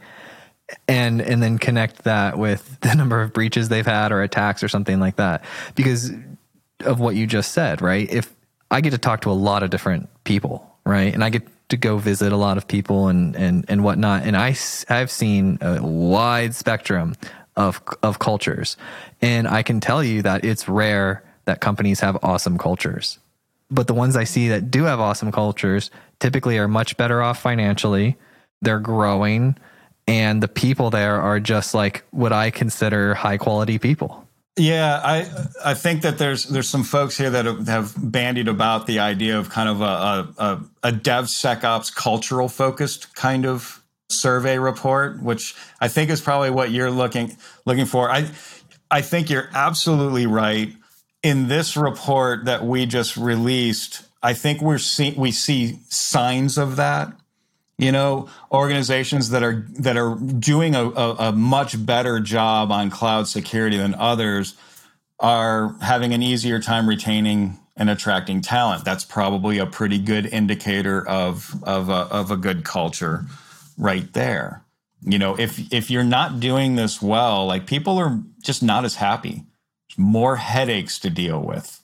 and 0.88 1.21
and 1.21 1.41
then 1.43 1.57
connect 1.57 2.03
that 2.03 2.38
with 2.38 2.79
the 2.82 2.95
number 2.95 3.21
of 3.21 3.34
breaches 3.34 3.69
they've 3.69 3.86
had 3.86 4.11
or 4.11 4.21
attacks 4.21 4.63
or 4.63 4.67
something 4.67 4.99
like 4.99 5.17
that 5.17 5.43
because 5.75 6.11
of 6.82 6.99
what 6.99 7.15
you 7.15 7.27
just 7.27 7.51
said 7.51 7.82
right 7.82 8.11
if 8.11 8.34
i 8.69 8.82
get 8.82 8.91
to 8.91 8.97
talk 8.97 9.21
to 9.21 9.29
a 9.29 9.34
lot 9.34 9.63
of 9.63 9.69
different 9.69 10.09
people 10.23 10.75
right 10.86 11.13
and 11.13 11.23
i 11.23 11.29
get 11.29 11.47
to 11.69 11.77
go 11.77 11.97
visit 11.97 12.34
a 12.34 12.38
lot 12.38 12.57
of 12.57 12.67
people 12.67 13.07
and 13.07 13.36
and 13.36 13.65
and 13.69 13.84
whatnot 13.84 14.23
and 14.23 14.36
i 14.36 14.55
i've 14.89 15.11
seen 15.11 15.57
a 15.61 15.82
wide 15.82 16.55
spectrum 16.55 17.15
of 17.55 17.82
of 18.01 18.19
cultures. 18.19 18.77
And 19.21 19.47
I 19.47 19.63
can 19.63 19.79
tell 19.79 20.03
you 20.03 20.21
that 20.21 20.45
it's 20.45 20.67
rare 20.67 21.23
that 21.45 21.61
companies 21.61 21.99
have 21.99 22.17
awesome 22.23 22.57
cultures. 22.57 23.19
But 23.72 23.88
the 23.88 23.93
ones 23.93 24.15
I 24.15 24.26
see 24.26 24.49
that 24.49 24.69
do 24.69 24.84
have 24.84 24.99
awesome 24.99 25.32
cultures 25.32 25.89
typically 26.19 26.57
are 26.57 26.67
much 26.67 26.97
better 26.97 27.24
off 27.24 27.41
financially. 27.41 28.17
They're 28.61 28.80
growing 28.80 29.55
and 30.07 30.41
the 30.41 30.47
people 30.47 30.89
there 30.89 31.22
are 31.22 31.39
just 31.39 31.74
like 31.74 32.03
what 32.11 32.34
I 32.34 32.51
consider 32.51 33.13
high 33.13 33.38
quality 33.38 33.80
people. 33.80 34.28
Yeah, 34.57 34.99
I 35.01 35.28
I 35.63 35.74
think 35.74 36.01
that 36.01 36.17
there's 36.17 36.45
there's 36.45 36.67
some 36.67 36.84
folks 36.84 37.17
here 37.17 37.30
that 37.30 37.45
have, 37.45 37.93
bandied 37.97 38.49
about 38.49 38.86
the 38.86 38.99
idea 38.99 39.39
of 39.39 39.49
kind 39.49 39.69
of 39.69 39.82
a 39.82 40.34
a, 40.38 40.61
a 40.84 40.91
DevSecOps 40.91 41.95
cultural 41.95 42.49
focused 42.49 43.15
kind 43.15 43.45
of 43.45 43.82
survey 44.09 44.59
report, 44.59 45.24
which 45.24 45.55
I 45.80 45.88
think 45.88 46.09
is 46.09 46.19
probably 46.19 46.49
what 46.49 46.72
you're 46.72 46.91
looking 46.91 47.38
looking 47.65 47.86
for. 47.86 48.11
I 48.11 48.30
I 48.89 49.01
think 49.01 49.30
you're 49.30 49.49
absolutely 49.53 50.26
right. 50.26 50.74
In 51.24 51.47
this 51.47 51.78
report 51.78 52.45
that 52.45 52.63
we 52.63 52.86
just 52.86 53.17
released, 53.17 54.03
I 54.24 54.34
think 54.34 54.61
we're 54.61 54.78
see, 54.78 55.13
we 55.17 55.32
see 55.32 55.80
signs 55.89 56.57
of 56.57 56.76
that. 56.78 57.13
You 57.78 57.91
know, 57.91 58.30
organizations 58.51 59.32
that 59.32 59.41
are 59.41 59.65
that 59.80 59.97
are 59.97 60.13
doing 60.15 60.76
a, 60.76 60.84
a, 60.84 61.15
a 61.15 61.32
much 61.32 61.84
better 61.84 62.19
job 62.19 62.72
on 62.72 62.91
cloud 62.91 63.28
security 63.28 63.76
than 63.76 63.95
others 63.95 64.55
are 65.19 65.76
having 65.82 66.13
an 66.13 66.22
easier 66.22 66.59
time 66.59 66.88
retaining 66.88 67.57
and 67.76 67.89
attracting 67.89 68.41
talent. 68.41 68.86
That's 68.86 69.03
probably 69.03 69.57
a 69.57 69.65
pretty 69.65 69.97
good 69.97 70.28
indicator 70.28 71.07
of 71.07 71.55
of 71.63 71.89
a, 71.89 72.07
of 72.11 72.30
a 72.30 72.38
good 72.38 72.63
culture, 72.63 73.26
right 73.80 74.11
there. 74.13 74.63
You 75.01 75.17
know, 75.17 75.39
if 75.39 75.74
if 75.74 75.89
you're 75.89 76.03
not 76.03 76.39
doing 76.39 76.76
this 76.76 77.01
well, 77.01 77.47
like 77.47 77.65
people 77.65 77.97
are 77.97 78.22
just 78.43 78.61
not 78.61 78.86
as 78.86 78.95
happy. 78.95 79.45
More 79.98 80.38
headaches 80.38 81.00
to 81.00 81.10
deal 81.10 81.42
with. 81.42 81.82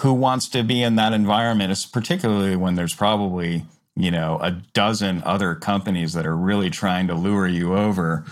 Who 0.00 0.12
wants 0.12 0.48
to 0.50 0.62
be 0.62 0.82
in 0.82 0.96
that 0.96 1.12
environment? 1.12 1.72
It's 1.72 1.86
particularly 1.86 2.56
when 2.56 2.74
there's 2.74 2.94
probably 2.94 3.64
you 3.94 4.10
know 4.10 4.38
a 4.42 4.50
dozen 4.50 5.22
other 5.24 5.54
companies 5.54 6.12
that 6.14 6.26
are 6.26 6.36
really 6.36 6.70
trying 6.70 7.06
to 7.06 7.14
lure 7.14 7.46
you 7.46 7.76
over. 7.76 8.24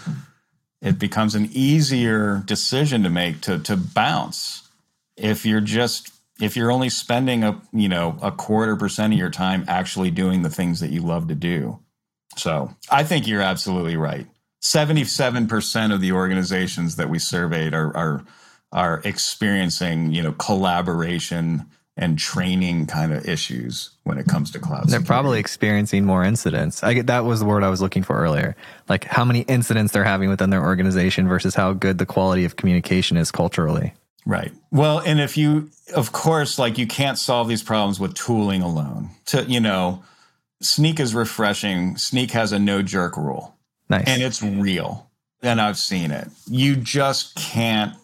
It 0.82 0.98
becomes 0.98 1.34
an 1.34 1.48
easier 1.52 2.42
decision 2.44 3.02
to 3.04 3.10
make 3.10 3.40
to 3.42 3.58
to 3.60 3.76
bounce 3.76 4.68
if 5.16 5.46
you're 5.46 5.60
just 5.60 6.12
if 6.40 6.56
you're 6.56 6.72
only 6.72 6.88
spending 6.88 7.44
a 7.44 7.60
you 7.72 7.88
know 7.88 8.18
a 8.22 8.32
quarter 8.32 8.76
percent 8.76 9.12
of 9.12 9.18
your 9.18 9.30
time 9.30 9.64
actually 9.68 10.10
doing 10.10 10.42
the 10.42 10.50
things 10.50 10.80
that 10.80 10.90
you 10.90 11.00
love 11.00 11.28
to 11.28 11.34
do 11.34 11.78
so 12.36 12.74
i 12.90 13.04
think 13.04 13.26
you're 13.26 13.40
absolutely 13.40 13.96
right 13.96 14.26
77% 14.62 15.92
of 15.92 16.00
the 16.00 16.12
organizations 16.12 16.96
that 16.96 17.10
we 17.10 17.18
surveyed 17.18 17.74
are 17.74 17.94
are 17.96 18.24
are 18.74 19.00
experiencing 19.04 20.12
you 20.12 20.22
know 20.22 20.32
collaboration 20.32 21.64
and 21.96 22.18
training 22.18 22.86
kind 22.86 23.12
of 23.12 23.26
issues 23.28 23.90
when 24.02 24.18
it 24.18 24.26
comes 24.26 24.50
to 24.50 24.58
cloud 24.58 24.88
they're 24.88 25.00
probably 25.00 25.38
experiencing 25.38 26.04
more 26.04 26.24
incidents 26.24 26.82
i 26.82 26.92
get 26.92 27.06
that 27.06 27.24
was 27.24 27.40
the 27.40 27.46
word 27.46 27.62
i 27.62 27.70
was 27.70 27.80
looking 27.80 28.02
for 28.02 28.16
earlier 28.16 28.54
like 28.88 29.04
how 29.04 29.24
many 29.24 29.40
incidents 29.42 29.92
they're 29.92 30.04
having 30.04 30.28
within 30.28 30.50
their 30.50 30.62
organization 30.62 31.26
versus 31.26 31.54
how 31.54 31.72
good 31.72 31.98
the 31.98 32.06
quality 32.06 32.44
of 32.44 32.56
communication 32.56 33.16
is 33.16 33.30
culturally 33.30 33.94
Right. 34.26 34.52
Well, 34.70 35.00
and 35.00 35.20
if 35.20 35.36
you, 35.36 35.70
of 35.94 36.12
course, 36.12 36.58
like 36.58 36.78
you 36.78 36.86
can't 36.86 37.18
solve 37.18 37.48
these 37.48 37.62
problems 37.62 38.00
with 38.00 38.14
tooling 38.14 38.62
alone. 38.62 39.10
To, 39.26 39.44
you 39.44 39.60
know, 39.60 40.02
Snyk 40.62 40.98
is 40.98 41.14
refreshing. 41.14 41.96
Snyk 41.96 42.30
has 42.30 42.52
a 42.52 42.58
no 42.58 42.82
jerk 42.82 43.16
rule. 43.16 43.54
Nice. 43.90 44.04
And 44.06 44.22
it's 44.22 44.42
real. 44.42 45.10
And 45.42 45.60
I've 45.60 45.76
seen 45.76 46.10
it. 46.10 46.28
You 46.46 46.74
just 46.74 47.34
can't 47.34 47.94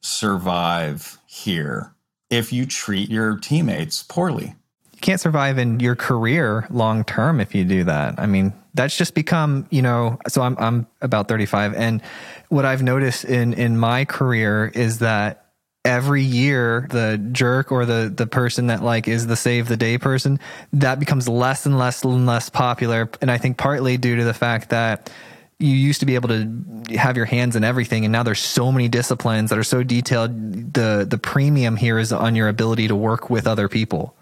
survive 0.00 1.18
here 1.26 1.94
if 2.30 2.52
you 2.52 2.66
treat 2.66 3.08
your 3.08 3.36
teammates 3.36 4.02
poorly. 4.02 4.54
You 4.94 5.00
can't 5.00 5.20
survive 5.20 5.58
in 5.58 5.80
your 5.80 5.96
career 5.96 6.66
long 6.70 7.04
term 7.04 7.40
if 7.40 7.54
you 7.54 7.64
do 7.64 7.84
that. 7.84 8.18
I 8.18 8.26
mean, 8.26 8.52
that's 8.74 8.96
just 8.96 9.14
become, 9.14 9.66
you 9.70 9.82
know, 9.82 10.18
so 10.28 10.42
I'm 10.42 10.56
I'm 10.58 10.86
about 11.00 11.28
35 11.28 11.74
and 11.74 12.02
what 12.48 12.64
I've 12.64 12.82
noticed 12.82 13.24
in 13.24 13.52
in 13.52 13.78
my 13.78 14.04
career 14.04 14.70
is 14.74 14.98
that 15.00 15.48
every 15.84 16.22
year 16.22 16.86
the 16.90 17.18
jerk 17.32 17.70
or 17.70 17.86
the 17.86 18.12
the 18.14 18.26
person 18.26 18.66
that 18.66 18.82
like 18.82 19.06
is 19.06 19.26
the 19.26 19.36
save 19.36 19.68
the 19.68 19.76
day 19.76 19.96
person 19.96 20.38
that 20.72 20.98
becomes 20.98 21.28
less 21.28 21.66
and 21.66 21.78
less 21.78 22.04
and 22.04 22.26
less 22.26 22.50
popular 22.50 23.08
and 23.22 23.30
i 23.30 23.38
think 23.38 23.56
partly 23.56 23.96
due 23.96 24.16
to 24.16 24.24
the 24.24 24.34
fact 24.34 24.70
that 24.70 25.10
you 25.58 25.74
used 25.74 26.00
to 26.00 26.06
be 26.06 26.14
able 26.14 26.28
to 26.28 26.96
have 26.96 27.16
your 27.16 27.26
hands 27.26 27.56
in 27.56 27.64
everything 27.64 28.04
and 28.04 28.12
now 28.12 28.22
there's 28.22 28.38
so 28.38 28.70
many 28.70 28.88
disciplines 28.88 29.50
that 29.50 29.58
are 29.58 29.64
so 29.64 29.82
detailed 29.82 30.72
the 30.72 31.06
the 31.08 31.18
premium 31.18 31.76
here 31.76 31.98
is 31.98 32.12
on 32.12 32.36
your 32.36 32.48
ability 32.48 32.88
to 32.88 32.96
work 32.96 33.28
with 33.28 33.46
other 33.46 33.68
people 33.68 34.16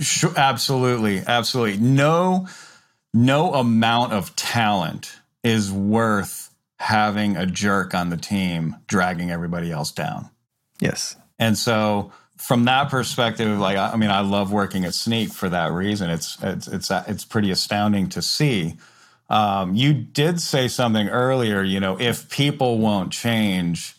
sure, 0.00 0.32
absolutely 0.36 1.22
absolutely 1.26 1.78
no 1.78 2.46
no 3.14 3.54
amount 3.54 4.12
of 4.12 4.34
talent 4.36 5.20
is 5.44 5.70
worth 5.70 6.50
having 6.78 7.36
a 7.36 7.46
jerk 7.46 7.94
on 7.94 8.10
the 8.10 8.16
team 8.16 8.76
dragging 8.86 9.30
everybody 9.30 9.70
else 9.70 9.92
down 9.92 10.30
Yes. 10.82 11.14
And 11.38 11.56
so 11.56 12.12
from 12.36 12.64
that 12.64 12.90
perspective, 12.90 13.58
like 13.58 13.76
I 13.76 13.94
mean, 13.96 14.10
I 14.10 14.20
love 14.20 14.52
working 14.52 14.84
at 14.84 14.92
Snyk 14.92 15.32
for 15.32 15.48
that 15.48 15.70
reason. 15.72 16.10
It's 16.10 16.36
it's 16.42 16.66
it's 16.66 16.90
it's 16.90 17.24
pretty 17.24 17.52
astounding 17.52 18.08
to 18.10 18.20
see. 18.20 18.74
Um, 19.32 19.74
you 19.74 19.94
did 19.94 20.40
say 20.40 20.68
something 20.68 21.08
earlier. 21.08 21.62
You 21.62 21.80
know, 21.80 21.98
if 21.98 22.28
people 22.28 22.78
won't 22.78 23.12
change, 23.12 23.96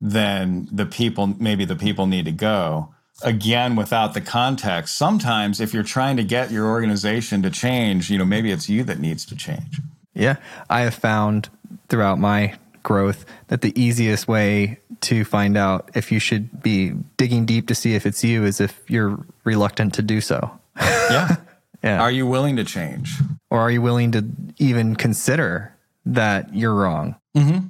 then 0.00 0.68
the 0.72 0.86
people 0.86 1.28
maybe 1.38 1.64
the 1.64 1.76
people 1.76 2.06
need 2.06 2.24
to 2.24 2.32
go. 2.32 2.92
Again, 3.22 3.76
without 3.76 4.14
the 4.14 4.20
context, 4.20 4.98
sometimes 4.98 5.60
if 5.60 5.72
you're 5.72 5.84
trying 5.84 6.16
to 6.16 6.24
get 6.24 6.50
your 6.50 6.66
organization 6.66 7.42
to 7.42 7.50
change, 7.50 8.10
you 8.10 8.18
know, 8.18 8.24
maybe 8.24 8.50
it's 8.50 8.68
you 8.68 8.82
that 8.82 8.98
needs 8.98 9.24
to 9.26 9.36
change. 9.36 9.80
Yeah, 10.14 10.36
I 10.68 10.80
have 10.80 10.94
found 10.94 11.48
throughout 11.88 12.18
my 12.18 12.58
growth 12.82 13.24
that 13.46 13.60
the 13.60 13.80
easiest 13.80 14.26
way 14.26 14.80
to 15.02 15.24
find 15.24 15.56
out 15.56 15.90
if 15.94 16.10
you 16.10 16.18
should 16.18 16.60
be 16.60 16.92
digging 17.16 17.46
deep 17.46 17.68
to 17.68 17.74
see 17.76 17.94
if 17.94 18.04
it's 18.04 18.24
you 18.24 18.44
is 18.44 18.60
if 18.60 18.82
you're 18.90 19.24
reluctant 19.44 19.94
to 19.94 20.02
do 20.02 20.20
so. 20.20 20.50
Yeah. 20.76 21.36
yeah. 21.84 22.00
Are 22.00 22.10
you 22.10 22.26
willing 22.26 22.56
to 22.56 22.64
change? 22.64 23.14
Or 23.50 23.60
are 23.60 23.70
you 23.70 23.82
willing 23.82 24.12
to 24.12 24.22
even 24.62 24.96
consider 24.96 25.74
that 26.06 26.54
you're 26.54 26.74
wrong? 26.74 27.16
Mm-hmm. 27.36 27.66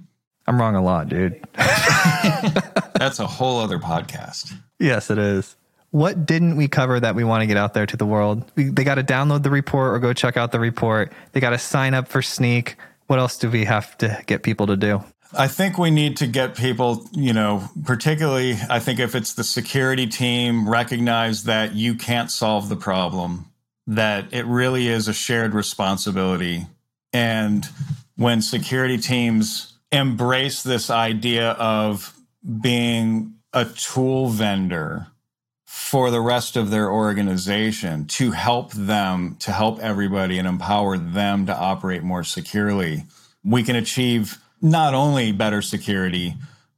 I'm 0.47 0.61
wrong 0.61 0.75
a 0.75 0.83
lot, 0.83 1.09
dude. 1.09 1.43
That's 1.55 3.19
a 3.19 3.27
whole 3.27 3.61
other 3.61 3.79
podcast. 3.79 4.53
Yes, 4.79 5.11
it 5.11 5.19
is. 5.19 5.57
What 5.91 6.27
didn't 6.27 6.57
we 6.57 6.69
cover 6.69 6.99
that 6.99 7.15
we 7.15 7.23
want 7.23 7.43
to 7.43 7.47
get 7.47 7.57
out 7.57 7.75
there 7.75 7.87
to 7.87 7.97
the 7.97 8.07
world? 8.07 8.51
We, 8.57 8.65
they 8.65 8.83
got 8.83 8.95
to 8.97 9.05
download 9.05 9.43
the 9.43 9.51
report 9.51 9.95
or 9.95 9.99
go 9.99 10.13
check 10.13 10.37
out 10.37 10.51
the 10.53 10.61
report. 10.61 11.13
They 11.33 11.41
got 11.41 11.51
to 11.51 11.59
sign 11.59 11.95
up 11.95 12.09
for 12.09 12.23
Snyk. 12.23 12.75
What 13.07 13.19
else 13.19 13.39
do 13.39 13.51
we 13.51 13.65
have 13.67 13.97
to 13.99 14.23
get 14.27 14.43
people 14.43 14.67
to 14.69 14.77
do? 14.77 15.05
I 15.35 15.49
think 15.49 15.79
we 15.79 15.91
need 15.91 16.19
to 16.19 16.27
get 16.27 16.57
people, 16.57 17.09
you 17.13 17.33
know, 17.33 17.69
particularly, 17.85 18.57
I 18.69 18.81
think 18.81 19.01
if 19.01 19.15
it's 19.15 19.33
the 19.33 19.45
security 19.45 20.07
team, 20.07 20.69
recognize 20.69 21.45
that 21.45 21.75
you 21.75 21.95
can't 21.95 22.31
solve 22.31 22.69
the 22.69 22.77
problem, 22.77 23.51
that 23.87 24.33
it 24.33 24.45
really 24.45 24.89
is 24.89 25.09
a 25.09 25.15
shared 25.15 25.55
responsibility. 25.55 26.67
And 27.13 27.69
when 28.17 28.43
security 28.43 28.99
teams 28.99 29.79
embrace 29.91 30.63
this 30.63 30.91
idea 30.91 31.51
of 31.53 32.15
being 32.61 33.35
a 33.53 33.67
tool 33.67 34.29
vendor 34.29 35.09
for 35.67 36.11
the 36.11 36.21
rest 36.21 36.57
of 36.57 36.71
their 36.71 36.91
organization 36.91 38.07
to 38.07 38.31
help 38.31 38.73
them, 38.73 39.37
to 39.41 39.53
help 39.53 39.79
everybody 39.81 40.39
and 40.39 40.49
empower 40.49 40.97
them 40.97 41.47
to 41.47 41.57
operate 41.57 42.03
more 42.03 42.25
securely, 42.25 43.05
we 43.45 43.63
can 43.63 43.77
achieve 43.77 44.39
not 44.61 44.95
only 44.95 45.33
better 45.33 45.61
security, 45.61 46.35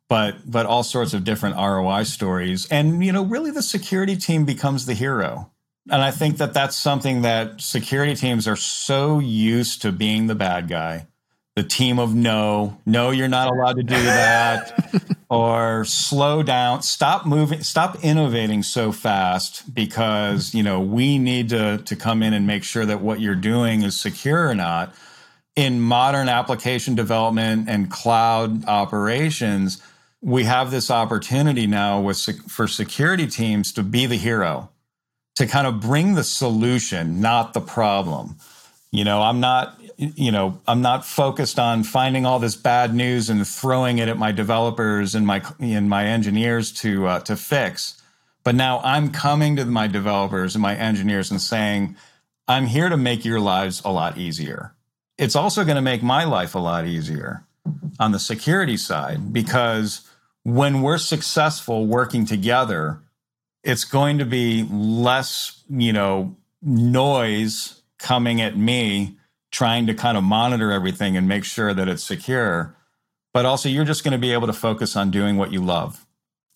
but 0.08 0.50
but 0.50 0.66
all 0.66 0.82
sorts 0.82 1.14
of 1.14 1.24
different 1.24 1.56
ROI 1.56 2.04
stories. 2.04 2.66
And 2.70 3.04
you 3.04 3.12
know, 3.12 3.24
really, 3.24 3.50
the 3.50 3.62
security 3.62 4.16
team 4.16 4.44
becomes 4.44 4.86
the 4.86 4.94
hero. 4.94 5.50
And 5.90 6.00
I 6.00 6.10
think 6.10 6.38
that 6.38 6.54
that's 6.54 6.76
something 6.76 7.22
that 7.22 7.60
security 7.60 8.14
teams 8.14 8.48
are 8.48 8.56
so 8.56 9.18
used 9.18 9.82
to 9.82 9.92
being 9.92 10.26
the 10.26 10.34
bad 10.34 10.66
guy, 10.66 11.06
the 11.56 11.62
team 11.62 11.98
of 11.98 12.14
no, 12.14 12.78
no, 12.86 13.10
you're 13.10 13.28
not 13.28 13.48
allowed 13.48 13.76
to 13.76 13.82
do 13.82 13.94
that, 14.02 15.16
or 15.28 15.84
slow 15.84 16.42
down, 16.42 16.82
stop 16.82 17.26
moving, 17.26 17.62
stop 17.62 18.02
innovating 18.02 18.62
so 18.62 18.92
fast 18.92 19.74
because 19.74 20.54
you 20.54 20.62
know 20.62 20.80
we 20.80 21.18
need 21.18 21.50
to 21.50 21.78
to 21.78 21.96
come 21.96 22.22
in 22.22 22.32
and 22.32 22.46
make 22.46 22.64
sure 22.64 22.86
that 22.86 23.02
what 23.02 23.20
you're 23.20 23.34
doing 23.34 23.82
is 23.82 23.98
secure 23.98 24.48
or 24.48 24.54
not. 24.54 24.94
In 25.54 25.80
modern 25.80 26.28
application 26.28 26.96
development 26.96 27.68
and 27.68 27.88
cloud 27.88 28.64
operations, 28.64 29.80
we 30.20 30.44
have 30.44 30.70
this 30.70 30.90
opportunity 30.90 31.66
now 31.66 32.00
with 32.00 32.18
for 32.50 32.66
security 32.66 33.26
teams 33.26 33.70
to 33.74 33.82
be 33.82 34.06
the 34.06 34.16
hero, 34.16 34.70
to 35.36 35.46
kind 35.46 35.66
of 35.66 35.80
bring 35.80 36.14
the 36.14 36.24
solution, 36.24 37.20
not 37.20 37.54
the 37.54 37.60
problem. 37.60 38.36
You 38.90 39.04
know, 39.04 39.22
I'm 39.22 39.40
not 39.40 39.80
you 39.96 40.32
know, 40.32 40.60
I'm 40.66 40.82
not 40.82 41.04
focused 41.04 41.58
on 41.58 41.84
finding 41.84 42.26
all 42.26 42.40
this 42.40 42.56
bad 42.56 42.94
news 42.94 43.30
and 43.30 43.46
throwing 43.46 43.98
it 43.98 44.08
at 44.08 44.18
my 44.18 44.32
developers 44.32 45.14
and 45.14 45.26
my 45.26 45.42
and 45.60 45.88
my 45.88 46.06
engineers 46.06 46.72
to 46.80 47.06
uh, 47.06 47.20
to 47.20 47.36
fix. 47.36 48.00
But 48.42 48.54
now 48.54 48.80
I'm 48.84 49.10
coming 49.10 49.56
to 49.56 49.64
my 49.64 49.86
developers 49.86 50.54
and 50.54 50.62
my 50.62 50.76
engineers 50.76 51.30
and 51.30 51.40
saying, 51.40 51.96
I'm 52.46 52.66
here 52.66 52.88
to 52.88 52.96
make 52.96 53.24
your 53.24 53.40
lives 53.40 53.80
a 53.84 53.90
lot 53.90 54.18
easier 54.18 54.74
it's 55.18 55.36
also 55.36 55.64
going 55.64 55.76
to 55.76 55.82
make 55.82 56.02
my 56.02 56.24
life 56.24 56.54
a 56.54 56.58
lot 56.58 56.86
easier 56.86 57.44
on 57.98 58.12
the 58.12 58.18
security 58.18 58.76
side 58.76 59.32
because 59.32 60.08
when 60.42 60.82
we're 60.82 60.98
successful 60.98 61.86
working 61.86 62.26
together, 62.26 63.00
it's 63.64 63.84
going 63.84 64.18
to 64.18 64.24
be 64.24 64.68
less, 64.70 65.64
you 65.68 65.92
know, 65.92 66.36
noise 66.62 67.82
coming 67.98 68.40
at 68.40 68.56
me 68.56 69.16
trying 69.50 69.86
to 69.86 69.94
kind 69.94 70.18
of 70.18 70.22
monitor 70.22 70.70
everything 70.70 71.16
and 71.16 71.26
make 71.26 71.44
sure 71.44 71.72
that 71.72 71.88
it's 71.88 72.04
secure. 72.04 72.76
But 73.32 73.46
also, 73.46 73.68
you're 73.68 73.84
just 73.84 74.04
going 74.04 74.12
to 74.12 74.18
be 74.18 74.32
able 74.32 74.46
to 74.46 74.52
focus 74.52 74.94
on 74.94 75.10
doing 75.10 75.36
what 75.36 75.52
you 75.52 75.64
love 75.64 76.06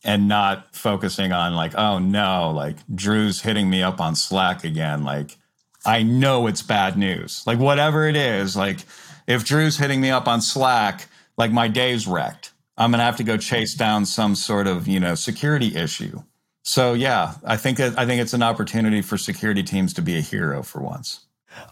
and 0.04 0.28
not 0.28 0.76
focusing 0.76 1.32
on 1.32 1.54
like, 1.54 1.74
oh 1.76 1.98
no, 1.98 2.50
like 2.50 2.76
Drew's 2.94 3.42
hitting 3.42 3.68
me 3.68 3.82
up 3.82 4.00
on 4.00 4.14
Slack 4.14 4.62
again. 4.62 5.02
Like, 5.04 5.36
I 5.84 6.02
know 6.02 6.46
it's 6.46 6.62
bad 6.62 6.96
news. 6.96 7.42
Like, 7.46 7.58
whatever 7.58 8.06
it 8.06 8.16
is, 8.16 8.56
like, 8.56 8.80
if 9.26 9.44
Drew's 9.44 9.78
hitting 9.78 10.00
me 10.00 10.10
up 10.10 10.28
on 10.28 10.40
Slack, 10.40 11.08
like 11.36 11.52
my 11.52 11.68
day's 11.68 12.06
wrecked. 12.06 12.52
I'm 12.76 12.90
going 12.90 12.98
to 12.98 13.04
have 13.04 13.16
to 13.16 13.24
go 13.24 13.36
chase 13.36 13.74
down 13.74 14.06
some 14.06 14.34
sort 14.34 14.66
of, 14.66 14.86
you 14.86 15.00
know, 15.00 15.14
security 15.14 15.74
issue. 15.76 16.22
So 16.68 16.92
yeah, 16.92 17.32
I 17.44 17.56
think 17.56 17.78
that 17.78 17.98
I 17.98 18.04
think 18.04 18.20
it's 18.20 18.34
an 18.34 18.42
opportunity 18.42 19.00
for 19.00 19.16
security 19.16 19.62
teams 19.62 19.94
to 19.94 20.02
be 20.02 20.18
a 20.18 20.20
hero 20.20 20.62
for 20.62 20.82
once. 20.82 21.20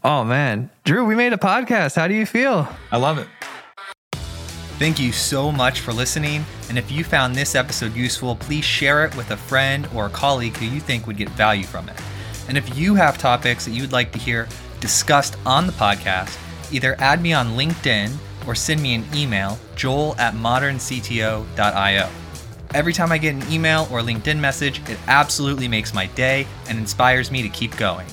Oh 0.02 0.24
man, 0.24 0.70
Drew, 0.84 1.04
we 1.04 1.14
made 1.14 1.34
a 1.34 1.36
podcast. 1.36 1.96
How 1.96 2.08
do 2.08 2.14
you 2.14 2.24
feel? 2.24 2.66
I 2.90 2.96
love 2.96 3.18
it. 3.18 3.28
Thank 4.78 4.98
you 4.98 5.12
so 5.12 5.52
much 5.52 5.80
for 5.80 5.92
listening. 5.92 6.46
And 6.70 6.78
if 6.78 6.90
you 6.90 7.04
found 7.04 7.34
this 7.34 7.54
episode 7.54 7.94
useful, 7.94 8.36
please 8.36 8.64
share 8.64 9.04
it 9.04 9.14
with 9.18 9.32
a 9.32 9.36
friend 9.36 9.86
or 9.94 10.06
a 10.06 10.10
colleague 10.10 10.56
who 10.56 10.64
you 10.64 10.80
think 10.80 11.06
would 11.06 11.18
get 11.18 11.28
value 11.28 11.64
from 11.64 11.90
it. 11.90 12.00
And 12.48 12.56
if 12.56 12.74
you 12.74 12.94
have 12.94 13.18
topics 13.18 13.66
that 13.66 13.72
you'd 13.72 13.92
like 13.92 14.12
to 14.12 14.18
hear 14.18 14.48
discussed 14.80 15.36
on 15.44 15.66
the 15.66 15.74
podcast, 15.74 16.38
either 16.72 16.96
add 17.00 17.20
me 17.20 17.34
on 17.34 17.48
LinkedIn 17.48 18.16
or 18.46 18.54
send 18.54 18.80
me 18.80 18.94
an 18.94 19.04
email, 19.14 19.58
joel 19.74 20.16
at 20.18 20.32
moderncto.io. 20.32 22.10
Every 22.74 22.92
time 22.92 23.12
I 23.12 23.18
get 23.18 23.34
an 23.34 23.52
email 23.52 23.88
or 23.90 24.00
LinkedIn 24.00 24.38
message, 24.38 24.80
it 24.88 24.98
absolutely 25.06 25.68
makes 25.68 25.94
my 25.94 26.06
day 26.06 26.46
and 26.68 26.78
inspires 26.78 27.30
me 27.30 27.42
to 27.42 27.48
keep 27.48 27.76
going. 27.76 28.06